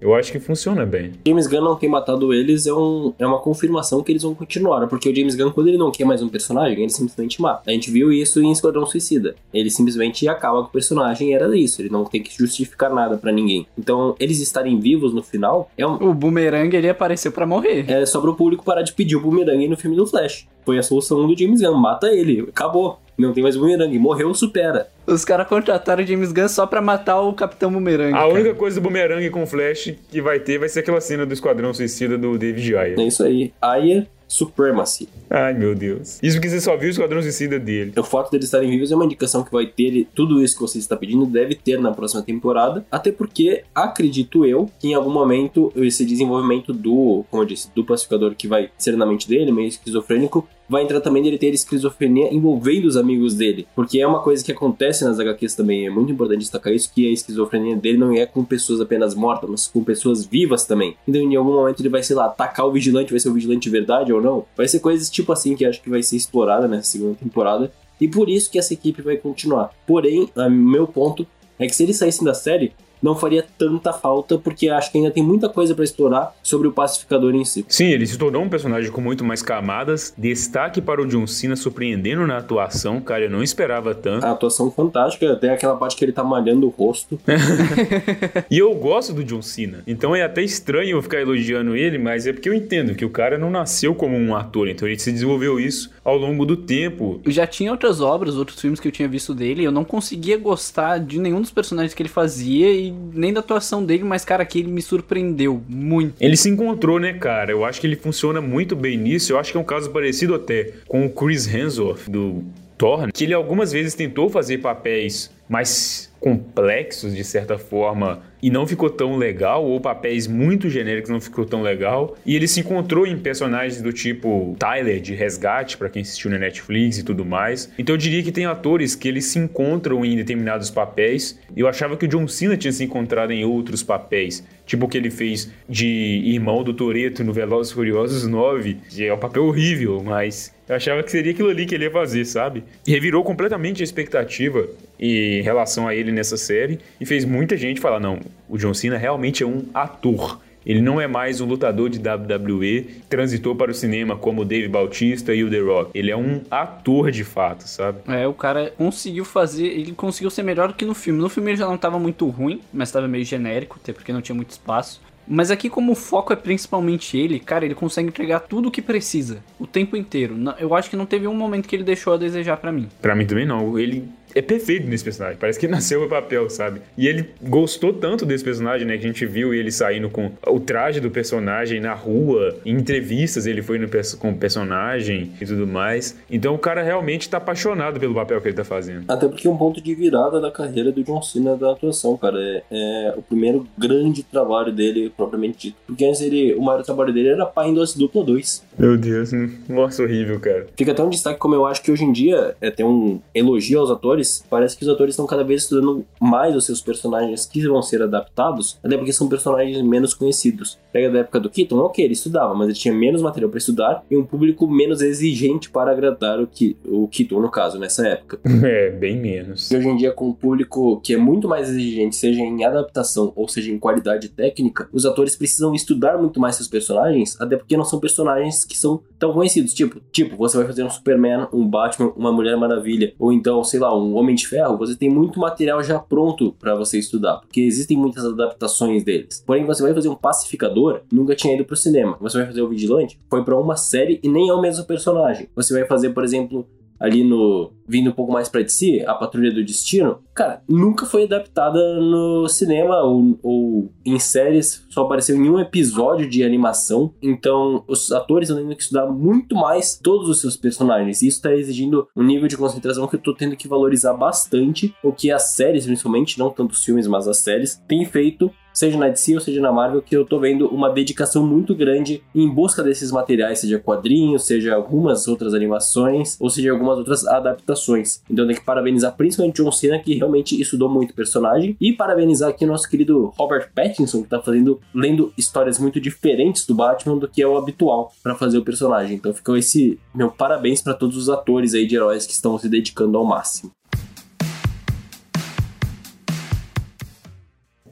Eu 0.00 0.14
acho 0.14 0.32
que 0.32 0.38
funciona 0.38 0.84
bem. 0.84 1.12
James 1.26 1.46
Gunn 1.46 1.62
não 1.62 1.76
ter 1.76 1.88
matado 1.88 2.32
eles 2.32 2.66
é, 2.66 2.72
um, 2.72 3.12
é 3.18 3.26
uma 3.26 3.38
confirmação 3.38 4.02
que 4.02 4.12
eles 4.12 4.22
vão 4.22 4.34
continuar. 4.34 4.86
Porque 4.86 5.08
o 5.08 5.14
James 5.14 5.34
Gunn, 5.34 5.50
quando 5.50 5.68
ele 5.68 5.78
não 5.78 5.90
quer 5.90 6.04
mais 6.04 6.22
um 6.22 6.28
personagem, 6.28 6.80
ele 6.80 6.90
simplesmente 6.90 7.40
mata. 7.40 7.62
A 7.66 7.72
gente 7.72 7.90
viu 7.90 8.12
isso 8.12 8.42
em 8.42 8.50
Esquadrão 8.50 8.86
Suicida. 8.86 9.34
Ele 9.52 9.70
simplesmente 9.70 10.26
acaba 10.28 10.62
com 10.62 10.68
o 10.68 10.72
personagem 10.72 11.30
e 11.30 11.32
era 11.32 11.56
isso. 11.56 11.80
Ele 11.80 11.90
não 11.90 12.04
tem 12.04 12.22
que 12.22 12.36
justificar 12.36 12.92
nada 12.92 13.16
para 13.16 13.32
ninguém. 13.32 13.66
Então, 13.78 14.14
eles 14.18 14.40
estarem 14.40 14.78
vivos 14.78 15.14
no 15.14 15.22
final 15.22 15.70
é 15.76 15.86
um. 15.86 15.94
O 16.10 16.14
Boomerang 16.14 16.74
ele 16.76 16.88
apareceu 16.88 17.32
para 17.32 17.46
morrer. 17.46 17.84
É 17.88 18.04
só 18.06 18.20
pro 18.20 18.34
público 18.34 18.64
parar 18.64 18.82
de 18.82 18.92
pedir 18.92 19.16
o 19.16 19.20
Boomerang 19.20 19.68
no 19.68 19.76
filme 19.76 19.96
do 19.96 20.06
Flash. 20.06 20.46
Foi 20.64 20.78
a 20.78 20.82
solução 20.82 21.26
do 21.26 21.38
James 21.38 21.60
Gunn. 21.60 21.76
Mata 21.76 22.08
ele. 22.08 22.40
Acabou. 22.48 22.98
Não 23.16 23.32
tem 23.32 23.42
mais 23.42 23.56
Boomerang. 23.56 23.98
Morreu, 23.98 24.34
supera. 24.34 24.88
Os 25.06 25.24
caras 25.24 25.46
contrataram 25.46 26.02
o 26.02 26.06
James 26.06 26.32
Gunn 26.32 26.48
só 26.48 26.66
pra 26.66 26.80
matar 26.80 27.20
o 27.20 27.32
Capitão 27.32 27.72
Boomerang. 27.72 28.12
A 28.12 28.18
cara. 28.18 28.28
única 28.28 28.54
coisa 28.54 28.80
do 28.80 28.82
Boomerang 28.82 29.28
com 29.30 29.46
Flash 29.46 29.94
que 30.10 30.20
vai 30.20 30.40
ter 30.40 30.58
vai 30.58 30.68
ser 30.68 30.80
aquela 30.80 31.00
cena 31.00 31.24
do 31.24 31.32
Esquadrão 31.32 31.72
Suicida 31.72 32.18
do 32.18 32.36
David 32.38 32.76
Ayer. 32.76 32.98
É 32.98 33.02
isso 33.02 33.22
aí. 33.22 33.52
Ayer 33.60 34.06
Supremacy. 34.26 35.08
Ai, 35.30 35.54
meu 35.54 35.74
Deus. 35.74 36.18
Isso 36.22 36.36
porque 36.36 36.48
você 36.48 36.60
só 36.60 36.76
viu 36.76 36.88
o 36.88 36.90
Esquadrão 36.90 37.22
Suicida 37.22 37.58
dele. 37.58 37.92
O 37.96 38.02
fato 38.02 38.30
deles 38.30 38.46
estarem 38.46 38.68
vivos 38.70 38.90
é 38.90 38.96
uma 38.96 39.04
indicação 39.04 39.44
que 39.44 39.52
vai 39.52 39.66
ter 39.66 40.08
tudo 40.14 40.42
isso 40.42 40.56
que 40.56 40.62
você 40.62 40.78
está 40.78 40.96
pedindo, 40.96 41.26
deve 41.26 41.54
ter 41.54 41.78
na 41.78 41.92
próxima 41.92 42.22
temporada. 42.22 42.84
Até 42.90 43.12
porque, 43.12 43.62
acredito 43.74 44.44
eu, 44.44 44.68
que 44.78 44.88
em 44.88 44.94
algum 44.94 45.12
momento 45.12 45.72
esse 45.76 46.04
desenvolvimento 46.04 46.72
do, 46.72 47.24
como 47.30 47.42
eu 47.42 47.46
disse, 47.46 47.70
do 47.74 47.84
pacificador 47.84 48.34
que 48.34 48.48
vai 48.48 48.70
ser 48.76 48.96
na 48.96 49.06
mente 49.06 49.28
dele, 49.28 49.52
meio 49.52 49.68
esquizofrênico, 49.68 50.48
vai 50.68 50.82
entrar 50.82 51.00
também 51.00 51.22
dele 51.22 51.38
ter 51.38 51.52
esquizofrenia 51.52 52.32
envolvendo 52.32 52.86
os 52.86 52.96
amigos 52.96 53.34
dele. 53.34 53.66
Porque 53.74 54.00
é 54.00 54.06
uma 54.06 54.20
coisa 54.20 54.44
que 54.44 54.52
acontece 54.52 55.04
nas 55.04 55.18
HQs 55.18 55.54
também, 55.54 55.86
é 55.86 55.90
muito 55.90 56.12
importante 56.12 56.40
destacar 56.40 56.72
isso, 56.72 56.90
que 56.94 57.06
a 57.08 57.12
esquizofrenia 57.12 57.76
dele 57.76 57.98
não 57.98 58.12
é 58.12 58.26
com 58.26 58.44
pessoas 58.44 58.80
apenas 58.80 59.14
mortas, 59.14 59.50
mas 59.50 59.66
com 59.66 59.84
pessoas 59.84 60.24
vivas 60.24 60.64
também. 60.64 60.96
Então 61.06 61.20
em 61.20 61.36
algum 61.36 61.54
momento 61.54 61.80
ele 61.80 61.88
vai, 61.88 62.02
sei 62.02 62.16
lá, 62.16 62.26
atacar 62.26 62.66
o 62.66 62.72
vigilante, 62.72 63.10
vai 63.10 63.20
ser 63.20 63.28
o 63.28 63.34
vigilante 63.34 63.62
de 63.62 63.70
verdade 63.70 64.12
ou 64.12 64.20
não. 64.20 64.44
Vai 64.56 64.68
ser 64.68 64.80
coisas 64.80 65.10
tipo 65.10 65.32
assim 65.32 65.54
que 65.54 65.64
acho 65.64 65.82
que 65.82 65.90
vai 65.90 66.02
ser 66.02 66.16
explorada 66.16 66.66
nessa 66.66 66.92
segunda 66.92 67.14
temporada. 67.14 67.72
E 68.00 68.08
por 68.08 68.28
isso 68.28 68.50
que 68.50 68.58
essa 68.58 68.74
equipe 68.74 69.02
vai 69.02 69.16
continuar. 69.16 69.70
Porém, 69.86 70.28
meu 70.50 70.86
ponto 70.86 71.26
é 71.58 71.66
que 71.66 71.74
se 71.74 71.84
eles 71.84 71.96
saíssem 71.96 72.24
da 72.24 72.34
série, 72.34 72.72
não 73.04 73.14
faria 73.14 73.44
tanta 73.58 73.92
falta, 73.92 74.38
porque 74.38 74.70
acho 74.70 74.90
que 74.90 74.96
ainda 74.96 75.10
tem 75.10 75.22
muita 75.22 75.46
coisa 75.46 75.74
para 75.74 75.84
explorar 75.84 76.34
sobre 76.42 76.66
o 76.66 76.72
pacificador 76.72 77.34
em 77.34 77.44
si. 77.44 77.62
Sim, 77.68 77.88
ele 77.88 78.06
se 78.06 78.16
tornou 78.16 78.42
um 78.42 78.48
personagem 78.48 78.90
com 78.90 79.00
muito 79.02 79.22
mais 79.22 79.42
camadas. 79.42 80.14
Destaque 80.16 80.80
para 80.80 81.02
o 81.02 81.06
John 81.06 81.26
Cena 81.26 81.54
surpreendendo 81.54 82.26
na 82.26 82.38
atuação, 82.38 83.02
cara, 83.02 83.24
eu 83.24 83.30
não 83.30 83.42
esperava 83.42 83.94
tanto. 83.94 84.24
A 84.24 84.30
atuação 84.30 84.70
fantástica, 84.70 85.30
até 85.30 85.50
aquela 85.50 85.76
parte 85.76 85.96
que 85.96 86.04
ele 86.04 86.12
tá 86.12 86.24
malhando 86.24 86.66
o 86.66 86.70
rosto. 86.70 87.20
e 88.50 88.58
eu 88.58 88.74
gosto 88.74 89.12
do 89.12 89.22
John 89.22 89.42
Cena, 89.42 89.82
então 89.86 90.16
é 90.16 90.22
até 90.22 90.42
estranho 90.42 90.96
eu 90.96 91.02
ficar 91.02 91.20
elogiando 91.20 91.76
ele, 91.76 91.98
mas 91.98 92.26
é 92.26 92.32
porque 92.32 92.48
eu 92.48 92.54
entendo 92.54 92.94
que 92.94 93.04
o 93.04 93.10
cara 93.10 93.36
não 93.36 93.50
nasceu 93.50 93.94
como 93.94 94.16
um 94.16 94.34
ator, 94.34 94.66
então 94.66 94.88
ele 94.88 94.98
se 94.98 95.12
desenvolveu 95.12 95.60
isso 95.60 95.90
ao 96.02 96.16
longo 96.16 96.46
do 96.46 96.56
tempo. 96.56 97.20
Eu 97.22 97.30
já 97.30 97.46
tinha 97.46 97.70
outras 97.70 98.00
obras, 98.00 98.36
outros 98.36 98.58
filmes 98.58 98.80
que 98.80 98.88
eu 98.88 98.92
tinha 98.92 99.08
visto 99.08 99.34
dele, 99.34 99.62
eu 99.62 99.72
não 99.72 99.84
conseguia 99.84 100.38
gostar 100.38 100.98
de 100.98 101.20
nenhum 101.20 101.42
dos 101.42 101.50
personagens 101.50 101.92
que 101.92 102.02
ele 102.02 102.08
fazia 102.08 102.72
e 102.72 102.93
nem 103.12 103.32
da 103.32 103.40
atuação 103.40 103.84
dele, 103.84 104.04
mas, 104.04 104.24
cara, 104.24 104.42
aqui 104.42 104.60
ele 104.60 104.70
me 104.70 104.82
surpreendeu 104.82 105.62
muito. 105.68 106.14
Ele 106.20 106.36
se 106.36 106.48
encontrou, 106.48 106.98
né, 106.98 107.12
cara? 107.14 107.50
Eu 107.50 107.64
acho 107.64 107.80
que 107.80 107.86
ele 107.86 107.96
funciona 107.96 108.40
muito 108.40 108.74
bem 108.76 108.96
nisso. 108.96 109.32
Eu 109.32 109.38
acho 109.38 109.52
que 109.52 109.58
é 109.58 109.60
um 109.60 109.64
caso 109.64 109.90
parecido 109.90 110.34
até 110.34 110.72
com 110.86 111.04
o 111.06 111.10
Chris 111.10 111.46
Hemsworth 111.46 112.08
do 112.08 112.44
Thor, 112.78 113.10
que 113.12 113.24
ele 113.24 113.34
algumas 113.34 113.72
vezes 113.72 113.94
tentou 113.94 114.28
fazer 114.28 114.58
papéis 114.58 115.30
mais 115.48 116.12
complexos 116.18 117.14
de 117.14 117.22
certa 117.22 117.58
forma 117.58 118.22
e 118.42 118.50
não 118.50 118.66
ficou 118.66 118.90
tão 118.90 119.16
legal, 119.16 119.64
ou 119.64 119.80
papéis 119.80 120.26
muito 120.26 120.68
genéricos 120.68 121.10
não 121.10 121.20
ficou 121.20 121.44
tão 121.44 121.62
legal. 121.62 122.16
E 122.26 122.36
ele 122.36 122.46
se 122.46 122.60
encontrou 122.60 123.06
em 123.06 123.18
personagens 123.18 123.80
do 123.80 123.92
tipo 123.92 124.54
Tyler 124.58 125.00
de 125.00 125.14
Resgate, 125.14 125.76
para 125.76 125.88
quem 125.88 126.02
assistiu 126.02 126.30
na 126.30 126.38
Netflix 126.38 126.98
e 126.98 127.02
tudo 127.02 127.24
mais. 127.24 127.70
Então 127.78 127.94
eu 127.94 127.98
diria 127.98 128.22
que 128.22 128.32
tem 128.32 128.46
atores 128.46 128.94
que 128.94 129.08
eles 129.08 129.26
se 129.26 129.38
encontram 129.38 130.04
em 130.04 130.16
determinados 130.16 130.70
papéis. 130.70 131.38
Eu 131.56 131.66
achava 131.66 131.96
que 131.96 132.04
o 132.04 132.08
John 132.08 132.28
Cena 132.28 132.56
tinha 132.56 132.72
se 132.72 132.84
encontrado 132.84 133.32
em 133.32 133.44
outros 133.44 133.82
papéis, 133.82 134.44
tipo 134.66 134.86
o 134.86 134.88
que 134.88 134.98
ele 134.98 135.10
fez 135.10 135.50
de 135.68 135.86
irmão 136.24 136.62
do 136.62 136.74
Toreto 136.74 137.24
no 137.24 137.32
Velozes 137.32 137.72
Furiosos 137.72 138.26
9, 138.26 138.78
que 138.88 139.06
é 139.06 139.14
um 139.14 139.18
papel 139.18 139.44
horrível, 139.44 140.02
mas 140.04 140.54
eu 140.68 140.74
achava 140.76 141.02
que 141.02 141.10
seria 141.10 141.32
aquilo 141.32 141.50
ali 141.50 141.66
que 141.66 141.74
ele 141.74 141.84
ia 141.84 141.90
fazer, 141.90 142.24
sabe? 142.24 142.64
E 142.86 142.90
revirou 142.90 143.22
completamente 143.22 143.82
a 143.82 143.84
expectativa 143.84 144.66
em 144.98 145.42
relação 145.42 145.86
a 145.86 145.94
ele 145.94 146.10
nessa 146.10 146.36
série 146.36 146.78
e 146.98 147.04
fez 147.04 147.24
muita 147.24 147.56
gente 147.56 147.80
falar: 147.80 148.00
não, 148.00 148.18
o 148.48 148.58
John 148.58 148.74
Cena 148.74 148.96
realmente 148.96 149.42
é 149.42 149.46
um 149.46 149.64
ator. 149.72 150.40
Ele 150.66 150.80
não 150.80 150.98
é 150.98 151.06
mais 151.06 151.40
um 151.40 151.46
lutador 151.46 151.90
de 151.90 151.98
WWE, 151.98 153.02
transitou 153.08 153.54
para 153.54 153.70
o 153.70 153.74
cinema 153.74 154.16
como 154.16 154.42
o 154.42 154.44
Dave 154.44 154.68
Bautista 154.68 155.34
e 155.34 155.44
o 155.44 155.50
The 155.50 155.60
Rock. 155.60 155.90
Ele 155.94 156.10
é 156.10 156.16
um 156.16 156.40
ator 156.50 157.10
de 157.10 157.22
fato, 157.22 157.68
sabe? 157.68 157.98
É, 158.08 158.26
o 158.26 158.32
cara 158.32 158.72
conseguiu 158.76 159.24
fazer, 159.24 159.66
ele 159.66 159.92
conseguiu 159.92 160.30
ser 160.30 160.42
melhor 160.42 160.68
do 160.68 160.74
que 160.74 160.86
no 160.86 160.94
filme. 160.94 161.20
No 161.20 161.28
filme 161.28 161.50
ele 161.50 161.58
já 161.58 161.66
não 161.66 161.74
estava 161.74 161.98
muito 161.98 162.26
ruim, 162.28 162.60
mas 162.72 162.88
estava 162.88 163.06
meio 163.06 163.24
genérico, 163.24 163.78
até 163.82 163.92
porque 163.92 164.12
não 164.12 164.22
tinha 164.22 164.34
muito 164.34 164.50
espaço. 164.50 165.02
Mas 165.26 165.50
aqui, 165.50 165.70
como 165.70 165.92
o 165.92 165.94
foco 165.94 166.32
é 166.32 166.36
principalmente 166.36 167.16
ele, 167.16 167.40
cara, 167.40 167.64
ele 167.64 167.74
consegue 167.74 168.08
entregar 168.08 168.40
tudo 168.40 168.68
o 168.68 168.70
que 168.70 168.82
precisa, 168.82 169.42
o 169.58 169.66
tempo 169.66 169.96
inteiro. 169.96 170.36
Eu 170.58 170.74
acho 170.74 170.90
que 170.90 170.96
não 170.96 171.06
teve 171.06 171.26
um 171.26 171.34
momento 171.34 171.66
que 171.66 171.74
ele 171.74 171.82
deixou 171.82 172.12
a 172.12 172.16
desejar 172.16 172.58
para 172.58 172.70
mim. 172.70 172.88
Para 173.00 173.14
mim 173.14 173.26
também 173.26 173.46
não. 173.46 173.78
Ele 173.78 174.06
é 174.34 174.42
perfeito 174.42 174.86
nesse 174.86 175.04
personagem. 175.04 175.38
Parece 175.38 175.58
que 175.58 175.66
nasceu 175.68 176.02
o 176.02 176.08
papel, 176.08 176.48
sabe? 176.50 176.80
E 176.96 177.06
ele 177.06 177.30
gostou 177.42 177.92
tanto 177.92 178.26
desse 178.26 178.44
personagem, 178.44 178.86
né? 178.86 178.96
Que 178.98 179.04
a 179.04 179.08
gente 179.08 179.26
viu 179.26 179.54
ele 179.54 179.70
saindo 179.70 180.10
com 180.10 180.30
o 180.46 180.60
traje 180.60 181.00
do 181.00 181.10
personagem 181.10 181.80
na 181.80 181.94
rua, 181.94 182.56
em 182.64 182.74
entrevistas 182.74 183.46
ele 183.46 183.62
foi 183.62 183.78
no, 183.78 183.88
com 184.18 184.30
o 184.30 184.36
personagem 184.36 185.32
e 185.40 185.46
tudo 185.46 185.66
mais. 185.66 186.16
Então 186.30 186.54
o 186.54 186.58
cara 186.58 186.82
realmente 186.82 187.28
tá 187.28 187.38
apaixonado 187.38 188.00
pelo 188.00 188.14
papel 188.14 188.40
que 188.40 188.48
ele 188.48 188.56
tá 188.56 188.64
fazendo. 188.64 189.04
Até 189.08 189.28
porque 189.28 189.48
um 189.48 189.56
ponto 189.56 189.80
de 189.80 189.94
virada 189.94 190.40
da 190.40 190.50
carreira 190.50 190.90
do 190.90 191.02
John 191.02 191.22
Cena 191.22 191.56
da 191.56 191.72
atuação, 191.72 192.16
cara. 192.16 192.38
É, 192.40 192.62
é 192.70 193.14
o 193.16 193.22
primeiro 193.22 193.66
grande 193.78 194.22
trabalho 194.22 194.72
dele, 194.72 195.12
propriamente 195.16 195.68
dito. 195.68 195.76
Porque 195.86 196.04
antes 196.04 196.20
ele, 196.20 196.54
o 196.54 196.62
maior 196.62 196.82
trabalho 196.82 197.12
dele 197.12 197.28
era 197.28 197.46
Pai 197.46 197.68
em 197.68 197.74
Doce 197.74 197.98
Dupla 197.98 198.24
2. 198.24 198.64
Meu 198.78 198.96
Deus, 198.96 199.30
nossa, 199.68 200.02
horrível, 200.02 200.40
cara. 200.40 200.66
Fica 200.76 200.92
até 200.92 201.02
um 201.02 201.08
destaque 201.08 201.38
como 201.38 201.54
eu 201.54 201.64
acho 201.66 201.82
que 201.82 201.92
hoje 201.92 202.04
em 202.04 202.12
dia 202.12 202.56
é 202.60 202.70
ter 202.70 202.84
um 202.84 203.20
elogio 203.34 203.80
aos 203.80 203.90
atores 203.90 204.23
atores, 204.24 204.44
parece 204.48 204.76
que 204.76 204.82
os 204.82 204.88
atores 204.88 205.12
estão 205.12 205.26
cada 205.26 205.44
vez 205.44 205.62
estudando 205.62 206.04
mais 206.20 206.56
os 206.56 206.64
seus 206.64 206.80
personagens 206.80 207.46
que 207.46 207.66
vão 207.66 207.82
ser 207.82 208.02
adaptados, 208.02 208.78
até 208.82 208.96
porque 208.96 209.12
são 209.12 209.28
personagens 209.28 209.80
menos 209.82 210.14
conhecidos. 210.14 210.78
Pega 210.92 211.10
da 211.10 211.18
época 211.20 211.40
do 211.40 211.50
Keaton, 211.50 211.78
ok, 211.78 212.04
ele 212.04 212.14
estudava, 212.14 212.54
mas 212.54 212.68
ele 212.68 212.78
tinha 212.78 212.94
menos 212.94 213.20
material 213.20 213.50
para 213.50 213.58
estudar 213.58 214.04
e 214.10 214.16
um 214.16 214.24
público 214.24 214.66
menos 214.66 215.00
exigente 215.00 215.70
para 215.70 215.90
agradar 215.90 216.40
o, 216.40 216.46
Ki 216.46 216.76
o 216.86 217.06
Keaton, 217.08 217.40
no 217.40 217.50
caso, 217.50 217.78
nessa 217.78 218.06
época. 218.06 218.40
É, 218.64 218.90
bem 218.90 219.20
menos. 219.20 219.70
E 219.70 219.76
hoje 219.76 219.88
em 219.88 219.96
dia, 219.96 220.10
com 220.10 220.28
um 220.28 220.32
público 220.32 220.98
que 221.02 221.12
é 221.12 221.18
muito 221.18 221.46
mais 221.46 221.68
exigente, 221.68 222.16
seja 222.16 222.40
em 222.40 222.64
adaptação 222.64 223.30
ou 223.36 223.46
seja 223.46 223.70
em 223.70 223.78
qualidade 223.78 224.30
técnica, 224.30 224.88
os 224.90 225.04
atores 225.04 225.36
precisam 225.36 225.74
estudar 225.74 226.16
muito 226.16 226.40
mais 226.40 226.56
seus 226.56 226.68
personagens, 226.68 227.38
até 227.38 227.56
porque 227.56 227.76
não 227.76 227.84
são 227.84 228.00
personagens 228.00 228.64
que 228.64 228.78
são 228.78 229.02
tão 229.18 229.34
conhecidos. 229.34 229.74
Tipo, 229.74 230.00
tipo, 230.10 230.36
você 230.36 230.56
vai 230.56 230.66
fazer 230.66 230.82
um 230.82 230.88
Superman, 230.88 231.46
um 231.52 231.68
Batman, 231.68 232.12
uma 232.16 232.32
Mulher 232.32 232.56
Maravilha, 232.56 233.12
ou 233.18 233.32
então, 233.32 233.62
sei 233.62 233.80
lá, 233.80 233.94
um 233.94 234.13
Homem 234.14 234.34
de 234.34 234.46
Ferro, 234.46 234.76
você 234.76 234.96
tem 234.96 235.08
muito 235.08 235.38
material 235.38 235.82
já 235.82 235.98
pronto 235.98 236.52
para 236.58 236.74
você 236.74 236.98
estudar, 236.98 237.38
porque 237.38 237.60
existem 237.60 237.96
muitas 237.96 238.24
adaptações 238.24 239.04
deles. 239.04 239.42
Porém, 239.46 239.64
você 239.64 239.82
vai 239.82 239.94
fazer 239.94 240.08
um 240.08 240.14
pacificador, 240.14 241.02
nunca 241.12 241.34
tinha 241.34 241.54
ido 241.54 241.64
pro 241.64 241.76
cinema. 241.76 242.16
Você 242.20 242.38
vai 242.38 242.46
fazer 242.46 242.62
o 242.62 242.68
vigilante, 242.68 243.18
foi 243.28 243.44
para 243.44 243.58
uma 243.58 243.76
série 243.76 244.20
e 244.22 244.28
nem 244.28 244.48
é 244.48 244.52
o 244.54 244.60
mesmo 244.60 244.84
personagem. 244.84 245.48
Você 245.54 245.72
vai 245.72 245.86
fazer, 245.86 246.10
por 246.10 246.24
exemplo, 246.24 246.66
ali 247.04 247.22
no. 247.22 247.70
vindo 247.86 248.08
um 248.08 248.14
pouco 248.14 248.32
mais 248.32 248.48
pra 248.48 248.62
DC, 248.62 249.04
a 249.06 249.14
Patrulha 249.14 249.52
do 249.52 249.62
Destino, 249.62 250.20
cara, 250.34 250.62
nunca 250.66 251.04
foi 251.04 251.24
adaptada 251.24 252.00
no 252.00 252.48
cinema 252.48 253.02
ou, 253.02 253.38
ou 253.42 253.92
em 254.06 254.18
séries, 254.18 254.86
só 254.88 255.02
apareceu 255.02 255.36
em 255.36 255.50
um 255.50 255.60
episódio 255.60 256.28
de 256.28 256.42
animação. 256.42 257.12
Então, 257.22 257.84
os 257.86 258.10
atores 258.10 258.48
estão 258.48 258.62
tendo 258.62 258.74
que 258.74 258.82
estudar 258.82 259.06
muito 259.06 259.54
mais 259.54 259.98
todos 260.02 260.30
os 260.30 260.40
seus 260.40 260.56
personagens. 260.56 261.20
E 261.20 261.26
isso 261.26 261.42
tá 261.42 261.54
exigindo 261.54 262.08
um 262.16 262.22
nível 262.22 262.48
de 262.48 262.56
concentração 262.56 263.06
que 263.06 263.16
eu 263.16 263.20
tô 263.20 263.34
tendo 263.34 263.54
que 263.54 263.68
valorizar 263.68 264.14
bastante. 264.14 264.94
O 265.02 265.12
que 265.12 265.30
as 265.30 265.50
séries, 265.50 265.84
principalmente, 265.84 266.38
não 266.38 266.48
tanto 266.48 266.72
os 266.72 266.82
filmes, 266.82 267.06
mas 267.06 267.28
as 267.28 267.38
séries, 267.38 267.82
têm 267.86 268.06
feito 268.06 268.50
seja 268.74 268.98
na 268.98 269.08
DC 269.08 269.34
ou 269.34 269.40
seja 269.40 269.60
na 269.60 269.72
Marvel, 269.72 270.02
que 270.02 270.14
eu 270.14 270.26
tô 270.26 270.38
vendo 270.38 270.66
uma 270.66 270.90
dedicação 270.90 271.46
muito 271.46 271.74
grande 271.74 272.22
em 272.34 272.48
busca 272.48 272.82
desses 272.82 273.10
materiais, 273.10 273.60
seja 273.60 273.78
quadrinhos, 273.78 274.44
seja 274.44 274.74
algumas 274.74 275.26
outras 275.28 275.54
animações, 275.54 276.36
ou 276.40 276.50
seja 276.50 276.72
algumas 276.72 276.98
outras 276.98 277.26
adaptações. 277.26 278.20
Então 278.28 278.46
tem 278.46 278.56
que 278.56 278.64
parabenizar 278.64 279.16
principalmente 279.16 279.62
John 279.62 279.70
Cena, 279.70 279.98
que 279.98 280.14
realmente 280.14 280.60
estudou 280.60 280.88
muito 280.88 281.12
o 281.12 281.14
personagem, 281.14 281.76
e 281.80 281.92
parabenizar 281.92 282.50
aqui 282.50 282.64
o 282.64 282.68
nosso 282.68 282.90
querido 282.90 283.32
Robert 283.38 283.70
Pattinson, 283.74 284.22
que 284.22 284.28
tá 284.28 284.40
fazendo, 284.40 284.80
lendo 284.92 285.32
histórias 285.38 285.78
muito 285.78 286.00
diferentes 286.00 286.66
do 286.66 286.74
Batman 286.74 287.16
do 287.16 287.28
que 287.28 287.40
é 287.40 287.46
o 287.46 287.56
habitual 287.56 288.12
para 288.22 288.34
fazer 288.34 288.58
o 288.58 288.64
personagem. 288.64 289.16
Então 289.16 289.32
ficou 289.32 289.56
esse 289.56 289.98
meu 290.14 290.30
parabéns 290.30 290.82
para 290.82 290.94
todos 290.94 291.16
os 291.16 291.28
atores 291.28 291.74
aí 291.74 291.86
de 291.86 291.94
heróis 291.94 292.26
que 292.26 292.32
estão 292.32 292.58
se 292.58 292.68
dedicando 292.68 293.16
ao 293.16 293.24
máximo. 293.24 293.70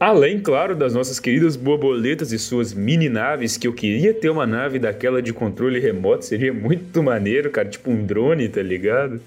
Além, 0.03 0.41
claro, 0.41 0.75
das 0.75 0.95
nossas 0.95 1.21
queridas 1.21 1.55
borboletas 1.55 2.33
e 2.33 2.39
suas 2.41 2.75
mini 2.75 3.09
naves, 3.09 3.57
que 3.57 3.69
eu 3.69 3.73
queria 3.73 4.13
ter 4.13 4.31
uma 4.31 4.45
nave 4.45 4.81
daquela 4.81 5.23
de 5.23 5.33
controle 5.33 5.79
remoto, 5.79 6.25
seria 6.25 6.53
muito 6.53 7.01
maneiro, 7.01 7.53
cara, 7.53 7.69
tipo 7.69 7.89
um 7.89 8.05
drone, 8.05 8.49
tá 8.49 8.61
ligado? 8.61 9.21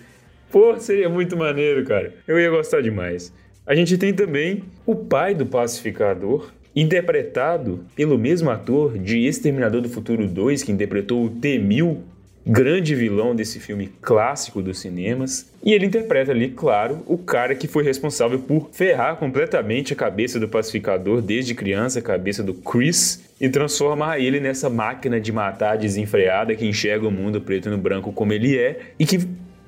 Pô, 0.51 0.77
seria 0.77 1.07
muito 1.07 1.37
maneiro, 1.37 1.85
cara. 1.85 2.13
Eu 2.27 2.37
ia 2.37 2.49
gostar 2.49 2.81
demais. 2.81 3.31
A 3.65 3.73
gente 3.73 3.97
tem 3.97 4.13
também 4.13 4.63
o 4.85 4.93
pai 4.93 5.33
do 5.33 5.45
pacificador, 5.45 6.51
interpretado 6.75 7.85
pelo 7.95 8.17
mesmo 8.17 8.49
ator 8.49 8.97
de 8.97 9.25
Exterminador 9.25 9.79
do 9.79 9.87
Futuro 9.87 10.27
2, 10.27 10.61
que 10.61 10.73
interpretou 10.73 11.23
o 11.23 11.29
T-1000 11.29 11.99
grande 12.45 12.93
vilão 12.93 13.35
desse 13.35 13.59
filme 13.59 13.89
clássico 14.01 14.61
dos 14.61 14.79
cinemas. 14.79 15.51
E 15.63 15.73
ele 15.73 15.87
interpreta 15.87 16.31
ali, 16.31 16.49
claro, 16.49 17.01
o 17.07 17.17
cara 17.17 17.55
que 17.55 17.67
foi 17.67 17.83
responsável 17.83 18.37
por 18.37 18.69
ferrar 18.71 19.15
completamente 19.15 19.93
a 19.93 19.95
cabeça 19.95 20.39
do 20.39 20.47
pacificador 20.47 21.21
desde 21.21 21.55
criança, 21.55 21.99
a 21.99 22.03
cabeça 22.03 22.43
do 22.43 22.53
Chris, 22.53 23.23
e 23.41 23.49
transformar 23.49 24.19
ele 24.19 24.39
nessa 24.39 24.69
máquina 24.69 25.19
de 25.19 25.31
matar 25.31 25.77
desenfreada 25.77 26.55
que 26.55 26.67
enxerga 26.67 27.07
o 27.07 27.11
mundo 27.11 27.41
preto 27.41 27.69
no 27.69 27.77
branco 27.77 28.13
como 28.13 28.31
ele 28.31 28.57
é 28.57 28.79
e 28.99 29.05
que 29.05 29.19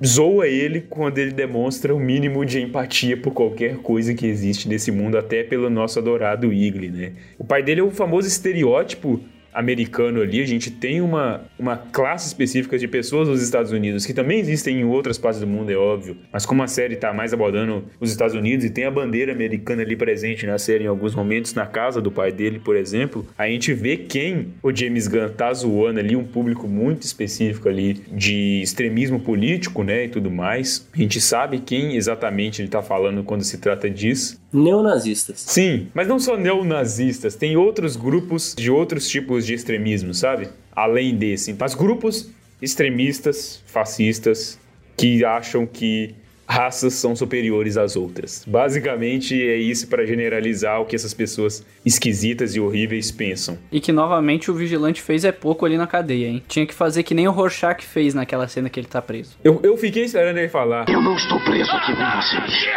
zoa 0.04 0.46
ele 0.46 0.80
quando 0.88 1.18
ele 1.18 1.32
demonstra 1.32 1.94
o 1.94 1.98
mínimo 1.98 2.44
de 2.44 2.60
empatia 2.60 3.16
por 3.16 3.32
qualquer 3.32 3.78
coisa 3.78 4.14
que 4.14 4.26
existe 4.26 4.68
nesse 4.68 4.92
mundo, 4.92 5.18
até 5.18 5.42
pelo 5.42 5.68
nosso 5.68 5.98
adorado 5.98 6.52
Igli, 6.52 6.88
né? 6.88 7.12
O 7.38 7.44
pai 7.44 7.62
dele 7.62 7.80
é 7.80 7.84
o 7.84 7.90
famoso 7.90 8.28
estereótipo 8.28 9.20
americano 9.52 10.20
ali, 10.20 10.40
a 10.40 10.46
gente 10.46 10.70
tem 10.70 11.00
uma, 11.00 11.42
uma 11.58 11.76
classe 11.76 12.28
específica 12.28 12.78
de 12.78 12.86
pessoas 12.86 13.28
nos 13.28 13.42
Estados 13.42 13.72
Unidos, 13.72 14.06
que 14.06 14.14
também 14.14 14.38
existem 14.38 14.80
em 14.80 14.84
outras 14.84 15.18
partes 15.18 15.40
do 15.40 15.46
mundo, 15.46 15.70
é 15.70 15.76
óbvio, 15.76 16.16
mas 16.32 16.46
como 16.46 16.62
a 16.62 16.68
série 16.68 16.94
está 16.94 17.12
mais 17.12 17.32
abordando 17.32 17.84
os 18.00 18.10
Estados 18.10 18.34
Unidos 18.34 18.64
e 18.64 18.70
tem 18.70 18.84
a 18.84 18.90
bandeira 18.90 19.32
americana 19.32 19.82
ali 19.82 19.96
presente 19.96 20.46
na 20.46 20.58
série 20.58 20.84
em 20.84 20.86
alguns 20.86 21.14
momentos, 21.14 21.54
na 21.54 21.66
casa 21.66 22.00
do 22.00 22.10
pai 22.10 22.32
dele, 22.32 22.58
por 22.58 22.76
exemplo, 22.76 23.26
a 23.36 23.46
gente 23.48 23.72
vê 23.72 23.96
quem 23.96 24.48
o 24.62 24.74
James 24.74 25.08
Gunn 25.08 25.28
tá 25.30 25.52
zoando 25.52 26.00
ali, 26.00 26.14
um 26.16 26.24
público 26.24 26.68
muito 26.68 27.02
específico 27.02 27.68
ali 27.68 27.94
de 28.12 28.60
extremismo 28.62 29.20
político, 29.20 29.82
né, 29.82 30.04
e 30.04 30.08
tudo 30.08 30.30
mais. 30.30 30.88
A 30.92 30.96
gente 30.98 31.20
sabe 31.20 31.58
quem 31.60 31.96
exatamente 31.96 32.60
ele 32.62 32.68
tá 32.68 32.82
falando 32.82 33.24
quando 33.24 33.42
se 33.42 33.58
trata 33.58 33.88
disso. 33.88 34.40
Neonazistas. 34.52 35.40
Sim, 35.40 35.88
mas 35.92 36.08
não 36.08 36.18
só 36.18 36.36
neonazistas, 36.36 37.34
tem 37.34 37.56
outros 37.56 37.96
grupos 37.96 38.54
de 38.56 38.70
outros 38.70 39.08
tipos 39.08 39.44
de 39.44 39.54
extremismo, 39.54 40.14
sabe? 40.14 40.48
Além 40.72 41.14
desse. 41.16 41.54
Mas 41.58 41.74
grupos 41.74 42.30
extremistas, 42.60 43.62
fascistas, 43.66 44.58
que 44.96 45.24
acham 45.24 45.66
que 45.66 46.14
raças 46.48 46.94
são 46.94 47.14
superiores 47.14 47.76
às 47.76 47.94
outras. 47.94 48.42
Basicamente 48.46 49.40
é 49.40 49.56
isso 49.56 49.86
para 49.86 50.06
generalizar 50.06 50.80
o 50.80 50.86
que 50.86 50.96
essas 50.96 51.12
pessoas 51.12 51.64
esquisitas 51.84 52.56
e 52.56 52.60
horríveis 52.60 53.10
pensam. 53.10 53.58
E 53.70 53.80
que 53.80 53.92
novamente 53.92 54.50
o 54.50 54.54
vigilante 54.54 55.02
fez 55.02 55.24
é 55.24 55.32
pouco 55.32 55.66
ali 55.66 55.76
na 55.76 55.86
cadeia, 55.86 56.26
hein? 56.26 56.42
Tinha 56.48 56.66
que 56.66 56.74
fazer 56.74 57.02
que 57.02 57.14
nem 57.14 57.28
o 57.28 57.32
Rorschach 57.32 57.84
fez 57.84 58.14
naquela 58.14 58.48
cena 58.48 58.70
que 58.70 58.80
ele 58.80 58.86
tá 58.86 59.02
preso. 59.02 59.36
Eu, 59.44 59.60
eu 59.62 59.76
fiquei 59.76 60.04
esperando 60.04 60.38
ele 60.38 60.48
falar. 60.48 60.88
Eu 60.88 61.02
não 61.02 61.14
estou 61.14 61.38
preso 61.40 61.70
aqui 61.72 61.92
com 61.94 62.20
vocês. 62.20 62.68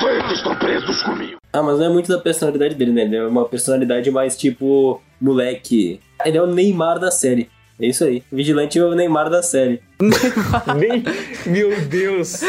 Vocês 0.00 0.32
estão 0.32 0.54
presos 0.56 1.02
comigo. 1.02 1.38
Ah, 1.52 1.62
mas 1.62 1.78
não 1.78 1.86
é 1.86 1.88
muito 1.88 2.08
da 2.08 2.18
personalidade 2.18 2.74
dele, 2.74 2.92
né? 2.92 3.02
Ele 3.02 3.16
é 3.16 3.26
uma 3.26 3.44
personalidade 3.44 4.10
mais 4.10 4.36
tipo 4.36 5.00
moleque. 5.20 6.00
Ele 6.24 6.36
é 6.36 6.42
o 6.42 6.46
Neymar 6.46 6.98
da 6.98 7.10
série. 7.10 7.48
É 7.80 7.86
isso 7.86 8.04
aí. 8.04 8.22
Vigilante 8.30 8.78
é 8.78 8.84
o 8.84 8.94
Neymar 8.94 9.28
da 9.28 9.42
série. 9.42 9.80
Nem, 10.78 11.02
meu 11.46 11.80
Deus. 11.86 12.40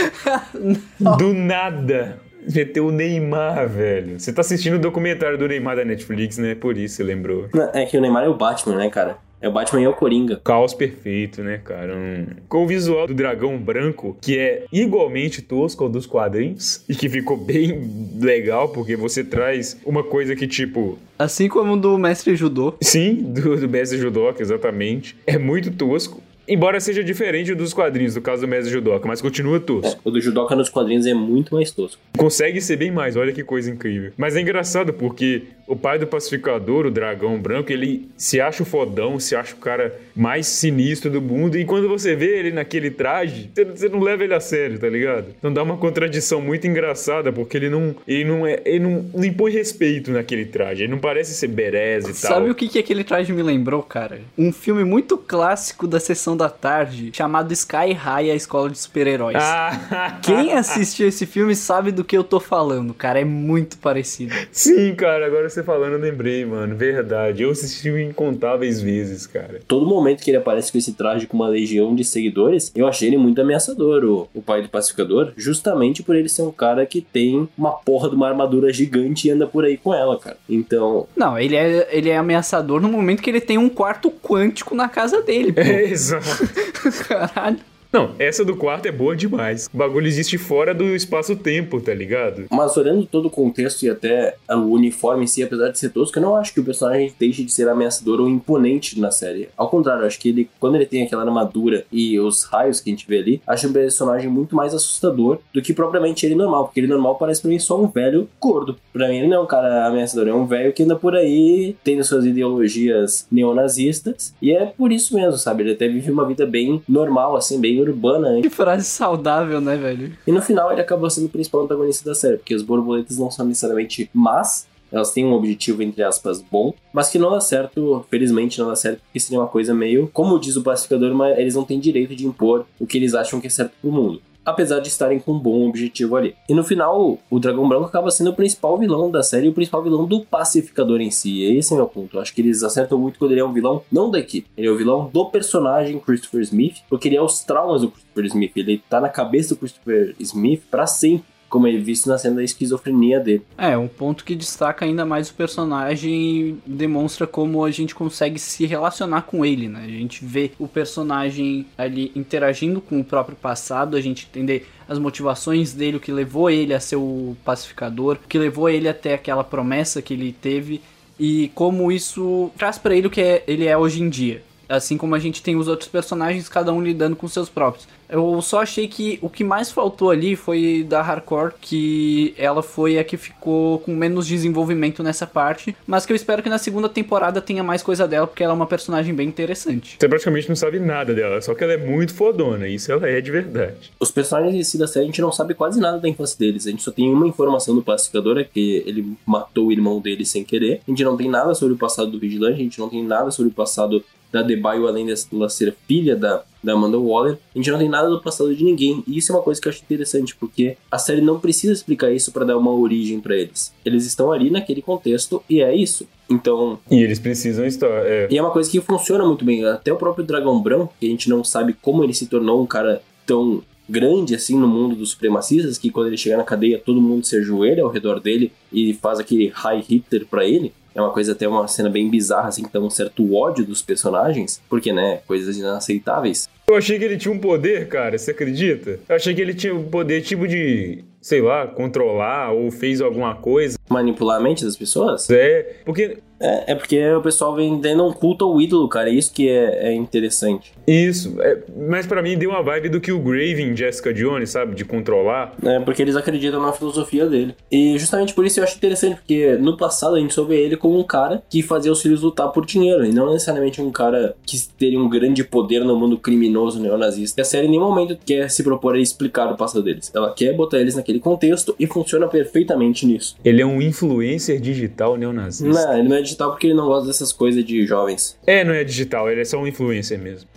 Do 1.17 1.33
nada. 1.33 2.19
Meteu 2.53 2.87
o 2.87 2.91
Neymar, 2.91 3.67
velho. 3.67 4.19
Você 4.19 4.31
tá 4.31 4.41
assistindo 4.41 4.75
o 4.75 4.79
documentário 4.79 5.37
do 5.37 5.47
Neymar 5.47 5.77
da 5.77 5.85
Netflix, 5.85 6.37
né? 6.37 6.53
Por 6.53 6.77
isso 6.77 6.97
você 6.97 7.03
lembrou. 7.03 7.49
É 7.73 7.85
que 7.85 7.97
o 7.97 8.01
Neymar 8.01 8.25
é 8.25 8.29
o 8.29 8.35
Batman, 8.35 8.75
né, 8.75 8.89
cara? 8.89 9.17
É 9.41 9.49
o 9.49 9.51
Batman 9.51 9.81
e 9.81 9.83
é 9.83 9.89
o 9.89 9.93
Coringa. 9.93 10.41
Caos 10.43 10.73
perfeito, 10.73 11.43
né, 11.43 11.59
cara? 11.63 11.95
Um... 11.95 12.25
Com 12.47 12.63
o 12.63 12.67
visual 12.67 13.07
do 13.07 13.13
dragão 13.13 13.57
branco, 13.57 14.17
que 14.21 14.37
é 14.37 14.65
igualmente 14.71 15.41
tosco 15.41 15.83
ao 15.83 15.89
dos 15.89 16.05
quadrinhos, 16.05 16.83
e 16.89 16.95
que 16.95 17.09
ficou 17.09 17.37
bem 17.37 17.81
legal, 18.19 18.69
porque 18.69 18.95
você 18.95 19.23
traz 19.23 19.79
uma 19.85 20.03
coisa 20.03 20.35
que, 20.35 20.47
tipo, 20.47 20.97
Assim 21.17 21.47
como 21.47 21.77
do 21.77 21.97
mestre 21.97 22.35
judô. 22.35 22.73
Sim, 22.81 23.15
do, 23.15 23.55
do 23.55 23.69
Mestre 23.69 23.97
Judoka, 23.97 24.41
exatamente. 24.41 25.15
É 25.25 25.37
muito 25.37 25.71
tosco. 25.71 26.21
Embora 26.47 26.79
seja 26.79 27.03
diferente 27.03 27.55
dos 27.55 27.73
quadrinhos, 27.73 28.13
do 28.13 28.21
caso 28.21 28.41
do 28.41 28.47
Mestre 28.47 28.71
Judoka, 28.71 29.07
mas 29.07 29.19
continua 29.19 29.59
tosco. 29.59 29.99
O 30.03 30.11
do 30.11 30.21
Judoka 30.21 30.55
nos 30.55 30.69
quadrinhos 30.69 31.07
é 31.07 31.13
muito 31.13 31.55
mais 31.55 31.71
tosco. 31.71 31.99
Consegue 32.15 32.61
ser 32.61 32.75
bem 32.75 32.91
mais, 32.91 33.15
olha 33.15 33.33
que 33.33 33.43
coisa 33.43 33.71
incrível. 33.71 34.11
Mas 34.15 34.35
é 34.35 34.41
engraçado 34.41 34.93
porque 34.93 35.43
o 35.67 35.75
pai 35.75 35.97
do 35.97 36.05
pacificador, 36.07 36.85
o 36.85 36.91
dragão 36.91 37.37
branco, 37.39 37.71
ele 37.71 38.07
se 38.17 38.39
acha 38.39 38.63
o 38.63 38.65
fodão, 38.65 39.19
se 39.19 39.35
acha 39.35 39.53
o 39.55 39.57
cara 39.57 39.95
mais 40.15 40.45
sinistro 40.47 41.09
do 41.09 41.21
mundo. 41.21 41.57
E 41.57 41.65
quando 41.65 41.87
você 41.89 42.15
vê 42.15 42.37
ele 42.37 42.51
naquele 42.51 42.91
traje, 42.91 43.49
você- 43.75 43.89
não 43.89 43.99
leva 43.99 44.23
ele 44.23 44.33
a 44.33 44.39
sério, 44.39 44.77
tá 44.79 44.87
ligado? 44.87 45.27
Então 45.37 45.51
dá 45.51 45.63
uma 45.63 45.77
contradição 45.77 46.39
muito 46.41 46.67
engraçada, 46.67 47.31
porque 47.31 47.57
ele 47.57 47.69
não, 47.69 47.95
ele 48.07 48.25
não, 48.25 48.45
é, 48.45 48.61
ele 48.65 48.79
não, 48.79 49.05
não 49.13 49.23
impõe 49.25 49.51
respeito 49.51 50.11
naquele 50.11 50.45
traje. 50.45 50.83
Ele 50.83 50.91
não 50.91 50.99
parece 50.99 51.33
ser 51.33 51.47
berez 51.47 52.03
e 52.03 52.07
tal. 52.21 52.31
Sabe 52.35 52.49
o 52.49 52.55
que, 52.55 52.67
que 52.69 52.79
aquele 52.79 53.03
traje 53.03 53.33
me 53.33 53.41
lembrou, 53.41 53.81
cara? 53.81 54.21
Um 54.37 54.51
filme 54.51 54.83
muito 54.83 55.17
clássico 55.17 55.87
da 55.87 55.99
sessão 55.99 56.37
da 56.37 56.49
tarde, 56.49 57.11
chamado 57.13 57.51
Sky 57.53 57.91
High, 57.93 58.31
a 58.31 58.35
Escola 58.35 58.69
de 58.69 58.77
Super-Heróis. 58.77 59.37
Ah, 59.39 60.19
Quem 60.21 60.53
assistiu 60.53 61.07
esse 61.07 61.25
filme 61.25 61.55
sabe 61.55 61.91
do 61.91 62.03
que 62.03 62.15
eu 62.15 62.23
tô 62.23 62.39
falando, 62.39 62.93
cara. 62.93 63.19
É 63.19 63.25
muito 63.25 63.77
parecido. 63.79 64.33
Sim, 64.51 64.93
cara, 64.95 65.25
agora 65.25 65.49
você 65.55 65.63
falando, 65.63 65.93
eu 65.93 65.99
lembrei, 65.99 66.45
mano. 66.45 66.75
Verdade. 66.75 67.43
Eu 67.43 67.51
assisti 67.51 67.89
incontáveis 67.89 68.81
vezes, 68.81 69.25
cara. 69.25 69.61
Todo 69.67 69.85
momento 69.85 70.21
que 70.23 70.29
ele 70.29 70.37
aparece 70.37 70.71
com 70.71 70.77
esse 70.77 70.93
traje 70.93 71.25
com 71.25 71.37
uma 71.37 71.47
legião 71.47 71.95
de 71.95 72.03
seguidores, 72.03 72.71
eu 72.75 72.87
achei 72.87 73.07
ele 73.07 73.17
muito 73.17 73.39
ameaçador, 73.39 74.03
o, 74.03 74.29
o 74.33 74.41
pai 74.41 74.61
do 74.61 74.69
pacificador, 74.69 75.31
justamente 75.37 76.03
por 76.03 76.15
ele 76.15 76.29
ser 76.29 76.41
um 76.41 76.51
cara 76.51 76.85
que 76.85 77.01
tem 77.01 77.47
uma 77.57 77.71
porra 77.71 78.09
de 78.09 78.15
uma 78.15 78.27
armadura 78.27 78.71
gigante 78.71 79.27
e 79.27 79.31
anda 79.31 79.47
por 79.47 79.63
aí 79.63 79.77
com 79.77 79.93
ela, 79.93 80.19
cara. 80.19 80.37
Então, 80.49 81.07
Não, 81.15 81.37
ele 81.37 81.55
é, 81.55 81.87
ele 81.91 82.09
é 82.09 82.17
ameaçador 82.17 82.81
no 82.81 82.89
momento 82.89 83.21
que 83.21 83.29
ele 83.29 83.41
tem 83.41 83.57
um 83.57 83.69
quarto 83.69 84.11
quântico 84.11 84.75
na 84.75 84.89
casa 84.89 85.21
dele, 85.21 85.53
pô. 85.53 85.61
É, 85.61 85.83
exato. 85.89 86.25
Caralho. 87.07 87.74
Não, 87.91 88.13
essa 88.19 88.43
do 88.43 88.55
quarto 88.55 88.87
é 88.87 88.91
boa 88.91 89.15
demais. 89.15 89.69
O 89.73 89.77
bagulho 89.77 90.07
existe 90.07 90.37
fora 90.37 90.73
do 90.73 90.95
espaço-tempo, 90.95 91.79
tá 91.79 91.93
ligado? 91.93 92.45
Mas 92.51 92.75
olhando 92.77 93.05
todo 93.05 93.27
o 93.27 93.31
contexto 93.31 93.83
e 93.83 93.89
até 93.89 94.35
o 94.49 94.73
uniforme 94.73 95.23
em 95.23 95.27
si, 95.27 95.43
apesar 95.43 95.69
de 95.69 95.79
ser 95.79 95.89
tosco, 95.89 96.17
eu 96.17 96.23
não 96.23 96.35
acho 96.35 96.53
que 96.53 96.59
o 96.59 96.63
personagem 96.63 97.13
deixe 97.19 97.43
de 97.43 97.51
ser 97.51 97.69
ameaçador 97.69 98.19
ou 98.19 98.27
imponente 98.29 98.99
na 98.99 99.11
série. 99.11 99.49
Ao 99.55 99.69
contrário, 99.69 100.05
acho 100.05 100.19
que 100.19 100.29
ele, 100.29 100.49
quando 100.59 100.75
ele 100.75 100.85
tem 100.85 101.03
aquela 101.03 101.23
armadura 101.23 101.85
e 101.91 102.19
os 102.19 102.43
raios 102.43 102.79
que 102.79 102.89
a 102.89 102.93
gente 102.93 103.07
vê 103.07 103.19
ali, 103.19 103.41
acho 103.47 103.67
o 103.67 103.73
personagem 103.73 104.29
muito 104.29 104.55
mais 104.55 104.73
assustador 104.73 105.39
do 105.53 105.61
que 105.61 105.73
propriamente 105.73 106.25
ele 106.25 106.35
normal. 106.35 106.65
Porque 106.65 106.79
ele 106.79 106.87
normal 106.87 107.15
parece 107.15 107.41
pra 107.41 107.49
mim 107.49 107.59
só 107.59 107.81
um 107.81 107.87
velho 107.87 108.27
gordo. 108.39 108.77
Pra 108.91 109.07
mim 109.07 109.17
ele 109.17 109.27
não 109.27 109.37
é 109.37 109.39
um 109.39 109.45
cara 109.45 109.87
ameaçador, 109.87 110.27
é 110.27 110.33
um 110.33 110.45
velho 110.45 110.73
que 110.73 110.83
anda 110.83 110.95
por 110.95 111.15
aí 111.15 111.75
tendo 111.83 112.03
suas 112.03 112.25
ideologias 112.25 113.27
neonazistas. 113.31 114.33
E 114.41 114.51
é 114.51 114.65
por 114.65 114.91
isso 114.91 115.15
mesmo, 115.15 115.37
sabe? 115.37 115.63
Ele 115.63 115.71
até 115.73 115.87
vive 115.87 116.11
uma 116.11 116.25
vida 116.25 116.45
bem 116.45 116.81
normal, 116.87 117.35
assim, 117.35 117.59
bem 117.59 117.74
urbana. 117.81 118.41
Que 118.41 118.49
frase 118.49 118.85
saudável, 118.85 119.59
né, 119.61 119.75
velho? 119.75 120.13
E 120.25 120.31
no 120.31 120.41
final 120.41 120.71
ele 120.71 120.81
acaba 120.81 121.09
sendo 121.09 121.25
o 121.25 121.29
principal 121.29 121.63
antagonista 121.63 122.07
da 122.09 122.15
série, 122.15 122.37
porque 122.37 122.53
as 122.53 122.61
borboletas 122.61 123.17
não 123.17 123.29
são 123.29 123.45
necessariamente 123.45 124.09
más, 124.13 124.67
elas 124.91 125.11
têm 125.11 125.25
um 125.25 125.33
objetivo, 125.33 125.83
entre 125.83 126.03
aspas, 126.03 126.41
bom, 126.41 126.73
mas 126.93 127.09
que 127.09 127.19
não 127.19 127.31
dá 127.31 127.41
certo, 127.41 128.05
felizmente 128.09 128.59
não 128.59 128.67
dá 128.67 128.75
certo, 128.75 129.01
porque 129.01 129.19
seria 129.19 129.39
uma 129.39 129.47
coisa 129.47 129.73
meio, 129.73 130.09
como 130.13 130.39
diz 130.39 130.55
o 130.55 130.63
pacificador, 130.63 131.13
mas 131.13 131.37
eles 131.37 131.55
não 131.55 131.65
têm 131.65 131.79
direito 131.79 132.15
de 132.15 132.25
impor 132.25 132.65
o 132.79 132.85
que 132.85 132.97
eles 132.97 133.13
acham 133.13 133.41
que 133.41 133.47
é 133.47 133.49
certo 133.49 133.73
pro 133.81 133.91
mundo. 133.91 134.21
Apesar 134.45 134.79
de 134.79 134.87
estarem 134.87 135.19
com 135.19 135.33
um 135.33 135.39
bom 135.39 135.67
objetivo 135.67 136.15
ali. 136.15 136.35
E 136.47 136.53
no 136.53 136.63
final, 136.63 137.17
o 137.29 137.39
Dragão 137.39 137.67
Branco 137.67 137.85
acaba 137.85 138.11
sendo 138.11 138.29
o 138.29 138.35
principal 138.35 138.77
vilão 138.77 139.09
da 139.09 139.23
série 139.23 139.49
o 139.49 139.53
principal 139.53 139.81
vilão 139.81 140.05
do 140.05 140.21
pacificador 140.21 141.01
em 141.01 141.11
si. 141.11 141.39
E 141.39 141.57
esse 141.57 141.73
é 141.73 141.77
meu 141.77 141.87
ponto. 141.87 142.17
Eu 142.17 142.21
acho 142.21 142.33
que 142.33 142.41
eles 142.41 142.63
acertam 142.63 142.97
muito 142.97 143.17
quando 143.17 143.31
ele 143.31 143.41
é 143.41 143.45
um 143.45 143.53
vilão, 143.53 143.81
não 143.91 144.11
da 144.11 144.19
equipe. 144.19 144.47
Ele 144.55 144.67
é 144.67 144.71
o 144.71 144.77
vilão 144.77 145.09
do 145.11 145.25
personagem 145.25 145.99
Christopher 145.99 146.41
Smith, 146.41 146.77
porque 146.89 147.07
ele 147.07 147.17
é 147.17 147.21
os 147.21 147.43
traumas 147.43 147.81
do 147.81 147.89
Christopher 147.89 148.25
Smith. 148.25 148.51
Ele 148.55 148.81
tá 148.89 149.01
na 149.01 149.09
cabeça 149.09 149.55
do 149.55 149.59
Christopher 149.59 150.15
Smith 150.19 150.63
pra 150.69 150.85
sempre. 150.85 151.34
Como 151.55 151.67
é 151.67 151.71
visto 151.77 152.09
na 152.09 152.17
cena 152.17 152.35
da 152.35 152.43
esquizofrenia 152.43 153.17
dele. 153.17 153.41
É, 153.57 153.77
um 153.77 153.87
ponto 153.87 154.25
que 154.25 154.35
destaca 154.35 154.83
ainda 154.83 155.05
mais 155.05 155.29
o 155.29 155.33
personagem 155.33 156.13
e 156.13 156.57
demonstra 156.65 157.25
como 157.25 157.63
a 157.63 157.71
gente 157.71 157.95
consegue 157.95 158.37
se 158.37 158.65
relacionar 158.65 159.21
com 159.21 159.45
ele, 159.45 159.69
né? 159.69 159.83
A 159.85 159.89
gente 159.89 160.25
vê 160.25 160.51
o 160.59 160.67
personagem 160.67 161.65
ali 161.77 162.11
interagindo 162.13 162.81
com 162.81 162.99
o 162.99 163.05
próprio 163.05 163.37
passado, 163.37 163.95
a 163.95 164.01
gente 164.01 164.27
entender 164.29 164.67
as 164.85 164.99
motivações 164.99 165.71
dele, 165.71 165.95
o 165.95 165.99
que 166.01 166.11
levou 166.11 166.49
ele 166.49 166.73
a 166.73 166.79
ser 166.81 166.97
o 166.97 167.37
pacificador, 167.45 168.17
o 168.23 168.27
que 168.27 168.37
levou 168.37 168.67
ele 168.69 168.89
até 168.89 169.13
aquela 169.13 169.43
promessa 169.43 170.01
que 170.01 170.13
ele 170.13 170.33
teve 170.33 170.81
e 171.17 171.49
como 171.55 171.89
isso 171.89 172.51
traz 172.57 172.77
pra 172.77 172.93
ele 172.93 173.07
o 173.07 173.09
que 173.09 173.21
é- 173.21 173.43
ele 173.47 173.65
é 173.65 173.77
hoje 173.77 174.01
em 174.03 174.09
dia. 174.09 174.43
Assim 174.67 174.97
como 174.97 175.15
a 175.15 175.19
gente 175.19 175.41
tem 175.41 175.55
os 175.55 175.67
outros 175.67 175.89
personagens, 175.89 176.49
cada 176.49 176.71
um 176.71 176.81
lidando 176.81 177.15
com 177.15 177.27
seus 177.27 177.49
próprios. 177.49 177.87
Eu 178.07 178.41
só 178.41 178.61
achei 178.61 178.87
que 178.87 179.17
o 179.21 179.29
que 179.29 179.43
mais 179.43 179.71
faltou 179.71 180.11
ali 180.11 180.35
foi 180.35 180.85
da 180.87 181.01
Hardcore, 181.01 181.53
que 181.59 182.33
ela 182.37 182.61
foi 182.61 182.99
a 182.99 183.03
que 183.03 183.17
ficou 183.17 183.79
com 183.79 183.95
menos 183.95 184.27
desenvolvimento 184.27 185.01
nessa 185.01 185.25
parte, 185.25 185.75
mas 185.87 186.05
que 186.05 186.11
eu 186.11 186.15
espero 186.15 186.43
que 186.43 186.49
na 186.49 186.57
segunda 186.57 186.87
temporada 186.87 187.41
tenha 187.41 187.63
mais 187.63 187.81
coisa 187.81 188.07
dela, 188.07 188.27
porque 188.27 188.43
ela 188.43 188.53
é 188.53 188.55
uma 188.55 188.67
personagem 188.67 189.13
bem 189.13 189.27
interessante. 189.27 189.97
Você 189.99 190.07
praticamente 190.07 190.47
não 190.47 190.55
sabe 190.55 190.79
nada 190.79 191.13
dela, 191.13 191.41
só 191.41 191.55
que 191.55 191.63
ela 191.63 191.73
é 191.73 191.77
muito 191.77 192.13
fodona, 192.13 192.67
isso 192.67 192.91
ela 192.91 193.07
é 193.07 193.19
de 193.19 193.31
verdade. 193.31 193.91
Os 193.99 194.11
personagens 194.11 194.55
em 194.55 194.63
si 194.63 194.77
da 194.77 194.87
série, 194.87 195.05
a 195.05 195.07
gente 195.07 195.21
não 195.21 195.31
sabe 195.31 195.53
quase 195.53 195.79
nada 195.79 195.97
da 195.97 196.07
infância 196.07 196.37
deles. 196.37 196.67
A 196.67 196.71
gente 196.71 196.83
só 196.83 196.91
tem 196.91 197.11
uma 197.11 197.27
informação 197.27 197.75
do 197.75 197.81
pacificador, 197.81 198.37
é 198.37 198.43
que 198.43 198.83
ele 198.85 199.15
matou 199.25 199.67
o 199.67 199.71
irmão 199.71 199.99
dele 199.99 200.25
sem 200.25 200.43
querer. 200.43 200.81
A 200.87 200.91
gente 200.91 201.03
não 201.03 201.17
tem 201.17 201.29
nada 201.29 201.55
sobre 201.55 201.73
o 201.73 201.77
passado 201.77 202.11
do 202.11 202.19
Vigilante, 202.19 202.53
a 202.53 202.63
gente 202.63 202.79
não 202.79 202.89
tem 202.89 203.03
nada 203.03 203.31
sobre 203.31 203.51
o 203.51 203.55
passado 203.55 204.03
da 204.35 204.41
Debaio, 204.41 204.87
além 204.87 205.05
de 205.05 205.13
ela 205.31 205.49
ser 205.49 205.73
filha 205.87 206.15
da, 206.15 206.43
da 206.61 206.73
Amanda 206.73 206.99
Waller. 206.99 207.37
A 207.53 207.57
gente 207.57 207.71
não 207.71 207.79
tem 207.79 207.87
nada 207.87 208.09
do 208.09 208.21
passado 208.21 208.53
de 208.53 208.63
ninguém. 208.63 209.01
E 209.07 209.17
isso 209.17 209.31
é 209.31 209.35
uma 209.35 209.41
coisa 209.41 209.61
que 209.61 209.67
eu 209.67 209.71
acho 209.71 209.81
interessante, 209.81 210.35
porque 210.35 210.75
a 210.91 210.97
série 210.97 211.21
não 211.21 211.39
precisa 211.39 211.71
explicar 211.71 212.11
isso 212.11 212.33
pra 212.33 212.43
dar 212.43 212.57
uma 212.57 212.71
origem 212.71 213.21
pra 213.21 213.35
eles. 213.35 213.73
Eles 213.85 214.05
estão 214.05 214.31
ali 214.31 214.51
naquele 214.51 214.81
contexto 214.81 215.41
e 215.49 215.61
é 215.61 215.73
isso. 215.73 216.05
Então, 216.29 216.77
E 216.91 217.01
eles 217.01 217.19
precisam 217.19 217.65
estar. 217.65 217.87
É, 217.87 218.27
e 218.29 218.37
é 218.37 218.41
uma 218.41 218.51
coisa 218.51 218.69
que 218.69 218.81
funciona 218.81 219.25
muito 219.25 219.45
bem. 219.45 219.63
Até 219.65 219.93
o 219.93 219.95
próprio 219.95 220.25
Dragão 220.25 220.61
Branco, 220.61 220.93
que 220.99 221.05
a 221.05 221.09
gente 221.09 221.29
não 221.29 221.43
sabe 221.43 221.73
como 221.81 222.03
ele 222.03 222.13
se 222.13 222.27
tornou 222.27 222.61
um 222.61 222.65
cara 222.65 223.01
tão 223.25 223.63
grande 223.87 224.33
assim 224.33 224.57
no 224.57 224.67
mundo 224.67 224.95
dos 224.95 225.11
supremacistas, 225.11 225.77
que 225.77 225.91
quando 225.91 226.07
ele 226.07 226.17
chegar 226.17 226.37
na 226.37 226.43
cadeia 226.43 226.81
todo 226.83 226.99
mundo 226.99 227.23
se 227.23 227.37
ajoelha 227.37 227.83
ao 227.83 227.89
redor 227.89 228.19
dele 228.19 228.51
e 228.73 228.93
faz 228.95 229.19
aquele 229.19 229.49
high 229.49 229.79
Hitler 229.87 230.25
pra 230.25 230.43
ele. 230.43 230.73
É 230.95 231.01
uma 231.01 231.11
coisa 231.11 231.33
até 231.33 231.45
uma 231.45 231.67
cena 231.67 231.89
bem 231.89 232.09
bizarra, 232.09 232.47
assim, 232.47 232.63
que 232.63 232.71
dá 232.71 232.79
um 232.79 232.89
certo 232.89 233.35
ódio 233.35 233.65
dos 233.65 233.81
personagens, 233.81 234.61
porque, 234.69 234.93
né, 234.93 235.19
coisas 235.27 235.57
inaceitáveis. 235.57 236.47
Eu 236.65 236.75
achei 236.75 236.97
que 236.97 237.03
ele 237.03 237.17
tinha 237.17 237.33
um 237.33 237.37
poder, 237.37 237.89
cara, 237.89 238.17
você 238.17 238.31
acredita? 238.31 238.99
Eu 239.09 239.15
achei 239.15 239.35
que 239.35 239.41
ele 239.41 239.53
tinha 239.53 239.75
um 239.75 239.83
poder 239.83 240.21
tipo 240.21 240.47
de, 240.47 241.03
sei 241.25 241.41
lá, 241.41 241.65
controlar 241.65 242.51
ou 242.51 242.69
fez 242.69 243.01
alguma 243.01 243.33
coisa. 243.33 243.79
Manipular 243.89 244.37
a 244.37 244.39
mente 244.39 244.63
das 244.63 244.77
pessoas? 244.77 245.27
É, 245.31 245.77
porque 245.83 246.19
É, 246.37 246.73
é 246.73 246.75
porque 246.75 247.01
o 247.13 247.21
pessoal 247.21 247.55
vem 247.55 247.79
dando 247.79 248.05
um 248.05 248.11
culto 248.11 248.43
ao 248.43 248.59
ídolo, 248.59 248.89
cara. 248.89 249.09
É 249.09 249.13
isso 249.13 249.33
que 249.33 249.47
é, 249.47 249.87
é 249.87 249.93
interessante. 249.93 250.73
isso, 250.85 251.33
é, 251.39 251.59
mas 251.87 252.05
pra 252.05 252.21
mim 252.21 252.37
deu 252.37 252.49
uma 252.49 252.61
vibe 252.61 252.89
do 252.89 252.99
que 252.99 253.11
o 253.11 253.19
Grave 253.19 253.61
em 253.61 253.75
Jessica 253.75 254.13
Jones, 254.13 254.49
sabe, 254.49 254.75
de 254.75 254.83
controlar. 254.83 255.53
É 255.63 255.79
porque 255.79 256.01
eles 256.01 256.15
acreditam 256.15 256.61
na 256.61 256.73
filosofia 256.73 257.25
dele. 257.25 257.55
E 257.71 257.97
justamente 257.97 258.33
por 258.33 258.45
isso 258.45 258.59
eu 258.59 258.65
acho 258.65 258.75
interessante, 258.75 259.15
porque 259.15 259.55
no 259.55 259.77
passado 259.77 260.15
a 260.15 260.19
gente 260.19 260.33
soube 260.33 260.53
ele 260.53 260.75
como 260.75 260.99
um 260.99 261.03
cara 261.03 261.41
que 261.49 261.63
fazia 261.63 261.91
os 261.91 262.01
filhos 262.01 262.21
lutar 262.21 262.49
por 262.51 262.65
dinheiro, 262.65 263.05
e 263.05 263.13
não 263.13 263.31
necessariamente 263.31 263.81
um 263.81 263.89
cara 263.89 264.35
que 264.45 264.57
teria 264.77 264.99
um 264.99 265.09
grande 265.09 265.43
poder 265.43 265.85
no 265.85 265.97
mundo 265.97 266.17
criminoso 266.17 266.81
neonazista. 266.81 267.39
E 267.39 267.41
a 267.41 267.45
série 267.45 267.67
em 267.67 267.71
nenhum 267.71 267.87
momento 267.87 268.17
quer 268.25 268.49
se 268.49 268.61
propor 268.61 268.95
a 268.95 268.99
explicar 268.99 269.51
o 269.51 269.55
passado 269.55 269.81
deles. 269.81 270.11
Ela 270.13 270.33
quer 270.33 270.53
botar 270.53 270.79
eles 270.79 270.95
naquele 270.95 271.14
contexto 271.19 271.75
e 271.79 271.87
funciona 271.87 272.27
perfeitamente 272.27 273.05
nisso. 273.05 273.35
Ele 273.43 273.61
é 273.61 273.65
um 273.65 273.81
influencer 273.81 274.59
digital 274.59 275.17
neonazista. 275.17 275.85
Não, 275.85 275.97
ele 275.97 276.09
não 276.09 276.15
é 276.15 276.21
digital 276.21 276.51
porque 276.51 276.67
ele 276.67 276.73
não 276.73 276.87
gosta 276.87 277.07
dessas 277.07 277.31
coisas 277.31 277.63
de 277.63 277.85
jovens. 277.85 278.37
É, 278.45 278.63
não 278.63 278.73
é 278.73 278.83
digital, 278.83 279.29
ele 279.29 279.41
é 279.41 279.45
só 279.45 279.57
um 279.57 279.67
influencer 279.67 280.19
mesmo. 280.19 280.47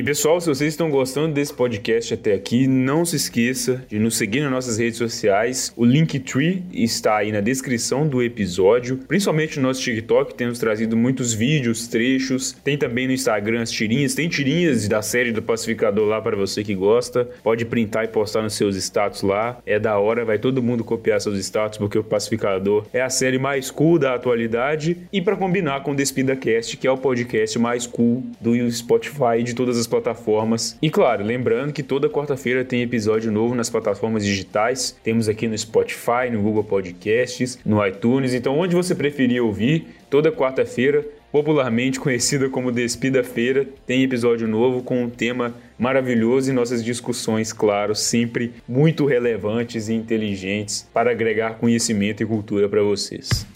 E 0.00 0.02
pessoal, 0.02 0.40
se 0.40 0.48
vocês 0.48 0.72
estão 0.72 0.88
gostando 0.88 1.34
desse 1.34 1.52
podcast 1.52 2.14
até 2.14 2.32
aqui, 2.32 2.66
não 2.66 3.04
se 3.04 3.16
esqueça 3.16 3.84
de 3.86 3.98
nos 3.98 4.16
seguir 4.16 4.40
nas 4.40 4.50
nossas 4.50 4.78
redes 4.78 4.96
sociais. 4.96 5.74
O 5.76 5.84
Linktree 5.84 6.64
está 6.72 7.18
aí 7.18 7.30
na 7.30 7.42
descrição 7.42 8.08
do 8.08 8.22
episódio, 8.22 8.96
principalmente 9.06 9.58
no 9.58 9.68
nosso 9.68 9.82
TikTok, 9.82 10.34
temos 10.34 10.58
trazido 10.58 10.96
muitos 10.96 11.34
vídeos, 11.34 11.86
trechos. 11.86 12.56
Tem 12.64 12.78
também 12.78 13.06
no 13.06 13.12
Instagram 13.12 13.60
as 13.60 13.70
tirinhas, 13.70 14.14
tem 14.14 14.26
tirinhas 14.26 14.88
da 14.88 15.02
série 15.02 15.32
do 15.32 15.42
Pacificador 15.42 16.08
lá 16.08 16.18
para 16.18 16.34
você 16.34 16.64
que 16.64 16.74
gosta. 16.74 17.28
Pode 17.42 17.66
printar 17.66 18.06
e 18.06 18.08
postar 18.08 18.40
nos 18.40 18.54
seus 18.54 18.76
status 18.76 19.20
lá. 19.20 19.58
É 19.66 19.78
da 19.78 19.98
hora, 19.98 20.24
vai 20.24 20.38
todo 20.38 20.62
mundo 20.62 20.82
copiar 20.82 21.20
seus 21.20 21.38
status 21.40 21.76
porque 21.76 21.98
o 21.98 22.02
Pacificador 22.04 22.86
é 22.94 23.02
a 23.02 23.10
série 23.10 23.38
mais 23.38 23.70
cool 23.70 23.98
da 23.98 24.14
atualidade 24.14 24.96
e 25.12 25.20
para 25.20 25.36
combinar 25.36 25.82
com 25.82 25.90
o 25.90 25.94
Despida 25.94 26.34
Cast, 26.34 26.78
que 26.78 26.86
é 26.86 26.90
o 26.90 26.96
podcast 26.96 27.58
mais 27.58 27.86
cool 27.86 28.24
do 28.40 28.70
Spotify 28.72 29.42
de 29.44 29.54
todas 29.54 29.76
as 29.76 29.89
plataformas. 29.90 30.78
E 30.80 30.88
claro, 30.88 31.24
lembrando 31.24 31.72
que 31.72 31.82
toda 31.82 32.08
quarta-feira 32.08 32.64
tem 32.64 32.80
episódio 32.80 33.30
novo 33.30 33.54
nas 33.54 33.68
plataformas 33.68 34.24
digitais. 34.24 34.96
Temos 35.02 35.28
aqui 35.28 35.46
no 35.46 35.58
Spotify, 35.58 36.30
no 36.32 36.40
Google 36.40 36.64
Podcasts, 36.64 37.58
no 37.64 37.84
iTunes. 37.86 38.32
Então, 38.32 38.58
onde 38.58 38.74
você 38.74 38.94
preferir 38.94 39.42
ouvir, 39.42 39.88
toda 40.08 40.32
quarta-feira, 40.32 41.04
popularmente 41.32 42.00
conhecida 42.00 42.48
como 42.48 42.72
Despida 42.72 43.22
Feira, 43.22 43.66
tem 43.86 44.02
episódio 44.02 44.48
novo 44.48 44.82
com 44.82 45.02
um 45.02 45.10
tema 45.10 45.54
maravilhoso 45.78 46.50
e 46.50 46.54
nossas 46.54 46.84
discussões, 46.84 47.52
claro, 47.52 47.94
sempre 47.94 48.52
muito 48.68 49.06
relevantes 49.06 49.88
e 49.88 49.94
inteligentes 49.94 50.88
para 50.92 51.10
agregar 51.10 51.58
conhecimento 51.58 52.22
e 52.22 52.26
cultura 52.26 52.68
para 52.68 52.82
vocês. 52.82 53.46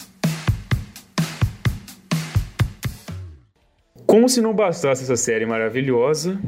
Como 4.15 4.29
se 4.29 4.39
não 4.39 4.53
bastasse 4.53 5.03
essa 5.03 5.17
série 5.17 5.45
maravilhosa, 5.45 6.39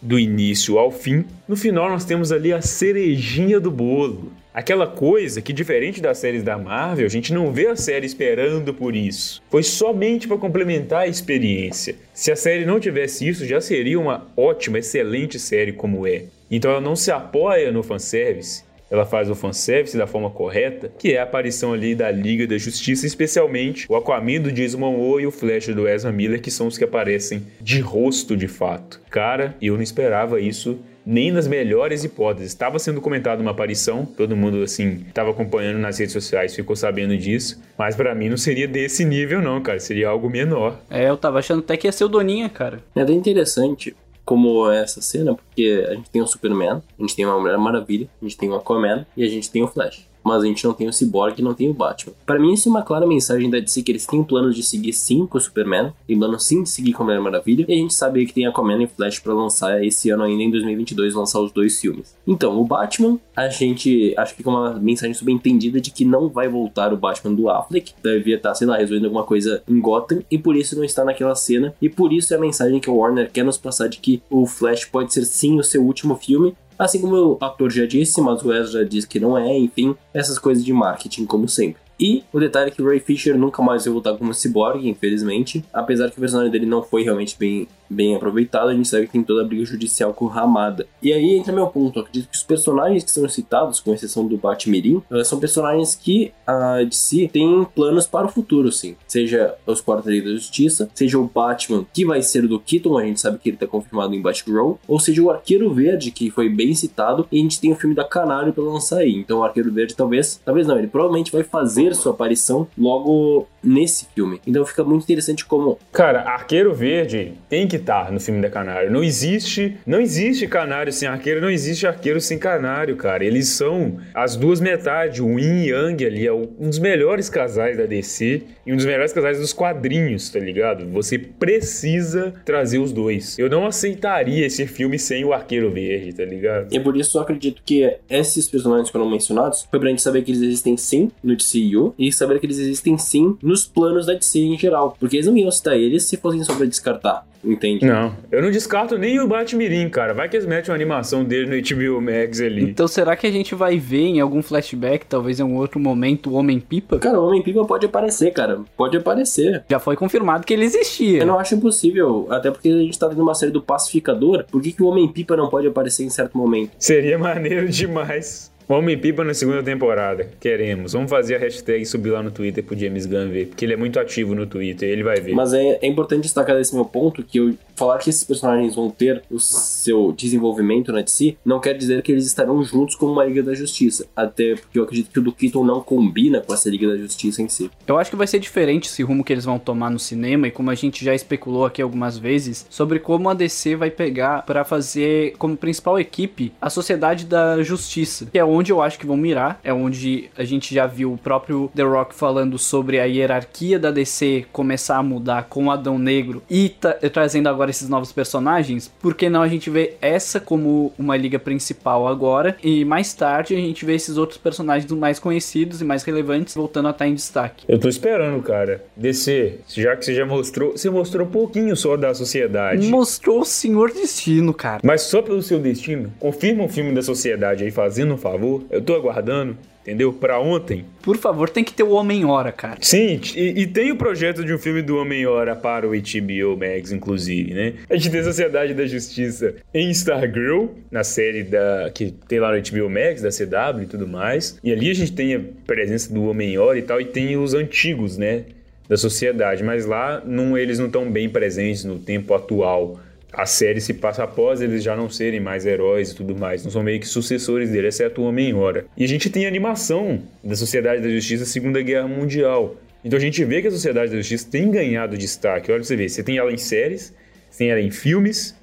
do 0.00 0.18
início 0.18 0.78
ao 0.78 0.90
fim, 0.90 1.26
no 1.46 1.54
final 1.54 1.90
nós 1.90 2.06
temos 2.06 2.32
ali 2.32 2.50
a 2.50 2.62
cerejinha 2.62 3.60
do 3.60 3.70
bolo. 3.70 4.32
Aquela 4.54 4.86
coisa 4.86 5.42
que, 5.42 5.52
diferente 5.52 6.00
das 6.00 6.16
séries 6.16 6.42
da 6.42 6.56
Marvel, 6.56 7.04
a 7.04 7.10
gente 7.10 7.34
não 7.34 7.52
vê 7.52 7.66
a 7.66 7.76
série 7.76 8.06
esperando 8.06 8.72
por 8.72 8.96
isso. 8.96 9.42
Foi 9.50 9.62
somente 9.62 10.26
para 10.26 10.38
complementar 10.38 11.02
a 11.02 11.08
experiência. 11.08 11.94
Se 12.14 12.32
a 12.32 12.36
série 12.36 12.64
não 12.64 12.80
tivesse 12.80 13.28
isso, 13.28 13.44
já 13.44 13.60
seria 13.60 14.00
uma 14.00 14.26
ótima, 14.34 14.78
excelente 14.78 15.38
série 15.38 15.74
como 15.74 16.06
é. 16.06 16.24
Então 16.50 16.70
ela 16.70 16.80
não 16.80 16.96
se 16.96 17.10
apoia 17.12 17.70
no 17.70 17.82
fanservice, 17.82 18.64
ela 18.90 19.06
faz 19.06 19.30
o 19.30 19.34
fanservice 19.34 19.96
da 19.96 20.06
forma 20.06 20.30
correta, 20.30 20.92
que 20.98 21.12
é 21.12 21.20
a 21.20 21.22
aparição 21.22 21.72
ali 21.72 21.94
da 21.94 22.10
Liga 22.10 22.46
da 22.46 22.58
Justiça, 22.58 23.06
especialmente 23.06 23.86
o 23.88 23.94
Aquaman 23.94 24.40
do 24.40 24.50
Jason 24.50 24.78
Momoa 24.78 25.22
e 25.22 25.26
o 25.26 25.30
Flash 25.30 25.68
do 25.68 25.88
Ezra 25.88 26.10
Miller, 26.10 26.42
que 26.42 26.50
são 26.50 26.66
os 26.66 26.76
que 26.76 26.84
aparecem 26.84 27.46
de 27.60 27.80
rosto 27.80 28.36
de 28.36 28.48
fato. 28.48 29.00
Cara, 29.08 29.54
eu 29.62 29.76
não 29.76 29.82
esperava 29.82 30.40
isso 30.40 30.78
nem 31.04 31.30
nas 31.30 31.48
melhores 31.48 32.04
hipóteses. 32.04 32.52
Estava 32.52 32.78
sendo 32.78 33.00
comentado 33.00 33.40
uma 33.40 33.52
aparição, 33.52 34.04
todo 34.04 34.36
mundo 34.36 34.62
assim 34.62 35.04
estava 35.08 35.30
acompanhando 35.30 35.78
nas 35.78 35.98
redes 35.98 36.12
sociais, 36.12 36.54
ficou 36.54 36.76
sabendo 36.76 37.16
disso, 37.16 37.60
mas 37.78 37.96
para 37.96 38.14
mim 38.14 38.28
não 38.28 38.36
seria 38.36 38.68
desse 38.68 39.04
nível 39.04 39.40
não, 39.40 39.60
cara, 39.62 39.80
seria 39.80 40.08
algo 40.08 40.28
menor. 40.28 40.78
É, 40.90 41.08
eu 41.08 41.16
tava 41.16 41.38
achando 41.38 41.60
até 41.60 41.76
que 41.76 41.86
ia 41.86 41.92
ser 41.92 42.04
o 42.04 42.08
Doninha, 42.08 42.48
cara. 42.48 42.80
É 42.94 43.04
bem 43.04 43.16
interessante 43.16 43.94
como 44.30 44.70
é 44.70 44.80
essa 44.80 45.02
cena, 45.02 45.34
porque 45.34 45.84
a 45.88 45.94
gente 45.94 46.08
tem 46.08 46.22
o 46.22 46.26
Superman, 46.26 46.80
a 46.96 47.02
gente 47.02 47.16
tem 47.16 47.26
uma 47.26 47.36
Mulher 47.36 47.58
Maravilha, 47.58 48.08
a 48.22 48.24
gente 48.24 48.36
tem 48.36 48.48
o 48.48 48.54
Aquaman 48.54 49.04
e 49.16 49.24
a 49.24 49.28
gente 49.28 49.50
tem 49.50 49.60
o 49.60 49.66
Flash 49.66 50.08
mas 50.24 50.42
a 50.42 50.46
gente 50.46 50.64
não 50.64 50.72
tem 50.72 50.88
o 50.88 50.92
Cyborg 50.92 51.38
e 51.38 51.42
não 51.42 51.54
tem 51.54 51.68
o 51.70 51.74
Batman. 51.74 52.12
Para 52.26 52.38
mim, 52.38 52.52
isso 52.52 52.68
é 52.68 52.70
uma 52.70 52.82
clara 52.82 53.06
mensagem 53.06 53.50
da 53.50 53.58
DC 53.58 53.82
que 53.82 53.92
eles 53.92 54.06
têm 54.06 54.20
um 54.20 54.24
plano 54.24 54.52
de 54.52 54.62
seguir 54.62 54.92
sim 54.92 55.26
com 55.26 55.38
o 55.38 55.40
Superman, 55.40 55.92
tem 56.06 56.18
plano 56.18 56.38
sim 56.38 56.62
de 56.62 56.68
seguir 56.68 56.92
com 56.92 57.02
a 57.02 57.06
Mulher 57.06 57.20
Maravilha, 57.20 57.64
e 57.68 57.72
a 57.72 57.76
gente 57.76 57.94
sabe 57.94 58.24
que 58.26 58.32
tem 58.32 58.46
Aquaman 58.46 58.82
e 58.82 58.86
Flash 58.86 59.18
para 59.18 59.34
lançar 59.34 59.84
esse 59.84 60.10
ano 60.10 60.22
ainda 60.22 60.42
em 60.42 60.50
2022, 60.50 61.14
lançar 61.14 61.40
os 61.40 61.52
dois 61.52 61.80
filmes. 61.80 62.14
Então, 62.26 62.60
o 62.60 62.64
Batman, 62.64 63.18
a 63.36 63.48
gente 63.48 64.14
acho 64.16 64.34
que 64.34 64.42
com 64.42 64.50
uma 64.50 64.74
mensagem 64.74 65.14
subentendida 65.14 65.80
de 65.80 65.90
que 65.90 66.04
não 66.04 66.28
vai 66.28 66.48
voltar 66.48 66.92
o 66.92 66.96
Batman 66.96 67.34
do 67.34 67.48
Affleck, 67.48 67.94
devia 68.02 68.36
estar, 68.36 68.54
sei 68.54 68.66
lá, 68.66 68.76
resolvendo 68.76 69.06
alguma 69.06 69.24
coisa 69.24 69.62
em 69.68 69.80
Gotham, 69.80 70.22
e 70.30 70.38
por 70.38 70.56
isso 70.56 70.76
não 70.76 70.84
está 70.84 71.04
naquela 71.04 71.34
cena, 71.34 71.74
e 71.80 71.88
por 71.88 72.12
isso 72.12 72.32
é 72.32 72.36
a 72.36 72.40
mensagem 72.40 72.80
que 72.80 72.90
o 72.90 72.96
Warner 72.96 73.30
quer 73.30 73.44
nos 73.44 73.58
passar 73.58 73.88
de 73.88 73.98
que 73.98 74.22
o 74.30 74.46
Flash 74.46 74.84
pode 74.84 75.12
ser 75.12 75.24
sim 75.24 75.58
o 75.58 75.64
seu 75.64 75.82
último 75.82 76.16
filme, 76.16 76.54
Assim 76.80 76.98
como 76.98 77.14
o 77.14 77.44
ator 77.44 77.70
já 77.70 77.84
disse, 77.84 78.22
mas 78.22 78.42
o 78.42 78.50
Ezra 78.50 78.86
disse 78.86 79.06
que 79.06 79.20
não 79.20 79.36
é, 79.36 79.54
enfim, 79.58 79.94
essas 80.14 80.38
coisas 80.38 80.64
de 80.64 80.72
marketing, 80.72 81.26
como 81.26 81.46
sempre. 81.46 81.82
E 82.00 82.24
o 82.32 82.40
detalhe 82.40 82.68
é 82.68 82.70
que 82.70 82.80
o 82.80 82.86
Ray 82.86 82.98
Fisher 82.98 83.36
nunca 83.36 83.62
mais 83.62 83.84
vai 83.84 83.92
voltar 83.92 84.16
como 84.16 84.32
cyborg, 84.32 84.88
infelizmente. 84.88 85.62
Apesar 85.70 86.10
que 86.10 86.16
o 86.16 86.20
personagem 86.20 86.50
dele 86.50 86.64
não 86.64 86.82
foi 86.82 87.02
realmente 87.02 87.36
bem, 87.38 87.68
bem 87.90 88.16
aproveitado, 88.16 88.70
a 88.70 88.74
gente 88.74 88.88
sabe 88.88 89.06
que 89.06 89.12
tem 89.12 89.22
toda 89.22 89.42
a 89.42 89.44
briga 89.44 89.66
judicial 89.66 90.14
com 90.14 90.24
Ramada. 90.26 90.86
E 91.02 91.12
aí 91.12 91.36
entra 91.36 91.52
meu 91.52 91.66
ponto. 91.66 91.98
Eu 91.98 92.02
acredito 92.02 92.30
que 92.30 92.36
os 92.36 92.42
personagens 92.42 93.04
que 93.04 93.10
são 93.10 93.28
citados, 93.28 93.80
com 93.80 93.92
exceção 93.92 94.26
do 94.26 94.38
Batmirim, 94.38 95.02
eh, 95.10 95.24
são 95.24 95.38
personagens 95.38 95.94
que 95.94 96.32
a 96.46 96.82
DC 96.82 97.28
tem 97.32 97.66
planos 97.74 98.06
para 98.06 98.26
o 98.26 98.30
futuro, 98.30 98.72
sim. 98.72 98.96
Seja 99.06 99.54
os 99.66 99.82
Quartetos 99.82 100.24
da 100.24 100.30
Justiça, 100.30 100.88
seja 100.94 101.18
o 101.18 101.26
Batman, 101.26 101.84
que 101.92 102.06
vai 102.06 102.22
ser 102.22 102.46
do 102.46 102.58
Keaton, 102.58 102.96
a 102.96 103.04
gente 103.04 103.20
sabe 103.20 103.38
que 103.38 103.50
ele 103.50 103.56
está 103.56 103.66
confirmado 103.66 104.14
em 104.14 104.22
Batgirl, 104.22 104.74
ou 104.88 104.98
seja 104.98 105.22
o 105.22 105.30
Arqueiro 105.30 105.72
Verde, 105.74 106.10
que 106.10 106.30
foi 106.30 106.48
bem 106.48 106.74
citado, 106.74 107.26
e 107.30 107.38
a 107.38 107.42
gente 107.42 107.60
tem 107.60 107.72
o 107.72 107.76
filme 107.76 107.94
da 107.94 108.04
Canário 108.04 108.52
para 108.52 108.64
lançar 108.64 108.98
aí. 108.98 109.14
Então 109.14 109.40
o 109.40 109.42
Arqueiro 109.42 109.72
Verde 109.72 109.94
talvez, 109.94 110.40
talvez 110.44 110.66
não, 110.66 110.78
ele 110.78 110.86
provavelmente 110.86 111.30
vai 111.30 111.42
fazer 111.42 111.89
sua 111.94 112.12
aparição 112.12 112.66
logo 112.76 113.46
nesse 113.62 114.06
filme. 114.14 114.40
Então 114.46 114.64
fica 114.64 114.82
muito 114.82 115.02
interessante 115.02 115.44
como. 115.44 115.78
Cara, 115.92 116.22
Arqueiro 116.22 116.74
Verde 116.74 117.34
tem 117.48 117.66
que 117.68 117.76
estar 117.76 118.10
no 118.10 118.20
filme 118.20 118.40
da 118.40 118.50
Canário. 118.50 118.90
Não 118.90 119.02
existe, 119.02 119.76
não 119.86 120.00
existe 120.00 120.46
Canário 120.46 120.92
sem 120.92 121.08
Arqueiro, 121.08 121.40
não 121.40 121.50
existe 121.50 121.86
Arqueiro 121.86 122.20
sem 122.20 122.38
Canário, 122.38 122.96
cara. 122.96 123.24
Eles 123.24 123.48
são 123.48 123.98
as 124.14 124.36
duas 124.36 124.60
metades, 124.60 125.20
o 125.20 125.38
Yin 125.38 125.64
e 125.64 125.70
Yang 125.70 126.04
ali 126.04 126.26
é 126.26 126.32
um 126.32 126.68
dos 126.68 126.78
melhores 126.78 127.28
casais 127.28 127.76
da 127.76 127.86
DC 127.86 128.42
e 128.66 128.72
um 128.72 128.76
dos 128.76 128.86
melhores 128.86 129.12
casais 129.12 129.38
dos 129.38 129.52
quadrinhos, 129.52 130.30
tá 130.30 130.38
ligado? 130.38 130.88
Você 130.92 131.18
precisa 131.18 132.34
trazer 132.44 132.78
os 132.78 132.92
dois. 132.92 133.38
Eu 133.38 133.48
não 133.48 133.66
aceitaria 133.66 134.46
esse 134.46 134.66
filme 134.66 134.98
sem 134.98 135.24
o 135.24 135.32
Arqueiro 135.32 135.70
Verde, 135.70 136.12
tá 136.12 136.24
ligado? 136.24 136.72
E 136.72 136.76
é 136.76 136.80
por 136.80 136.96
isso 136.96 137.18
eu 137.18 137.22
acredito 137.22 137.62
que 137.64 137.96
esses 138.08 138.48
personagens 138.48 138.88
que 138.88 138.92
foram 138.92 139.10
mencionados 139.10 139.66
foi 139.70 139.78
pra 139.78 139.88
gente 139.88 140.02
saber 140.02 140.22
que 140.22 140.30
eles 140.30 140.42
existem 140.42 140.76
sim 140.76 141.10
no 141.22 141.36
DCU 141.36 141.79
e 141.98 142.12
saber 142.12 142.38
que 142.38 142.46
eles 142.46 142.58
existem 142.58 142.96
sim 142.98 143.36
nos 143.42 143.66
planos 143.66 144.06
da 144.06 144.14
DC 144.14 144.38
em 144.38 144.58
geral. 144.58 144.96
Porque 144.98 145.16
eles 145.16 145.26
não 145.26 145.36
iam 145.36 145.50
citar 145.50 145.76
eles 145.76 146.04
se 146.04 146.16
fossem 146.16 146.42
só 146.44 146.54
pra 146.54 146.66
descartar. 146.66 147.26
Entende? 147.42 147.86
Não, 147.86 148.14
eu 148.30 148.42
não 148.42 148.50
descarto 148.50 148.98
nem 148.98 149.18
o 149.18 149.26
Batmirim, 149.26 149.88
cara. 149.88 150.12
Vai 150.12 150.28
que 150.28 150.36
eles 150.36 150.46
metem 150.46 150.70
uma 150.70 150.74
animação 150.76 151.24
dele 151.24 151.46
no 151.46 151.76
HBO 151.96 152.00
Max 152.00 152.40
ali. 152.40 152.64
Então 152.64 152.86
será 152.86 153.16
que 153.16 153.26
a 153.26 153.30
gente 153.30 153.54
vai 153.54 153.78
ver 153.78 154.02
em 154.02 154.20
algum 154.20 154.42
flashback, 154.42 155.06
talvez 155.06 155.40
em 155.40 155.42
um 155.42 155.56
outro 155.56 155.80
momento, 155.80 156.30
o 156.30 156.34
Homem-Pipa? 156.34 156.98
Cara, 156.98 157.18
o 157.18 157.26
Homem-Pipa 157.26 157.64
pode 157.64 157.86
aparecer, 157.86 158.30
cara. 158.32 158.60
Pode 158.76 158.96
aparecer. 158.96 159.64
Já 159.70 159.78
foi 159.78 159.96
confirmado 159.96 160.44
que 160.44 160.52
ele 160.52 160.64
existia. 160.64 161.20
Eu 161.20 161.26
não 161.26 161.38
acho 161.38 161.54
impossível, 161.54 162.26
até 162.30 162.50
porque 162.50 162.68
a 162.68 162.78
gente 162.78 162.98
tá 162.98 163.08
vendo 163.08 163.22
uma 163.22 163.34
série 163.34 163.52
do 163.52 163.62
Pacificador. 163.62 164.44
Por 164.50 164.60
que, 164.60 164.72
que 164.72 164.82
o 164.82 164.86
Homem-Pipa 164.86 165.34
não 165.34 165.48
pode 165.48 165.66
aparecer 165.66 166.04
em 166.04 166.10
certo 166.10 166.36
momento? 166.36 166.72
Seria 166.78 167.16
maneiro 167.18 167.68
demais. 167.68 168.49
Homem-Pipa 168.74 169.24
na 169.24 169.34
segunda 169.34 169.62
temporada. 169.62 170.28
Queremos. 170.38 170.92
Vamos 170.92 171.10
fazer 171.10 171.36
a 171.36 171.38
hashtag 171.38 171.84
subir 171.84 172.10
lá 172.10 172.22
no 172.22 172.30
Twitter 172.30 172.62
pro 172.62 172.78
James 172.78 173.06
Gunn 173.06 173.28
ver. 173.28 173.46
Porque 173.48 173.64
ele 173.64 173.74
é 173.74 173.76
muito 173.76 173.98
ativo 173.98 174.34
no 174.34 174.46
Twitter 174.46 174.88
ele 174.88 175.02
vai 175.02 175.20
ver. 175.20 175.32
Mas 175.32 175.52
é, 175.52 175.78
é 175.82 175.86
importante 175.86 176.22
destacar 176.22 176.56
desse 176.56 176.74
meu 176.74 176.84
ponto 176.84 177.22
que 177.22 177.38
eu 177.38 177.54
falar 177.80 177.96
que 177.96 178.10
esses 178.10 178.22
personagens 178.22 178.74
vão 178.74 178.90
ter 178.90 179.22
o 179.30 179.40
seu 179.40 180.12
desenvolvimento 180.12 180.92
na 180.92 181.00
DC 181.00 181.38
não 181.42 181.58
quer 181.58 181.72
dizer 181.72 182.02
que 182.02 182.12
eles 182.12 182.26
estarão 182.26 182.62
juntos 182.62 182.94
como 182.94 183.12
uma 183.12 183.24
Liga 183.24 183.42
da 183.42 183.54
Justiça. 183.54 184.06
Até 184.14 184.54
porque 184.54 184.78
eu 184.78 184.82
acredito 184.82 185.10
que 185.10 185.18
o 185.18 185.22
do 185.22 185.32
Keaton 185.32 185.64
não 185.64 185.80
combina 185.80 186.42
com 186.42 186.52
essa 186.52 186.68
Liga 186.68 186.86
da 186.86 186.96
Justiça 186.98 187.40
em 187.40 187.48
si. 187.48 187.70
Eu 187.86 187.96
acho 187.96 188.10
que 188.10 188.16
vai 188.16 188.26
ser 188.26 188.38
diferente 188.38 188.88
esse 188.88 189.02
rumo 189.02 189.24
que 189.24 189.32
eles 189.32 189.46
vão 189.46 189.58
tomar 189.58 189.90
no 189.90 189.98
cinema 189.98 190.46
e 190.46 190.50
como 190.50 190.70
a 190.70 190.74
gente 190.74 191.02
já 191.02 191.14
especulou 191.14 191.64
aqui 191.64 191.80
algumas 191.80 192.18
vezes 192.18 192.66
sobre 192.68 192.98
como 192.98 193.30
a 193.30 193.34
DC 193.34 193.76
vai 193.76 193.90
pegar 193.90 194.42
para 194.42 194.62
fazer 194.62 195.34
como 195.38 195.56
principal 195.56 195.98
equipe 195.98 196.52
a 196.60 196.68
Sociedade 196.68 197.24
da 197.24 197.62
Justiça, 197.62 198.26
que 198.26 198.38
é 198.38 198.44
onde 198.44 198.72
eu 198.72 198.82
acho 198.82 198.98
que 198.98 199.06
vão 199.06 199.16
mirar, 199.16 199.58
é 199.64 199.72
onde 199.72 200.28
a 200.36 200.44
gente 200.44 200.74
já 200.74 200.86
viu 200.86 201.14
o 201.14 201.18
próprio 201.18 201.70
The 201.74 201.82
Rock 201.82 202.14
falando 202.14 202.58
sobre 202.58 203.00
a 203.00 203.04
hierarquia 203.04 203.78
da 203.78 203.90
DC 203.90 204.44
começar 204.52 204.98
a 204.98 205.02
mudar 205.02 205.44
com 205.44 205.66
o 205.66 205.70
Adão 205.70 205.98
Negro 205.98 206.42
e 206.50 206.74
trazendo 207.10 207.48
agora 207.48 207.69
esses 207.70 207.88
novos 207.88 208.12
personagens, 208.12 208.90
por 209.00 209.14
que 209.14 209.30
não 209.30 209.42
a 209.42 209.48
gente 209.48 209.70
vê 209.70 209.94
essa 210.00 210.38
como 210.38 210.92
uma 210.98 211.16
liga 211.16 211.38
principal 211.38 212.06
agora 212.06 212.56
e 212.62 212.84
mais 212.84 213.14
tarde 213.14 213.54
a 213.54 213.58
gente 213.58 213.84
vê 213.84 213.94
esses 213.94 214.16
outros 214.16 214.38
personagens 214.38 214.90
mais 214.92 215.18
conhecidos 215.18 215.80
e 215.80 215.84
mais 215.84 216.02
relevantes 216.02 216.54
voltando 216.54 216.88
a 216.88 216.90
estar 216.90 217.06
em 217.06 217.14
destaque. 217.14 217.64
Eu 217.68 217.78
tô 217.78 217.88
esperando, 217.88 218.42
cara. 218.42 218.84
DC, 218.96 219.60
já 219.68 219.96
que 219.96 220.04
você 220.04 220.14
já 220.14 220.26
mostrou, 220.26 220.72
você 220.72 220.90
mostrou 220.90 221.26
um 221.26 221.30
pouquinho 221.30 221.76
só 221.76 221.96
da 221.96 222.12
sociedade. 222.14 222.88
Mostrou 222.88 223.40
o 223.40 223.44
Senhor 223.44 223.92
Destino, 223.92 224.52
cara. 224.52 224.80
Mas 224.84 225.02
só 225.02 225.22
pelo 225.22 225.42
seu 225.42 225.58
destino, 225.58 226.12
confirma 226.18 226.64
um 226.64 226.68
filme 226.68 226.92
da 226.92 227.02
sociedade 227.02 227.64
aí 227.64 227.70
fazendo 227.70 228.14
um 228.14 228.18
favor. 228.18 228.62
Eu 228.70 228.82
tô 228.82 228.94
aguardando 228.94 229.56
entendeu? 229.90 230.12
Pra 230.12 230.38
ontem. 230.40 230.84
Por 231.02 231.16
favor, 231.16 231.50
tem 231.50 231.64
que 231.64 231.72
ter 231.72 231.82
o 231.82 231.90
Homem-Hora, 231.90 232.52
cara. 232.52 232.78
Sim, 232.80 233.20
e, 233.34 233.62
e 233.62 233.66
tem 233.66 233.90
o 233.90 233.96
projeto 233.96 234.44
de 234.44 234.54
um 234.54 234.58
filme 234.58 234.82
do 234.82 234.96
Homem-Hora 234.96 235.56
para 235.56 235.86
o 235.86 235.90
HBO 235.90 236.56
Max, 236.56 236.92
inclusive, 236.92 237.52
né? 237.52 237.74
A 237.88 237.96
gente 237.96 238.10
tem 238.10 238.22
Sociedade 238.22 238.72
da 238.74 238.86
Justiça 238.86 239.54
em 239.74 239.90
Stargirl, 239.90 240.66
na 240.90 241.02
série 241.02 241.42
da 241.42 241.90
que 241.92 242.12
tem 242.28 242.38
lá 242.38 242.52
no 242.54 242.62
HBO 242.62 242.88
Max, 242.88 243.22
da 243.22 243.30
CW 243.30 243.82
e 243.82 243.86
tudo 243.86 244.06
mais. 244.06 244.58
E 244.62 244.72
ali 244.72 244.90
a 244.90 244.94
gente 244.94 245.12
tem 245.12 245.34
a 245.34 245.40
presença 245.66 246.12
do 246.12 246.24
Homem-Hora 246.24 246.78
e 246.78 246.82
tal, 246.82 247.00
e 247.00 247.06
tem 247.06 247.36
os 247.36 247.54
antigos, 247.54 248.16
né? 248.16 248.44
Da 248.88 248.96
sociedade, 248.96 249.62
mas 249.62 249.86
lá 249.86 250.20
não, 250.26 250.58
eles 250.58 250.78
não 250.78 250.86
estão 250.86 251.08
bem 251.10 251.28
presentes 251.28 251.84
no 251.84 251.98
tempo 251.98 252.34
atual 252.34 252.98
a 253.32 253.46
série 253.46 253.80
se 253.80 253.94
passa 253.94 254.24
após 254.24 254.60
eles 254.60 254.82
já 254.82 254.96
não 254.96 255.08
serem 255.08 255.40
mais 255.40 255.64
heróis 255.64 256.10
e 256.10 256.14
tudo 256.14 256.36
mais, 256.36 256.64
não 256.64 256.70
são 256.70 256.82
meio 256.82 256.98
que 257.00 257.06
sucessores 257.06 257.70
dele, 257.70 257.88
exceto 257.88 258.22
o 258.22 258.24
Homem-Hora. 258.24 258.86
E 258.96 259.04
a 259.04 259.08
gente 259.08 259.30
tem 259.30 259.44
a 259.44 259.48
animação 259.48 260.22
da 260.42 260.56
Sociedade 260.56 261.02
da 261.02 261.08
Justiça 261.08 261.44
Segunda 261.44 261.80
Guerra 261.80 262.08
Mundial. 262.08 262.76
Então 263.04 263.16
a 263.16 263.20
gente 263.20 263.44
vê 263.44 263.62
que 263.62 263.68
a 263.68 263.70
Sociedade 263.70 264.10
da 264.10 264.16
Justiça 264.16 264.48
tem 264.50 264.70
ganhado 264.70 265.16
destaque. 265.16 265.70
Olha 265.70 265.80
pra 265.80 265.86
você 265.86 265.96
ver, 265.96 266.08
você 266.08 266.22
tem 266.22 266.38
ela 266.38 266.52
em 266.52 266.58
séries, 266.58 267.14
você 267.50 267.58
tem 267.58 267.70
ela 267.70 267.80
em 267.80 267.90
filmes, 267.90 268.54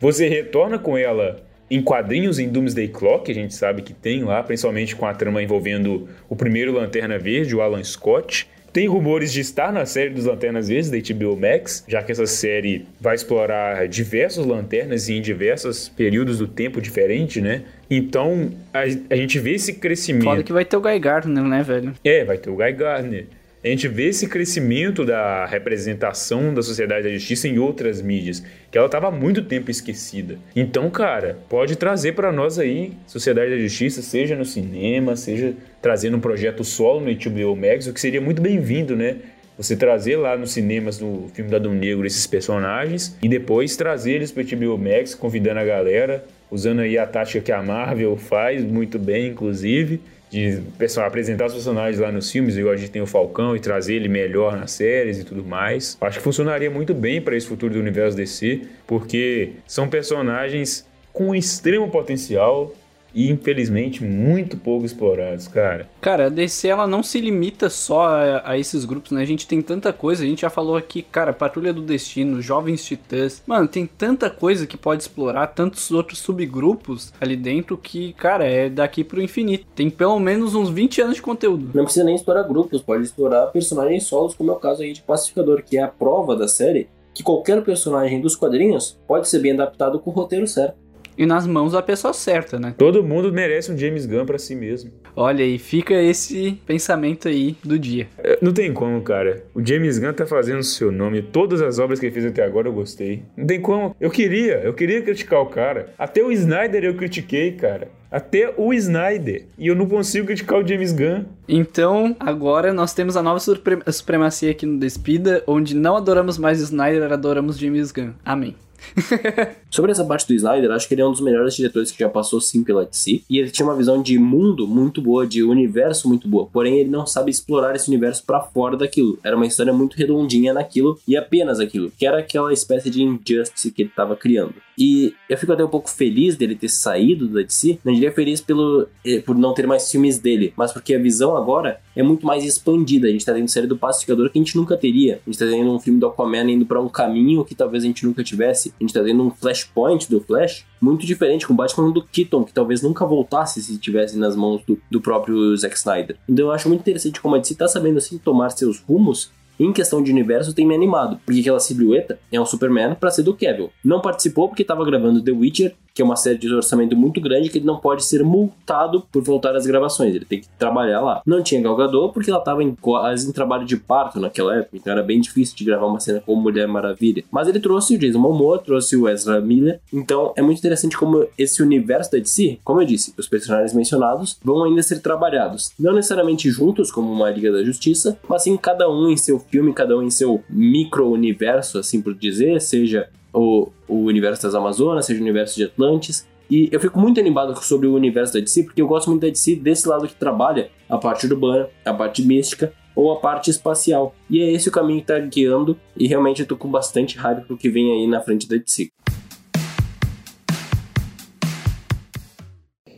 você 0.00 0.28
retorna 0.28 0.78
com 0.78 0.98
ela 0.98 1.44
em 1.70 1.82
quadrinhos 1.82 2.38
em 2.38 2.48
Doomsday 2.48 2.88
Clock, 2.88 3.30
a 3.30 3.34
gente 3.34 3.54
sabe 3.54 3.82
que 3.82 3.92
tem 3.92 4.22
lá, 4.22 4.42
principalmente 4.42 4.94
com 4.94 5.06
a 5.06 5.14
trama 5.14 5.42
envolvendo 5.42 6.08
o 6.28 6.36
primeiro 6.36 6.72
Lanterna 6.72 7.18
Verde, 7.18 7.56
o 7.56 7.62
Alan 7.62 7.82
Scott. 7.82 8.48
Tem 8.74 8.88
rumores 8.88 9.32
de 9.32 9.40
estar 9.40 9.72
na 9.72 9.86
série 9.86 10.10
dos 10.10 10.24
Lanternas 10.24 10.66
Verdes 10.66 10.90
da 10.90 10.98
HBO 10.98 11.36
Max, 11.36 11.84
já 11.86 12.02
que 12.02 12.10
essa 12.10 12.26
série 12.26 12.84
vai 13.00 13.14
explorar 13.14 13.86
diversos 13.86 14.44
lanternas 14.44 15.08
em 15.08 15.22
diversos 15.22 15.88
períodos 15.88 16.38
do 16.38 16.48
tempo 16.48 16.80
diferente, 16.80 17.40
né? 17.40 17.62
Então, 17.88 18.50
a, 18.72 18.80
a 18.80 19.14
gente 19.14 19.38
vê 19.38 19.52
esse 19.52 19.74
crescimento. 19.74 20.24
Foda 20.24 20.42
que 20.42 20.52
vai 20.52 20.64
ter 20.64 20.76
o 20.76 20.80
Guy 20.80 20.98
Gardner, 20.98 21.44
né, 21.44 21.62
velho? 21.62 21.92
É, 22.02 22.24
vai 22.24 22.36
ter 22.36 22.50
o 22.50 22.56
Guy 22.56 22.72
Gardner 22.72 23.26
a 23.64 23.68
gente 23.68 23.88
vê 23.88 24.08
esse 24.08 24.28
crescimento 24.28 25.06
da 25.06 25.46
representação 25.46 26.52
da 26.52 26.62
sociedade 26.62 27.04
da 27.04 27.14
justiça 27.14 27.48
em 27.48 27.58
outras 27.58 28.02
mídias, 28.02 28.44
que 28.70 28.76
ela 28.76 28.86
estava 28.86 29.08
há 29.08 29.10
muito 29.10 29.42
tempo 29.42 29.70
esquecida. 29.70 30.36
Então, 30.54 30.90
cara, 30.90 31.38
pode 31.48 31.74
trazer 31.74 32.12
para 32.12 32.30
nós 32.30 32.58
aí 32.58 32.92
Sociedade 33.06 33.52
da 33.52 33.58
Justiça, 33.58 34.02
seja 34.02 34.36
no 34.36 34.44
cinema, 34.44 35.16
seja 35.16 35.54
trazendo 35.80 36.18
um 36.18 36.20
projeto 36.20 36.62
solo 36.62 37.00
no 37.00 37.06
HBO 37.06 37.56
Max, 37.56 37.86
o 37.86 37.94
que 37.94 38.00
seria 38.00 38.20
muito 38.20 38.42
bem-vindo, 38.42 38.94
né? 38.94 39.16
Você 39.56 39.74
trazer 39.74 40.16
lá 40.16 40.36
nos 40.36 40.52
cinemas 40.52 40.98
do 40.98 41.30
filme 41.32 41.50
da 41.50 41.58
Dom 41.58 41.72
Negro 41.72 42.04
esses 42.06 42.26
personagens 42.26 43.16
e 43.22 43.28
depois 43.28 43.76
trazer 43.76 44.12
eles 44.12 44.30
para 44.30 44.42
o 44.42 44.46
HBO 44.46 44.76
Max, 44.76 45.14
convidando 45.14 45.60
a 45.60 45.64
galera, 45.64 46.24
usando 46.50 46.80
aí 46.80 46.98
a 46.98 47.06
tática 47.06 47.40
que 47.40 47.52
a 47.52 47.62
Marvel 47.62 48.14
faz 48.16 48.62
muito 48.62 48.98
bem, 48.98 49.28
inclusive 49.28 50.00
de 50.34 50.60
pessoal, 50.76 51.06
apresentar 51.06 51.46
os 51.46 51.52
personagens 51.52 52.00
lá 52.00 52.10
nos 52.10 52.30
filmes, 52.30 52.56
igual 52.56 52.74
a 52.74 52.76
gente 52.76 52.90
tem 52.90 53.00
o 53.00 53.06
Falcão, 53.06 53.54
e 53.54 53.60
trazer 53.60 53.94
ele 53.94 54.08
melhor 54.08 54.56
nas 54.56 54.72
séries 54.72 55.20
e 55.20 55.24
tudo 55.24 55.44
mais. 55.44 55.96
Acho 56.00 56.18
que 56.18 56.24
funcionaria 56.24 56.68
muito 56.68 56.92
bem 56.92 57.22
para 57.22 57.36
esse 57.36 57.46
futuro 57.46 57.74
do 57.74 57.78
universo 57.78 58.16
DC, 58.16 58.62
porque 58.84 59.52
são 59.64 59.88
personagens 59.88 60.84
com 61.12 61.34
extremo 61.34 61.88
potencial, 61.88 62.74
e 63.14 63.30
infelizmente 63.30 64.02
muito 64.02 64.56
pouco 64.56 64.84
explorados, 64.84 65.46
cara. 65.46 65.88
Cara, 66.00 66.26
a 66.26 66.28
DC 66.28 66.68
ela 66.68 66.86
não 66.86 67.02
se 67.02 67.20
limita 67.20 67.70
só 67.70 68.08
a, 68.08 68.50
a, 68.50 68.58
esses 68.58 68.84
grupos, 68.84 69.12
né? 69.12 69.22
A 69.22 69.26
gente 69.26 69.46
tem 69.46 69.62
tanta 69.62 69.92
coisa, 69.92 70.24
a 70.24 70.26
gente 70.26 70.42
já 70.42 70.50
falou 70.50 70.76
aqui, 70.76 71.02
cara, 71.02 71.32
Patrulha 71.32 71.72
do 71.72 71.82
Destino, 71.82 72.42
Jovens 72.42 72.84
Titãs. 72.84 73.42
Mano, 73.46 73.68
tem 73.68 73.86
tanta 73.86 74.28
coisa 74.28 74.66
que 74.66 74.76
pode 74.76 75.02
explorar, 75.02 75.48
tantos 75.48 75.90
outros 75.90 76.18
subgrupos 76.18 77.12
ali 77.20 77.36
dentro 77.36 77.76
que, 77.76 78.12
cara, 78.14 78.44
é 78.44 78.68
daqui 78.68 79.04
pro 79.04 79.22
infinito. 79.22 79.66
Tem 79.74 79.88
pelo 79.88 80.18
menos 80.18 80.54
uns 80.54 80.70
20 80.70 81.02
anos 81.02 81.16
de 81.16 81.22
conteúdo. 81.22 81.70
Não 81.74 81.84
precisa 81.84 82.04
nem 82.04 82.16
explorar 82.16 82.42
grupos, 82.42 82.82
pode 82.82 83.04
explorar 83.04 83.46
personagens 83.46 84.04
solos, 84.04 84.34
como 84.34 84.50
é 84.50 84.54
o 84.54 84.58
caso 84.58 84.82
aí 84.82 84.92
de 84.92 85.02
Pacificador, 85.02 85.62
que 85.62 85.76
é 85.76 85.82
a 85.82 85.88
prova 85.88 86.34
da 86.34 86.48
série 86.48 86.88
que 87.14 87.22
qualquer 87.22 87.62
personagem 87.62 88.20
dos 88.20 88.34
quadrinhos 88.34 88.98
pode 89.06 89.28
ser 89.28 89.38
bem 89.38 89.52
adaptado 89.52 90.00
com 90.00 90.10
o 90.10 90.12
roteiro 90.12 90.48
certo 90.48 90.83
e 91.16 91.26
nas 91.26 91.46
mãos 91.46 91.72
da 91.72 91.82
pessoa 91.82 92.12
certa, 92.12 92.58
né? 92.58 92.74
Todo 92.76 93.02
mundo 93.02 93.32
merece 93.32 93.70
um 93.72 93.78
James 93.78 94.06
Gunn 94.06 94.26
para 94.26 94.38
si 94.38 94.54
mesmo. 94.54 94.90
Olha 95.16 95.44
aí, 95.44 95.58
fica 95.58 95.94
esse 95.94 96.60
pensamento 96.66 97.28
aí 97.28 97.56
do 97.64 97.78
dia. 97.78 98.08
É, 98.18 98.38
não 98.42 98.52
tem 98.52 98.72
como, 98.72 99.00
cara. 99.02 99.44
O 99.54 99.64
James 99.64 99.98
Gunn 99.98 100.12
tá 100.12 100.26
fazendo 100.26 100.58
o 100.58 100.64
seu 100.64 100.90
nome. 100.90 101.22
Todas 101.22 101.62
as 101.62 101.78
obras 101.78 102.00
que 102.00 102.06
ele 102.06 102.14
fez 102.14 102.26
até 102.26 102.44
agora 102.44 102.68
eu 102.68 102.72
gostei. 102.72 103.22
Não 103.36 103.46
tem 103.46 103.60
como. 103.60 103.94
Eu 104.00 104.10
queria, 104.10 104.60
eu 104.64 104.74
queria 104.74 105.02
criticar 105.02 105.40
o 105.40 105.46
cara. 105.46 105.92
Até 105.98 106.22
o 106.22 106.32
Snyder 106.32 106.84
eu 106.84 106.94
critiquei, 106.94 107.52
cara. 107.52 107.88
Até 108.14 108.54
o 108.56 108.72
Snyder. 108.72 109.44
E 109.58 109.66
eu 109.66 109.74
não 109.74 109.88
consigo 109.88 110.28
criticar 110.28 110.60
o 110.60 110.64
James 110.64 110.92
Gunn. 110.92 111.24
Então, 111.48 112.14
agora 112.20 112.72
nós 112.72 112.94
temos 112.94 113.16
a 113.16 113.22
nova 113.24 113.40
supremacia 113.40 114.52
aqui 114.52 114.64
no 114.64 114.78
Despida, 114.78 115.42
onde 115.48 115.74
não 115.74 115.96
adoramos 115.96 116.38
mais 116.38 116.60
Snyder, 116.60 117.12
adoramos 117.12 117.58
James 117.58 117.90
Gunn. 117.90 118.12
Amém. 118.24 118.54
Sobre 119.70 119.90
essa 119.90 120.04
parte 120.04 120.26
do 120.26 120.34
Snyder, 120.34 120.70
acho 120.70 120.86
que 120.86 120.94
ele 120.94 121.02
é 121.02 121.06
um 121.06 121.10
dos 121.10 121.20
melhores 121.20 121.54
diretores 121.54 121.90
que 121.90 121.98
já 121.98 122.08
passou 122.08 122.40
sim 122.40 122.62
pela 122.62 122.84
DC. 122.84 123.22
E 123.28 123.38
ele 123.38 123.50
tinha 123.50 123.66
uma 123.66 123.76
visão 123.76 124.02
de 124.02 124.18
mundo 124.18 124.66
muito 124.66 125.00
boa, 125.02 125.26
de 125.26 125.42
universo 125.42 126.08
muito 126.08 126.28
boa. 126.28 126.46
Porém, 126.46 126.78
ele 126.78 126.90
não 126.90 127.06
sabe 127.06 127.30
explorar 127.30 127.74
esse 127.74 127.88
universo 127.88 128.24
para 128.24 128.40
fora 128.40 128.76
daquilo. 128.76 129.18
Era 129.24 129.36
uma 129.36 129.46
história 129.46 129.72
muito 129.72 129.96
redondinha 129.96 130.52
naquilo 130.52 130.98
e 131.06 131.16
apenas 131.16 131.60
aquilo, 131.60 131.90
que 131.96 132.06
era 132.06 132.18
aquela 132.18 132.52
espécie 132.52 132.90
de 132.90 133.02
injustice 133.02 133.70
que 133.70 133.82
ele 133.82 133.88
estava 133.88 134.14
criando. 134.16 134.54
E 134.76 135.14
eu 135.28 135.38
fico 135.38 135.52
até 135.52 135.64
um 135.64 135.68
pouco 135.68 135.88
feliz 135.88 136.36
dele 136.36 136.54
ter 136.54 136.68
saído 136.68 137.28
da 137.28 137.42
DC. 137.42 137.78
Não 138.04 138.10
diria 138.10 138.12
feliz 138.12 138.40
pelo, 138.40 138.86
eh, 139.04 139.20
por 139.20 139.34
não 139.34 139.54
ter 139.54 139.66
mais 139.66 139.90
filmes 139.90 140.18
dele, 140.18 140.52
mas 140.56 140.72
porque 140.72 140.94
a 140.94 140.98
visão 140.98 141.36
agora 141.36 141.80
é 141.96 142.02
muito 142.02 142.26
mais 142.26 142.44
expandida. 142.44 143.06
A 143.06 143.10
gente 143.10 143.24
tá 143.24 143.32
tendo 143.32 143.48
série 143.48 143.66
do 143.66 143.78
Pacificador 143.78 144.30
que 144.30 144.38
a 144.38 144.42
gente 144.42 144.56
nunca 144.56 144.76
teria. 144.76 145.20
A 145.26 145.30
gente 145.30 145.38
tá 145.38 145.46
tendo 145.46 145.70
um 145.70 145.80
filme 145.80 145.98
do 145.98 146.06
Aquaman 146.06 146.50
indo 146.50 146.66
para 146.66 146.80
um 146.80 146.88
caminho 146.88 147.44
que 147.44 147.54
talvez 147.54 147.82
a 147.82 147.86
gente 147.86 148.04
nunca 148.04 148.22
tivesse. 148.22 148.74
A 148.78 148.84
gente 148.84 148.92
tá 148.92 149.02
tendo 149.02 149.22
um 149.22 149.30
Flashpoint 149.30 150.10
do 150.10 150.20
Flash 150.20 150.66
muito 150.80 151.06
diferente 151.06 151.46
com 151.46 151.54
o 151.54 151.56
Batman 151.56 151.90
do 151.90 152.02
Keaton, 152.02 152.44
que 152.44 152.52
talvez 152.52 152.82
nunca 152.82 153.06
voltasse 153.06 153.62
se 153.62 153.72
estivesse 153.72 154.18
nas 154.18 154.36
mãos 154.36 154.62
do, 154.66 154.78
do 154.90 155.00
próprio 155.00 155.56
Zack 155.56 155.76
Snyder. 155.76 156.16
Então 156.28 156.46
eu 156.46 156.52
acho 156.52 156.68
muito 156.68 156.82
interessante 156.82 157.20
como 157.20 157.36
a 157.36 157.38
DC 157.38 157.54
tá 157.54 157.68
sabendo 157.68 157.98
assim 157.98 158.18
tomar 158.18 158.50
seus 158.50 158.80
rumos 158.80 159.30
em 159.58 159.72
questão 159.72 160.02
de 160.02 160.10
universo, 160.10 160.52
tem 160.52 160.66
me 160.66 160.74
animado, 160.74 161.20
porque 161.24 161.40
aquela 161.40 161.60
silhueta 161.60 162.18
é 162.32 162.40
um 162.40 162.44
Superman 162.44 162.96
para 162.96 163.10
ser 163.10 163.22
do 163.22 163.34
Kevin. 163.34 163.68
Não 163.84 164.00
participou 164.00 164.48
porque 164.48 164.62
estava 164.62 164.84
gravando 164.84 165.22
The 165.22 165.30
Witcher 165.30 165.76
que 165.94 166.02
é 166.02 166.04
uma 166.04 166.16
série 166.16 166.36
de 166.36 166.52
orçamento 166.52 166.96
muito 166.96 167.20
grande 167.20 167.48
que 167.48 167.58
ele 167.58 167.66
não 167.66 167.78
pode 167.78 168.04
ser 168.04 168.24
multado 168.24 169.06
por 169.12 169.22
voltar 169.22 169.54
às 169.54 169.64
gravações, 169.64 170.12
ele 170.12 170.24
tem 170.24 170.40
que 170.40 170.48
trabalhar 170.58 171.00
lá. 171.00 171.22
Não 171.24 171.40
tinha 171.40 171.62
Galgador 171.62 172.12
porque 172.12 172.30
ela 172.30 172.40
estava 172.40 172.64
em, 172.64 172.74
quase 172.74 173.28
em 173.28 173.32
trabalho 173.32 173.64
de 173.64 173.76
parto 173.76 174.18
naquela 174.18 174.56
época, 174.56 174.76
então 174.76 174.92
era 174.92 175.04
bem 175.04 175.20
difícil 175.20 175.56
de 175.56 175.64
gravar 175.64 175.86
uma 175.86 176.00
cena 176.00 176.20
com 176.20 176.34
Mulher 176.34 176.66
Maravilha. 176.66 177.22
Mas 177.30 177.46
ele 177.46 177.60
trouxe 177.60 177.94
o 177.94 177.98
Jason 177.98 178.18
Momoa, 178.18 178.58
trouxe 178.58 178.96
o 178.96 179.08
Ezra 179.08 179.40
Miller, 179.40 179.80
então 179.92 180.32
é 180.36 180.42
muito 180.42 180.58
interessante 180.58 180.98
como 180.98 181.28
esse 181.38 181.62
universo 181.62 182.10
da 182.10 182.18
DC, 182.18 182.58
como 182.64 182.82
eu 182.82 182.86
disse, 182.86 183.14
os 183.16 183.28
personagens 183.28 183.72
mencionados 183.72 184.36
vão 184.42 184.64
ainda 184.64 184.82
ser 184.82 185.00
trabalhados, 185.00 185.70
não 185.78 185.94
necessariamente 185.94 186.50
juntos 186.50 186.90
como 186.90 187.12
uma 187.12 187.30
Liga 187.30 187.52
da 187.52 187.62
Justiça, 187.62 188.18
mas 188.28 188.42
sim 188.42 188.56
cada 188.56 188.90
um 188.90 189.08
em 189.08 189.16
seu 189.16 189.38
filme, 189.38 189.72
cada 189.72 189.96
um 189.96 190.02
em 190.02 190.10
seu 190.10 190.42
micro-universo, 190.50 191.78
assim 191.78 192.02
por 192.02 192.14
dizer, 192.14 192.60
seja 192.60 193.08
o, 193.34 193.70
o 193.88 194.04
universo 194.04 194.44
das 194.44 194.54
Amazonas, 194.54 195.06
seja 195.06 195.18
o 195.18 195.22
universo 195.22 195.56
de 195.56 195.64
Atlantis. 195.64 196.26
E 196.50 196.68
eu 196.70 196.78
fico 196.78 197.00
muito 197.00 197.18
animado 197.18 197.54
sobre 197.62 197.86
o 197.86 197.94
universo 197.94 198.34
da 198.34 198.40
DC, 198.40 198.64
porque 198.64 198.80
eu 198.80 198.86
gosto 198.86 199.10
muito 199.10 199.22
da 199.22 199.28
DC 199.28 199.56
desse 199.56 199.88
lado 199.88 200.06
que 200.06 200.14
trabalha 200.14 200.70
a 200.88 200.96
parte 200.96 201.26
urbana, 201.26 201.68
a 201.84 201.92
parte 201.92 202.22
mística 202.22 202.72
ou 202.94 203.12
a 203.12 203.16
parte 203.16 203.50
espacial. 203.50 204.14
E 204.30 204.40
é 204.40 204.52
esse 204.52 204.68
o 204.68 204.72
caminho 204.72 205.00
que 205.00 205.06
tá 205.06 205.18
guiando, 205.18 205.76
e 205.96 206.06
realmente 206.06 206.42
eu 206.42 206.46
tô 206.46 206.56
com 206.56 206.70
bastante 206.70 207.18
raiva 207.18 207.40
pro 207.40 207.56
que 207.56 207.68
vem 207.68 207.92
aí 207.92 208.06
na 208.06 208.20
frente 208.20 208.48
da 208.48 208.56
DC. 208.56 208.90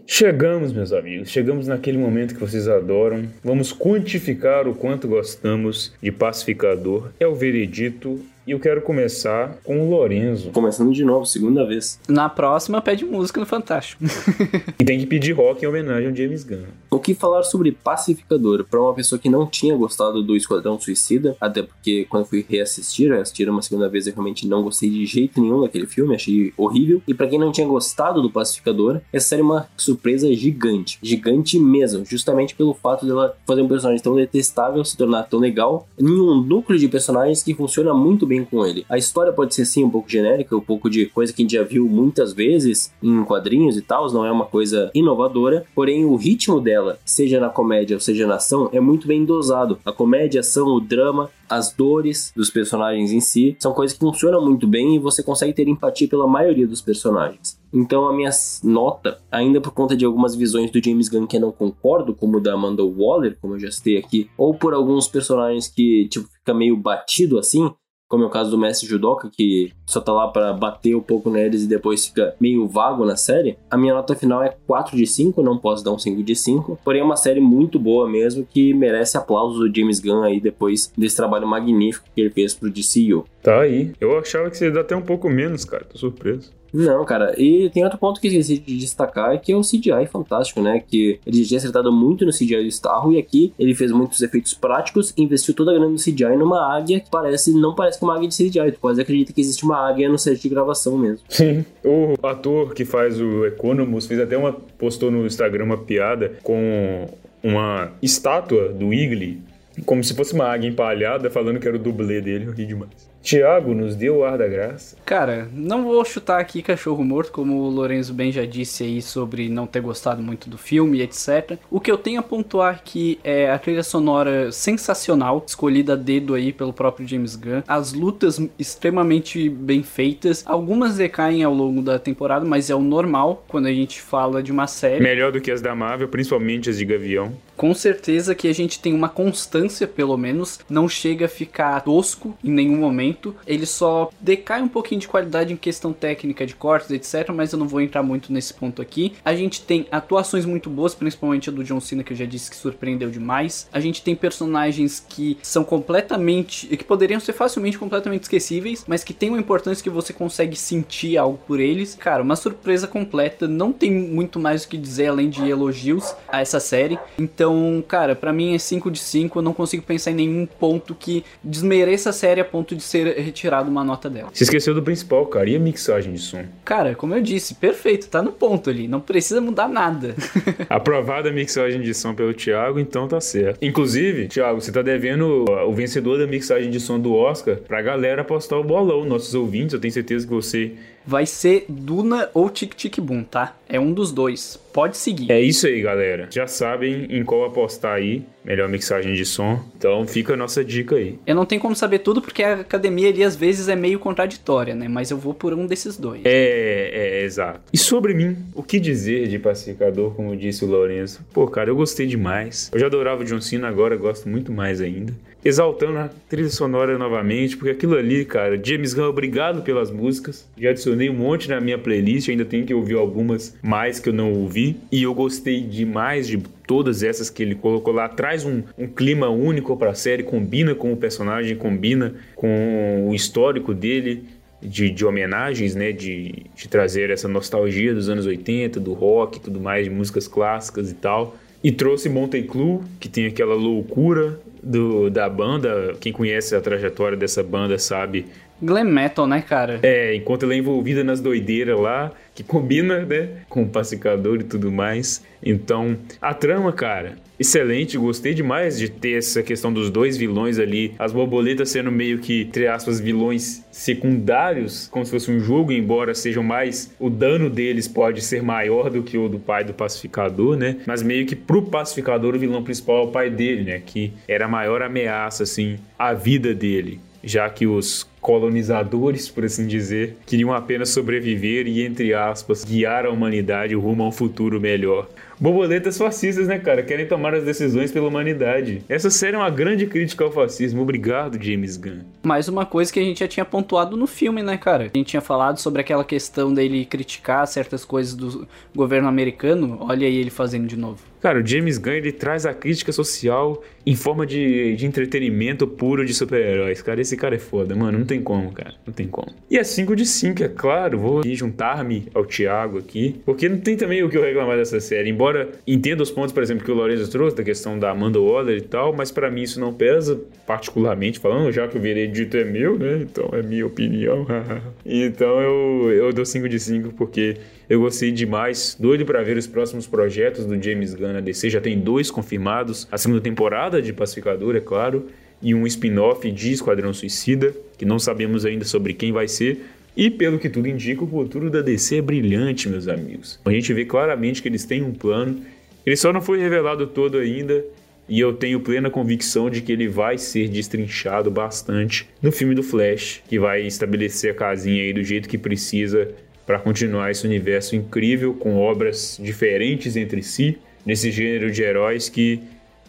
Chegamos, 0.08 0.72
meus 0.72 0.92
amigos, 0.92 1.28
chegamos 1.28 1.66
naquele 1.66 1.98
momento 1.98 2.34
que 2.34 2.40
vocês 2.40 2.68
adoram. 2.68 3.28
Vamos 3.44 3.72
quantificar 3.72 4.66
o 4.66 4.74
quanto 4.74 5.06
gostamos 5.06 5.92
de 6.02 6.10
Pacificador. 6.10 7.10
É 7.20 7.26
o 7.26 7.34
veredito 7.34 8.20
e 8.46 8.52
eu 8.52 8.60
quero 8.60 8.80
começar 8.80 9.58
com 9.64 9.80
o 9.80 9.90
Lorenzo. 9.90 10.50
Começando 10.50 10.92
de 10.92 11.04
novo, 11.04 11.26
segunda 11.26 11.66
vez. 11.66 11.98
Na 12.08 12.28
próxima, 12.28 12.80
pede 12.80 13.04
música 13.04 13.40
no 13.40 13.46
Fantástico. 13.46 14.04
e 14.78 14.84
tem 14.84 15.00
que 15.00 15.06
pedir 15.06 15.32
rock 15.32 15.64
em 15.64 15.68
homenagem 15.68 16.08
ao 16.08 16.14
James 16.14 16.44
Gunn. 16.44 16.62
O 16.88 17.00
que 17.00 17.12
falar 17.12 17.42
sobre 17.42 17.72
Pacificador? 17.72 18.64
Para 18.64 18.80
uma 18.80 18.94
pessoa 18.94 19.18
que 19.18 19.28
não 19.28 19.46
tinha 19.46 19.76
gostado 19.76 20.22
do 20.22 20.36
Esquadrão 20.36 20.80
Suicida, 20.80 21.36
até 21.40 21.62
porque 21.62 22.06
quando 22.08 22.26
fui 22.26 22.46
reassistir, 22.48 23.12
assistir 23.12 23.50
uma 23.50 23.62
segunda 23.62 23.88
vez, 23.88 24.06
eu 24.06 24.12
realmente 24.14 24.46
não 24.46 24.62
gostei 24.62 24.88
de 24.88 25.04
jeito 25.04 25.40
nenhum 25.40 25.62
daquele 25.62 25.86
filme, 25.86 26.14
achei 26.14 26.52
horrível. 26.56 27.02
E 27.08 27.12
para 27.12 27.26
quem 27.26 27.40
não 27.40 27.50
tinha 27.50 27.66
gostado 27.66 28.22
do 28.22 28.30
Pacificador, 28.30 29.00
essa 29.12 29.28
série 29.28 29.42
é 29.42 29.44
uma 29.44 29.68
surpresa 29.76 30.32
gigante. 30.32 30.98
Gigante 31.02 31.58
mesmo, 31.58 32.04
justamente 32.04 32.54
pelo 32.54 32.74
fato 32.74 33.04
dela 33.04 33.36
fazer 33.44 33.62
um 33.62 33.68
personagem 33.68 34.02
tão 34.02 34.14
detestável 34.14 34.84
se 34.84 34.96
tornar 34.96 35.24
tão 35.24 35.40
legal 35.40 35.88
em 35.98 36.08
um 36.08 36.40
núcleo 36.40 36.78
de 36.78 36.86
personagens 36.86 37.42
que 37.42 37.54
funciona 37.54 37.92
muito 37.92 38.24
bem 38.24 38.35
bem 38.36 38.44
com 38.44 38.64
ele. 38.64 38.84
A 38.88 38.98
história 38.98 39.32
pode 39.32 39.54
ser 39.54 39.64
sim 39.64 39.84
um 39.84 39.90
pouco 39.90 40.08
genérica, 40.08 40.56
um 40.56 40.60
pouco 40.60 40.90
de 40.90 41.06
coisa 41.06 41.32
que 41.32 41.42
a 41.42 41.44
gente 41.44 41.54
já 41.54 41.62
viu 41.62 41.88
muitas 41.88 42.32
vezes 42.32 42.92
em 43.02 43.24
quadrinhos 43.24 43.76
e 43.76 43.82
tal, 43.82 44.10
não 44.12 44.24
é 44.24 44.30
uma 44.30 44.44
coisa 44.44 44.90
inovadora, 44.94 45.64
porém 45.74 46.04
o 46.04 46.16
ritmo 46.16 46.60
dela, 46.60 46.98
seja 47.04 47.40
na 47.40 47.48
comédia 47.48 47.96
ou 47.96 48.00
seja 48.00 48.26
na 48.26 48.36
ação, 48.36 48.68
é 48.72 48.80
muito 48.80 49.06
bem 49.06 49.24
dosado. 49.24 49.78
A 49.84 49.92
comédia, 49.92 50.40
a 50.40 50.42
ação, 50.42 50.68
o 50.68 50.80
drama, 50.80 51.30
as 51.48 51.72
dores 51.72 52.32
dos 52.34 52.50
personagens 52.50 53.12
em 53.12 53.20
si, 53.20 53.56
são 53.58 53.72
coisas 53.72 53.96
que 53.96 54.04
funcionam 54.04 54.44
muito 54.44 54.66
bem 54.66 54.96
e 54.96 54.98
você 54.98 55.22
consegue 55.22 55.52
ter 55.52 55.68
empatia 55.68 56.08
pela 56.08 56.26
maioria 56.26 56.66
dos 56.66 56.82
personagens. 56.82 57.58
Então 57.72 58.06
a 58.06 58.12
minha 58.12 58.30
nota, 58.64 59.18
ainda 59.30 59.60
por 59.60 59.72
conta 59.72 59.96
de 59.96 60.04
algumas 60.04 60.34
visões 60.34 60.70
do 60.70 60.82
James 60.82 61.08
Gunn 61.08 61.26
que 61.26 61.36
eu 61.36 61.40
não 61.40 61.52
concordo, 61.52 62.14
como 62.14 62.40
da 62.40 62.54
Amanda 62.54 62.82
Waller, 62.84 63.36
como 63.40 63.54
eu 63.54 63.60
já 63.60 63.70
citei 63.70 63.96
aqui, 63.96 64.30
ou 64.36 64.54
por 64.54 64.72
alguns 64.72 65.08
personagens 65.08 65.68
que 65.68 66.08
tipo 66.08 66.26
fica 66.26 66.54
meio 66.54 66.76
batido 66.76 67.38
assim, 67.38 67.70
como 68.08 68.24
é 68.24 68.26
o 68.26 68.30
caso 68.30 68.50
do 68.50 68.58
Mestre 68.58 68.88
Judoka, 68.88 69.30
que 69.30 69.72
só 69.84 70.00
tá 70.00 70.12
lá 70.12 70.28
para 70.28 70.52
bater 70.52 70.94
um 70.94 71.00
pouco 71.00 71.30
neles 71.30 71.64
e 71.64 71.68
depois 71.68 72.06
fica 72.06 72.34
meio 72.40 72.66
vago 72.66 73.04
na 73.04 73.16
série, 73.16 73.58
a 73.70 73.76
minha 73.76 73.94
nota 73.94 74.14
final 74.14 74.42
é 74.42 74.56
4 74.66 74.96
de 74.96 75.06
5, 75.06 75.42
não 75.42 75.58
posso 75.58 75.84
dar 75.84 75.92
um 75.92 75.98
5 75.98 76.22
de 76.22 76.36
5, 76.36 76.78
porém 76.84 77.00
é 77.00 77.04
uma 77.04 77.16
série 77.16 77.40
muito 77.40 77.78
boa 77.78 78.08
mesmo, 78.08 78.46
que 78.48 78.72
merece 78.72 79.16
aplausos 79.16 79.58
do 79.58 79.74
James 79.74 80.00
Gunn 80.00 80.22
aí 80.22 80.40
depois 80.40 80.92
desse 80.96 81.16
trabalho 81.16 81.46
magnífico 81.46 82.06
que 82.14 82.20
ele 82.20 82.30
fez 82.30 82.54
pro 82.54 82.70
DCU. 82.70 83.24
Tá 83.46 83.60
aí. 83.60 83.92
Eu 84.00 84.18
achava 84.18 84.50
que 84.50 84.58
você 84.58 84.64
ia 84.64 84.72
dar 84.72 84.80
até 84.80 84.96
um 84.96 85.00
pouco 85.00 85.30
menos, 85.30 85.64
cara. 85.64 85.84
Tô 85.84 85.96
surpreso. 85.96 86.50
Não, 86.74 87.04
cara, 87.04 87.32
e 87.40 87.70
tem 87.70 87.84
outro 87.84 87.96
ponto 87.96 88.20
que 88.20 88.26
esqueci 88.26 88.58
de 88.58 88.76
destacar, 88.76 89.34
é 89.34 89.38
que 89.38 89.52
é 89.52 89.56
o 89.56 89.60
CGI 89.60 90.08
fantástico, 90.10 90.60
né? 90.60 90.82
Que 90.84 91.20
ele 91.24 91.44
tinha 91.44 91.56
acertado 91.56 91.92
muito 91.92 92.26
no 92.26 92.32
CGI 92.32 92.64
do 92.64 92.68
Starro 92.68 93.12
e 93.12 93.18
aqui 93.18 93.54
ele 93.56 93.72
fez 93.72 93.92
muitos 93.92 94.20
efeitos 94.20 94.52
práticos, 94.52 95.14
investiu 95.16 95.54
toda 95.54 95.70
a 95.70 95.74
grana 95.74 95.88
no 95.88 95.96
CGI 95.96 96.36
numa 96.36 96.76
águia 96.76 96.98
que 96.98 97.08
parece, 97.08 97.52
não 97.52 97.72
parece 97.72 98.00
que 98.00 98.04
é 98.04 98.08
uma 98.08 98.16
águia 98.16 98.28
de 98.28 98.36
CGI, 98.36 98.72
tu 98.72 98.80
quase 98.80 99.00
acredita 99.00 99.32
que 99.32 99.40
existe 99.40 99.64
uma 99.64 99.88
águia 99.88 100.08
no 100.08 100.18
set 100.18 100.42
de 100.42 100.48
gravação 100.48 100.98
mesmo. 100.98 101.24
Sim. 101.28 101.64
O 101.84 102.14
ator 102.26 102.74
que 102.74 102.84
faz 102.84 103.20
o 103.20 103.46
Economus 103.46 104.06
fez 104.06 104.18
até 104.18 104.36
uma. 104.36 104.52
postou 104.52 105.08
no 105.08 105.24
Instagram 105.24 105.66
uma 105.66 105.78
piada 105.78 106.32
com 106.42 107.06
uma 107.44 107.92
estátua 108.02 108.70
do 108.70 108.92
Igli, 108.92 109.40
como 109.84 110.02
se 110.02 110.14
fosse 110.14 110.34
uma 110.34 110.46
águia 110.46 110.68
empalhada, 110.68 111.30
falando 111.30 111.60
que 111.60 111.68
era 111.68 111.76
o 111.76 111.80
dublê 111.80 112.20
dele. 112.20 112.46
Eu 112.46 112.52
ri 112.52 112.66
demais. 112.66 113.15
Tiago 113.26 113.74
nos 113.74 113.96
deu 113.96 114.18
o 114.18 114.24
ar 114.24 114.38
da 114.38 114.46
graça. 114.46 114.96
Cara, 115.04 115.48
não 115.52 115.82
vou 115.82 116.04
chutar 116.04 116.38
aqui 116.38 116.62
cachorro 116.62 117.02
morto, 117.02 117.32
como 117.32 117.56
o 117.56 117.68
Lorenzo 117.68 118.14
bem 118.14 118.30
já 118.30 118.44
disse 118.44 118.84
aí 118.84 119.02
sobre 119.02 119.48
não 119.48 119.66
ter 119.66 119.80
gostado 119.80 120.22
muito 120.22 120.48
do 120.48 120.56
filme, 120.56 121.02
etc. 121.02 121.58
O 121.68 121.80
que 121.80 121.90
eu 121.90 121.98
tenho 121.98 122.20
a 122.20 122.22
pontuar 122.22 122.72
aqui 122.72 123.18
é 123.24 123.50
a 123.50 123.58
trilha 123.58 123.82
sonora 123.82 124.52
sensacional, 124.52 125.44
escolhida 125.44 125.94
a 125.94 125.96
dedo 125.96 126.34
aí 126.34 126.52
pelo 126.52 126.72
próprio 126.72 127.04
James 127.04 127.34
Gunn. 127.34 127.64
As 127.66 127.92
lutas 127.92 128.40
extremamente 128.56 129.48
bem 129.48 129.82
feitas. 129.82 130.44
Algumas 130.46 130.96
decaem 130.96 131.42
ao 131.42 131.52
longo 131.52 131.82
da 131.82 131.98
temporada, 131.98 132.44
mas 132.44 132.70
é 132.70 132.76
o 132.76 132.80
normal 132.80 133.44
quando 133.48 133.66
a 133.66 133.72
gente 133.72 134.00
fala 134.00 134.40
de 134.40 134.52
uma 134.52 134.68
série. 134.68 135.02
Melhor 135.02 135.32
do 135.32 135.40
que 135.40 135.50
as 135.50 135.60
da 135.60 135.74
Marvel, 135.74 136.06
principalmente 136.06 136.70
as 136.70 136.78
de 136.78 136.84
Gavião. 136.84 137.32
Com 137.56 137.72
certeza 137.72 138.34
que 138.34 138.48
a 138.48 138.52
gente 138.52 138.78
tem 138.78 138.92
uma 138.92 139.08
constância, 139.08 139.88
pelo 139.88 140.16
menos, 140.16 140.60
não 140.68 140.88
chega 140.88 141.24
a 141.24 141.28
ficar 141.28 141.80
tosco 141.80 142.36
em 142.44 142.50
nenhum 142.50 142.76
momento. 142.76 143.15
Ele 143.46 143.66
só 143.66 144.10
decai 144.20 144.62
um 144.62 144.68
pouquinho 144.68 145.00
de 145.00 145.08
qualidade 145.08 145.52
em 145.52 145.56
questão 145.56 145.92
técnica 145.92 146.46
de 146.46 146.54
cortes, 146.54 146.90
etc. 146.90 147.30
Mas 147.34 147.52
eu 147.52 147.58
não 147.58 147.68
vou 147.68 147.80
entrar 147.80 148.02
muito 148.02 148.32
nesse 148.32 148.54
ponto 148.54 148.80
aqui. 148.82 149.14
A 149.24 149.34
gente 149.34 149.62
tem 149.62 149.86
atuações 149.90 150.44
muito 150.44 150.68
boas, 150.70 150.94
principalmente 150.94 151.48
a 151.48 151.52
do 151.52 151.64
John 151.64 151.80
Cena, 151.80 152.02
que 152.02 152.12
eu 152.12 152.16
já 152.16 152.24
disse 152.24 152.50
que 152.50 152.56
surpreendeu 152.56 153.10
demais. 153.10 153.68
A 153.72 153.80
gente 153.80 154.02
tem 154.02 154.14
personagens 154.14 155.04
que 155.08 155.38
são 155.42 155.64
completamente. 155.64 156.66
que 156.76 156.84
poderiam 156.84 157.20
ser 157.20 157.32
facilmente 157.32 157.78
completamente 157.78 158.24
esquecíveis, 158.24 158.84
mas 158.86 159.02
que 159.02 159.14
tem 159.14 159.30
uma 159.30 159.38
importância 159.38 159.82
que 159.82 159.90
você 159.90 160.12
consegue 160.12 160.56
sentir 160.56 161.16
algo 161.16 161.38
por 161.46 161.60
eles. 161.60 161.94
Cara, 161.94 162.22
uma 162.22 162.36
surpresa 162.36 162.86
completa. 162.86 163.48
Não 163.48 163.72
tem 163.72 163.90
muito 163.90 164.38
mais 164.38 164.64
o 164.64 164.68
que 164.68 164.76
dizer 164.76 165.08
além 165.08 165.28
de 165.28 165.48
elogios 165.48 166.14
a 166.28 166.40
essa 166.40 166.60
série. 166.60 166.98
Então, 167.18 167.82
cara, 167.86 168.14
pra 168.14 168.32
mim 168.32 168.54
é 168.54 168.58
5 168.58 168.90
de 168.90 168.98
5. 168.98 169.38
Eu 169.38 169.42
não 169.42 169.52
consigo 169.52 169.82
pensar 169.82 170.10
em 170.10 170.14
nenhum 170.14 170.46
ponto 170.46 170.94
que 170.94 171.24
desmereça 171.42 172.10
a 172.10 172.12
série 172.12 172.40
a 172.40 172.44
ponto 172.44 172.74
de 172.74 172.82
ser 172.82 173.05
retirado 173.12 173.70
uma 173.70 173.84
nota 173.84 174.08
dela. 174.08 174.30
Se 174.32 174.44
esqueceu 174.44 174.74
do 174.74 174.82
principal, 174.82 175.26
cara. 175.26 175.48
E 175.48 175.56
a 175.56 175.58
mixagem 175.60 176.12
de 176.12 176.18
som? 176.18 176.44
Cara, 176.64 176.94
como 176.94 177.14
eu 177.14 177.22
disse, 177.22 177.54
perfeito, 177.54 178.08
tá 178.08 178.22
no 178.22 178.32
ponto 178.32 178.70
ali. 178.70 178.88
Não 178.88 179.00
precisa 179.00 179.40
mudar 179.40 179.68
nada. 179.68 180.14
Aprovada 180.68 181.28
a 181.28 181.32
mixagem 181.32 181.80
de 181.80 181.94
som 181.94 182.14
pelo 182.14 182.34
Thiago, 182.34 182.78
então 182.78 183.08
tá 183.08 183.20
certo. 183.20 183.58
Inclusive, 183.62 184.28
Thiago, 184.28 184.60
você 184.60 184.72
tá 184.72 184.82
devendo 184.82 185.44
o 185.66 185.72
vencedor 185.72 186.18
da 186.18 186.26
mixagem 186.26 186.70
de 186.70 186.80
som 186.80 186.98
do 186.98 187.14
Oscar 187.14 187.56
pra 187.56 187.82
galera 187.82 188.22
apostar 188.22 188.58
o 188.58 188.64
bolão. 188.64 189.04
Nossos 189.04 189.34
ouvintes, 189.34 189.74
eu 189.74 189.80
tenho 189.80 189.92
certeza 189.92 190.26
que 190.26 190.32
você 190.32 190.72
Vai 191.06 191.24
ser 191.24 191.66
Duna 191.68 192.28
ou 192.34 192.50
Tic 192.50 192.74
Tic 192.74 192.98
Boom, 192.98 193.22
tá? 193.22 193.54
É 193.68 193.78
um 193.78 193.92
dos 193.92 194.10
dois. 194.10 194.58
Pode 194.76 194.98
seguir. 194.98 195.32
É 195.32 195.40
isso 195.40 195.66
aí, 195.66 195.80
galera. 195.80 196.28
Já 196.30 196.46
sabem 196.46 197.06
em 197.08 197.24
qual 197.24 197.46
apostar 197.46 197.94
aí. 197.94 198.22
Melhor 198.44 198.68
mixagem 198.68 199.14
de 199.14 199.24
som. 199.24 199.58
Então 199.74 200.06
fica 200.06 200.34
a 200.34 200.36
nossa 200.36 200.62
dica 200.62 200.96
aí. 200.96 201.18
Eu 201.26 201.34
não 201.34 201.46
tenho 201.46 201.62
como 201.62 201.74
saber 201.74 202.00
tudo 202.00 202.20
porque 202.20 202.42
a 202.42 202.60
academia 202.60 203.08
ali 203.08 203.24
às 203.24 203.34
vezes 203.34 203.68
é 203.68 203.74
meio 203.74 203.98
contraditória, 203.98 204.74
né? 204.74 204.86
Mas 204.86 205.10
eu 205.10 205.16
vou 205.16 205.32
por 205.32 205.54
um 205.54 205.66
desses 205.66 205.96
dois. 205.96 206.20
É, 206.26 206.90
é, 206.92 207.24
exato. 207.24 207.62
E 207.72 207.78
sobre 207.78 208.12
mim, 208.12 208.36
o 208.54 208.62
que 208.62 208.78
dizer 208.78 209.28
de 209.28 209.38
Pacificador, 209.38 210.14
como 210.14 210.36
disse 210.36 210.62
o 210.62 210.68
Lourenço? 210.68 211.24
Pô, 211.32 211.48
cara, 211.48 211.70
eu 211.70 211.74
gostei 211.74 212.06
demais. 212.06 212.70
Eu 212.72 212.78
já 212.78 212.86
adorava 212.86 213.22
o 213.22 213.24
John 213.24 213.40
Cena, 213.40 213.68
agora 213.68 213.96
gosto 213.96 214.28
muito 214.28 214.52
mais 214.52 214.82
ainda. 214.82 215.14
Exaltando 215.46 215.98
a 215.98 216.10
trilha 216.28 216.50
sonora 216.50 216.98
novamente, 216.98 217.56
porque 217.56 217.70
aquilo 217.70 217.94
ali, 217.94 218.24
cara, 218.24 218.60
James 218.60 218.92
Gunn, 218.92 219.04
obrigado 219.04 219.62
pelas 219.62 219.92
músicas. 219.92 220.44
Já 220.58 220.70
adicionei 220.70 221.08
um 221.08 221.14
monte 221.14 221.48
na 221.48 221.60
minha 221.60 221.78
playlist, 221.78 222.28
ainda 222.28 222.44
tenho 222.44 222.66
que 222.66 222.74
ouvir 222.74 222.96
algumas 222.96 223.56
mais 223.62 224.00
que 224.00 224.08
eu 224.08 224.12
não 224.12 224.32
ouvi. 224.32 224.65
E 224.90 225.02
eu 225.02 225.14
gostei 225.14 225.60
demais 225.60 226.26
de 226.26 226.38
todas 226.66 227.02
essas 227.02 227.30
que 227.30 227.42
ele 227.42 227.54
colocou 227.54 227.92
lá. 227.92 228.08
Traz 228.08 228.44
um, 228.44 228.62
um 228.78 228.86
clima 228.86 229.28
único 229.28 229.76
pra 229.76 229.94
série, 229.94 230.22
combina 230.22 230.74
com 230.74 230.92
o 230.92 230.96
personagem, 230.96 231.56
combina 231.56 232.14
com 232.34 233.08
o 233.08 233.14
histórico 233.14 233.74
dele. 233.74 234.24
De, 234.62 234.88
de, 234.88 235.04
homenagens, 235.04 235.74
né? 235.74 235.92
De, 235.92 236.46
de, 236.56 236.66
trazer 236.66 237.10
essa 237.10 237.28
nostalgia 237.28 237.94
dos 237.94 238.08
anos 238.08 238.24
80, 238.26 238.80
do 238.80 238.94
rock 238.94 239.36
e 239.36 239.40
tudo 239.40 239.60
mais, 239.60 239.84
de 239.84 239.90
músicas 239.90 240.26
clássicas 240.26 240.90
e 240.90 240.94
tal. 240.94 241.36
E 241.62 241.70
trouxe 241.70 242.08
Monte 242.08 242.42
Clue, 242.42 242.80
que 242.98 243.08
tem 243.08 243.26
aquela 243.26 243.54
loucura 243.54 244.40
do, 244.62 245.10
da 245.10 245.28
banda. 245.28 245.94
Quem 246.00 246.12
conhece 246.12 246.56
a 246.56 246.60
trajetória 246.60 247.16
dessa 247.16 247.42
banda 247.42 247.78
sabe. 247.78 248.26
Glam 248.60 248.84
metal, 248.84 249.26
né, 249.26 249.42
cara? 249.42 249.80
É, 249.82 250.14
enquanto 250.14 250.44
ela 250.44 250.54
é 250.54 250.56
envolvida 250.56 251.04
nas 251.04 251.20
doideiras 251.20 251.78
lá, 251.78 252.12
que 252.34 252.42
combina, 252.42 253.04
né, 253.04 253.28
com 253.48 253.62
o 253.62 253.68
pacificador 253.68 254.40
e 254.40 254.44
tudo 254.44 254.70
mais. 254.70 255.24
Então, 255.42 255.96
a 256.20 256.34
trama, 256.34 256.72
cara, 256.72 257.16
excelente, 257.38 257.96
gostei 257.96 258.34
demais 258.34 258.78
de 258.78 258.88
ter 258.88 259.18
essa 259.18 259.42
questão 259.42 259.72
dos 259.72 259.90
dois 259.90 260.16
vilões 260.16 260.58
ali, 260.58 260.94
as 260.98 261.12
borboletas 261.12 261.70
sendo 261.70 261.90
meio 261.92 262.18
que, 262.18 262.42
entre 262.42 262.66
aspas, 262.66 262.98
vilões 262.98 263.64
secundários, 263.70 264.88
como 264.90 265.04
se 265.04 265.10
fosse 265.10 265.30
um 265.30 265.38
jogo, 265.38 265.72
embora 265.72 266.14
sejam 266.14 266.42
mais, 266.42 266.94
o 266.98 267.08
dano 267.08 267.48
deles 267.48 267.86
pode 267.86 268.22
ser 268.22 268.42
maior 268.42 268.90
do 268.90 269.02
que 269.02 269.16
o 269.16 269.28
do 269.28 269.38
pai 269.38 269.64
do 269.64 269.74
pacificador, 269.74 270.56
né? 270.56 270.76
Mas 270.86 271.02
meio 271.02 271.26
que 271.26 271.36
pro 271.36 271.62
pacificador 271.62 272.34
o 272.34 272.38
vilão 272.38 272.62
principal 272.62 273.04
é 273.04 273.08
o 273.08 273.10
pai 273.10 273.30
dele, 273.30 273.64
né? 273.64 273.82
Que 273.84 274.12
era 274.26 274.46
a 274.46 274.48
maior 274.48 274.82
ameaça, 274.82 275.42
assim, 275.42 275.78
à 275.98 276.12
vida 276.12 276.54
dele 276.54 277.00
já 277.26 277.50
que 277.50 277.66
os 277.66 278.06
colonizadores, 278.20 279.28
por 279.28 279.44
assim 279.44 279.66
dizer, 279.66 280.16
queriam 280.24 280.52
apenas 280.52 280.90
sobreviver 280.90 281.66
e, 281.66 281.84
entre 281.84 282.14
aspas, 282.14 282.64
guiar 282.64 283.04
a 283.04 283.10
humanidade 283.10 283.74
rumo 283.74 284.04
a 284.04 284.08
um 284.08 284.12
futuro 284.12 284.60
melhor. 284.60 285.08
Borboletas 285.38 285.98
fascistas, 285.98 286.48
né, 286.48 286.58
cara? 286.58 286.82
Querem 286.82 287.06
tomar 287.06 287.34
as 287.34 287.44
decisões 287.44 287.92
pela 287.92 288.08
humanidade. 288.08 288.82
Essa 288.88 289.10
série 289.10 289.36
é 289.36 289.38
uma 289.38 289.50
grande 289.50 289.86
crítica 289.86 290.24
ao 290.24 290.32
fascismo. 290.32 290.80
Obrigado, 290.80 291.40
James 291.42 291.76
Gunn. 291.76 292.00
Mais 292.22 292.48
uma 292.48 292.64
coisa 292.64 292.90
que 292.92 292.98
a 292.98 293.02
gente 293.02 293.20
já 293.20 293.28
tinha 293.28 293.44
pontuado 293.44 293.96
no 293.96 294.06
filme, 294.06 294.42
né, 294.42 294.56
cara? 294.56 294.90
A 294.92 294.98
gente 294.98 295.08
tinha 295.08 295.20
falado 295.20 295.58
sobre 295.58 295.82
aquela 295.82 296.04
questão 296.04 296.54
dele 296.54 296.86
criticar 296.86 297.46
certas 297.46 297.84
coisas 297.84 298.14
do 298.14 298.48
governo 298.74 299.08
americano. 299.08 299.76
Olha 299.80 300.06
aí 300.06 300.16
ele 300.16 300.30
fazendo 300.30 300.66
de 300.66 300.76
novo. 300.76 301.00
Cara, 301.26 301.40
o 301.40 301.44
James 301.44 301.76
Gunn 301.76 301.94
ele 301.94 302.12
traz 302.12 302.46
a 302.46 302.54
crítica 302.54 302.92
social 302.92 303.60
em 303.84 303.96
forma 303.96 304.24
de, 304.24 304.76
de 304.76 304.86
entretenimento 304.86 305.66
puro 305.66 306.06
de 306.06 306.14
super-heróis. 306.14 306.80
Cara, 306.82 307.00
esse 307.00 307.16
cara 307.16 307.34
é 307.34 307.38
foda, 307.38 307.74
mano. 307.74 307.98
Não 307.98 308.06
tem 308.06 308.22
como, 308.22 308.52
cara. 308.52 308.74
Não 308.86 308.94
tem 308.94 309.08
como. 309.08 309.34
E 309.50 309.58
é 309.58 309.64
5 309.64 309.96
de 309.96 310.06
5, 310.06 310.44
é 310.44 310.48
claro. 310.48 311.00
Vou 311.00 311.22
juntar-me 311.24 312.06
ao 312.14 312.24
Thiago 312.24 312.78
aqui. 312.78 313.20
Porque 313.26 313.48
não 313.48 313.58
tem 313.58 313.76
também 313.76 314.04
o 314.04 314.08
que 314.08 314.16
eu 314.16 314.22
reclamar 314.22 314.56
dessa 314.56 314.78
série. 314.78 315.10
Embora 315.10 315.50
entenda 315.66 316.00
os 316.00 316.12
pontos, 316.12 316.32
por 316.32 316.44
exemplo, 316.44 316.64
que 316.64 316.70
o 316.70 316.74
Lorenzo 316.76 317.10
trouxe, 317.10 317.36
da 317.36 317.42
questão 317.42 317.76
da 317.76 317.90
Amanda 317.90 318.20
Waller 318.20 318.58
e 318.58 318.60
tal, 318.62 318.92
mas 318.92 319.10
para 319.10 319.28
mim 319.28 319.42
isso 319.42 319.58
não 319.58 319.74
pesa, 319.74 320.20
particularmente 320.46 321.18
falando, 321.18 321.50
já 321.50 321.66
que 321.66 321.76
o 321.76 321.80
veredito 321.80 322.36
é 322.36 322.44
meu, 322.44 322.78
né? 322.78 323.00
Então 323.02 323.30
é 323.32 323.42
minha 323.42 323.66
opinião. 323.66 324.24
então 324.86 325.40
eu, 325.40 325.90
eu 325.90 326.12
dou 326.12 326.24
5 326.24 326.48
de 326.48 326.60
5 326.60 326.92
porque 326.94 327.36
eu 327.68 327.80
gostei 327.80 328.12
demais, 328.12 328.76
doido 328.78 329.04
para 329.04 329.22
ver 329.22 329.36
os 329.36 329.46
próximos 329.46 329.88
projetos 329.88 330.44
do 330.44 330.60
James 330.62 330.94
Gunn 330.94 331.15
na 331.16 331.20
DC. 331.20 331.50
Já 331.50 331.60
tem 331.60 331.78
dois 331.78 332.10
confirmados, 332.10 332.86
a 332.90 332.98
segunda 332.98 333.20
temporada 333.20 333.82
de 333.82 333.92
Pacificador, 333.92 334.56
é 334.56 334.60
claro. 334.60 335.06
e 335.42 335.54
um 335.54 335.66
spin-off 335.66 336.30
de 336.30 336.52
Esquadrão 336.52 336.94
Suicida, 336.94 337.54
que 337.76 337.84
não 337.84 337.98
sabemos 337.98 338.46
ainda 338.46 338.64
sobre 338.64 338.94
quem 338.94 339.12
vai 339.12 339.28
ser. 339.28 339.66
E 339.96 340.10
pelo 340.10 340.38
que 340.38 340.48
tudo 340.48 340.68
indica, 340.68 341.04
o 341.04 341.06
futuro 341.06 341.50
da 341.50 341.62
DC 341.62 341.96
é 341.96 342.02
brilhante, 342.02 342.68
meus 342.68 342.86
amigos. 342.86 343.40
A 343.44 343.50
gente 343.50 343.72
vê 343.72 343.84
claramente 343.84 344.42
que 344.42 344.48
eles 344.48 344.64
têm 344.64 344.82
um 344.82 344.92
plano, 344.92 345.40
ele 345.84 345.96
só 345.96 346.12
não 346.12 346.20
foi 346.20 346.38
revelado 346.38 346.86
todo 346.86 347.18
ainda, 347.18 347.64
e 348.08 348.20
eu 348.20 348.32
tenho 348.32 348.60
plena 348.60 348.88
convicção 348.88 349.50
de 349.50 349.60
que 349.60 349.72
ele 349.72 349.88
vai 349.88 350.16
ser 350.16 350.48
destrinchado 350.48 351.30
bastante 351.30 352.08
no 352.22 352.30
filme 352.30 352.54
do 352.54 352.62
Flash, 352.62 353.22
que 353.28 353.38
vai 353.38 353.62
estabelecer 353.66 354.30
a 354.30 354.34
casinha 354.34 354.82
aí 354.82 354.92
do 354.92 355.02
jeito 355.02 355.28
que 355.28 355.38
precisa 355.38 356.08
para 356.46 356.58
continuar 356.60 357.10
esse 357.10 357.26
universo 357.26 357.74
incrível 357.74 358.32
com 358.34 358.56
obras 358.56 359.18
diferentes 359.20 359.96
entre 359.96 360.22
si, 360.22 360.58
nesse 360.86 361.10
gênero 361.10 361.50
de 361.50 361.62
heróis 361.62 362.08
que 362.08 362.40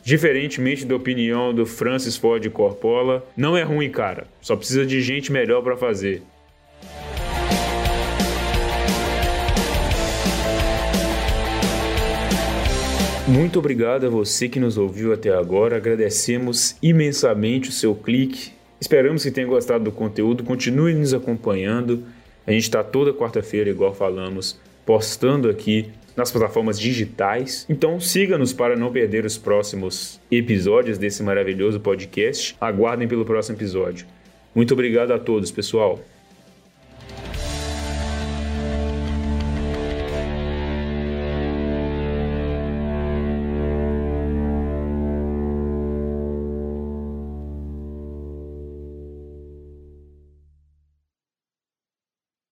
Diferentemente 0.07 0.85
da 0.85 0.95
opinião 0.95 1.53
do 1.53 1.65
Francis 1.65 2.15
Ford 2.15 2.49
Coppola, 2.51 3.27
não 3.35 3.57
é 3.57 3.63
ruim, 3.63 3.91
cara. 3.91 4.25
Só 4.39 4.55
precisa 4.55 4.85
de 4.85 5.01
gente 5.01 5.33
melhor 5.33 5.61
para 5.61 5.75
fazer. 5.75 6.23
Muito 13.27 13.59
obrigado 13.59 14.05
a 14.07 14.09
você 14.09 14.47
que 14.47 14.61
nos 14.61 14.77
ouviu 14.77 15.11
até 15.11 15.35
agora. 15.35 15.75
Agradecemos 15.75 16.77
imensamente 16.81 17.67
o 17.67 17.73
seu 17.73 17.93
clique. 17.93 18.53
Esperamos 18.79 19.23
que 19.23 19.31
tenha 19.31 19.45
gostado 19.45 19.83
do 19.83 19.91
conteúdo. 19.91 20.41
Continue 20.45 20.93
nos 20.93 21.13
acompanhando. 21.13 22.05
A 22.47 22.53
gente 22.53 22.63
está 22.63 22.81
toda 22.81 23.11
quarta-feira, 23.11 23.69
igual 23.69 23.93
falamos, 23.93 24.57
postando 24.85 25.49
aqui 25.49 25.91
nas 26.17 26.31
plataformas 26.31 26.79
digitais. 26.79 27.65
Então 27.69 27.99
siga-nos 27.99 28.51
para 28.51 28.75
não 28.75 28.91
perder 28.91 29.23
os 29.23 29.37
próximos 29.37 30.19
episódios 30.31 30.97
desse 30.97 31.21
maravilhoso 31.21 31.79
podcast. 31.79 32.57
Aguardem 32.59 33.07
pelo 33.07 33.23
próximo 33.23 33.55
episódio. 33.55 34.07
Muito 34.55 34.73
obrigado 34.73 35.11
a 35.11 35.19
todos, 35.19 35.51
pessoal. 35.51 35.99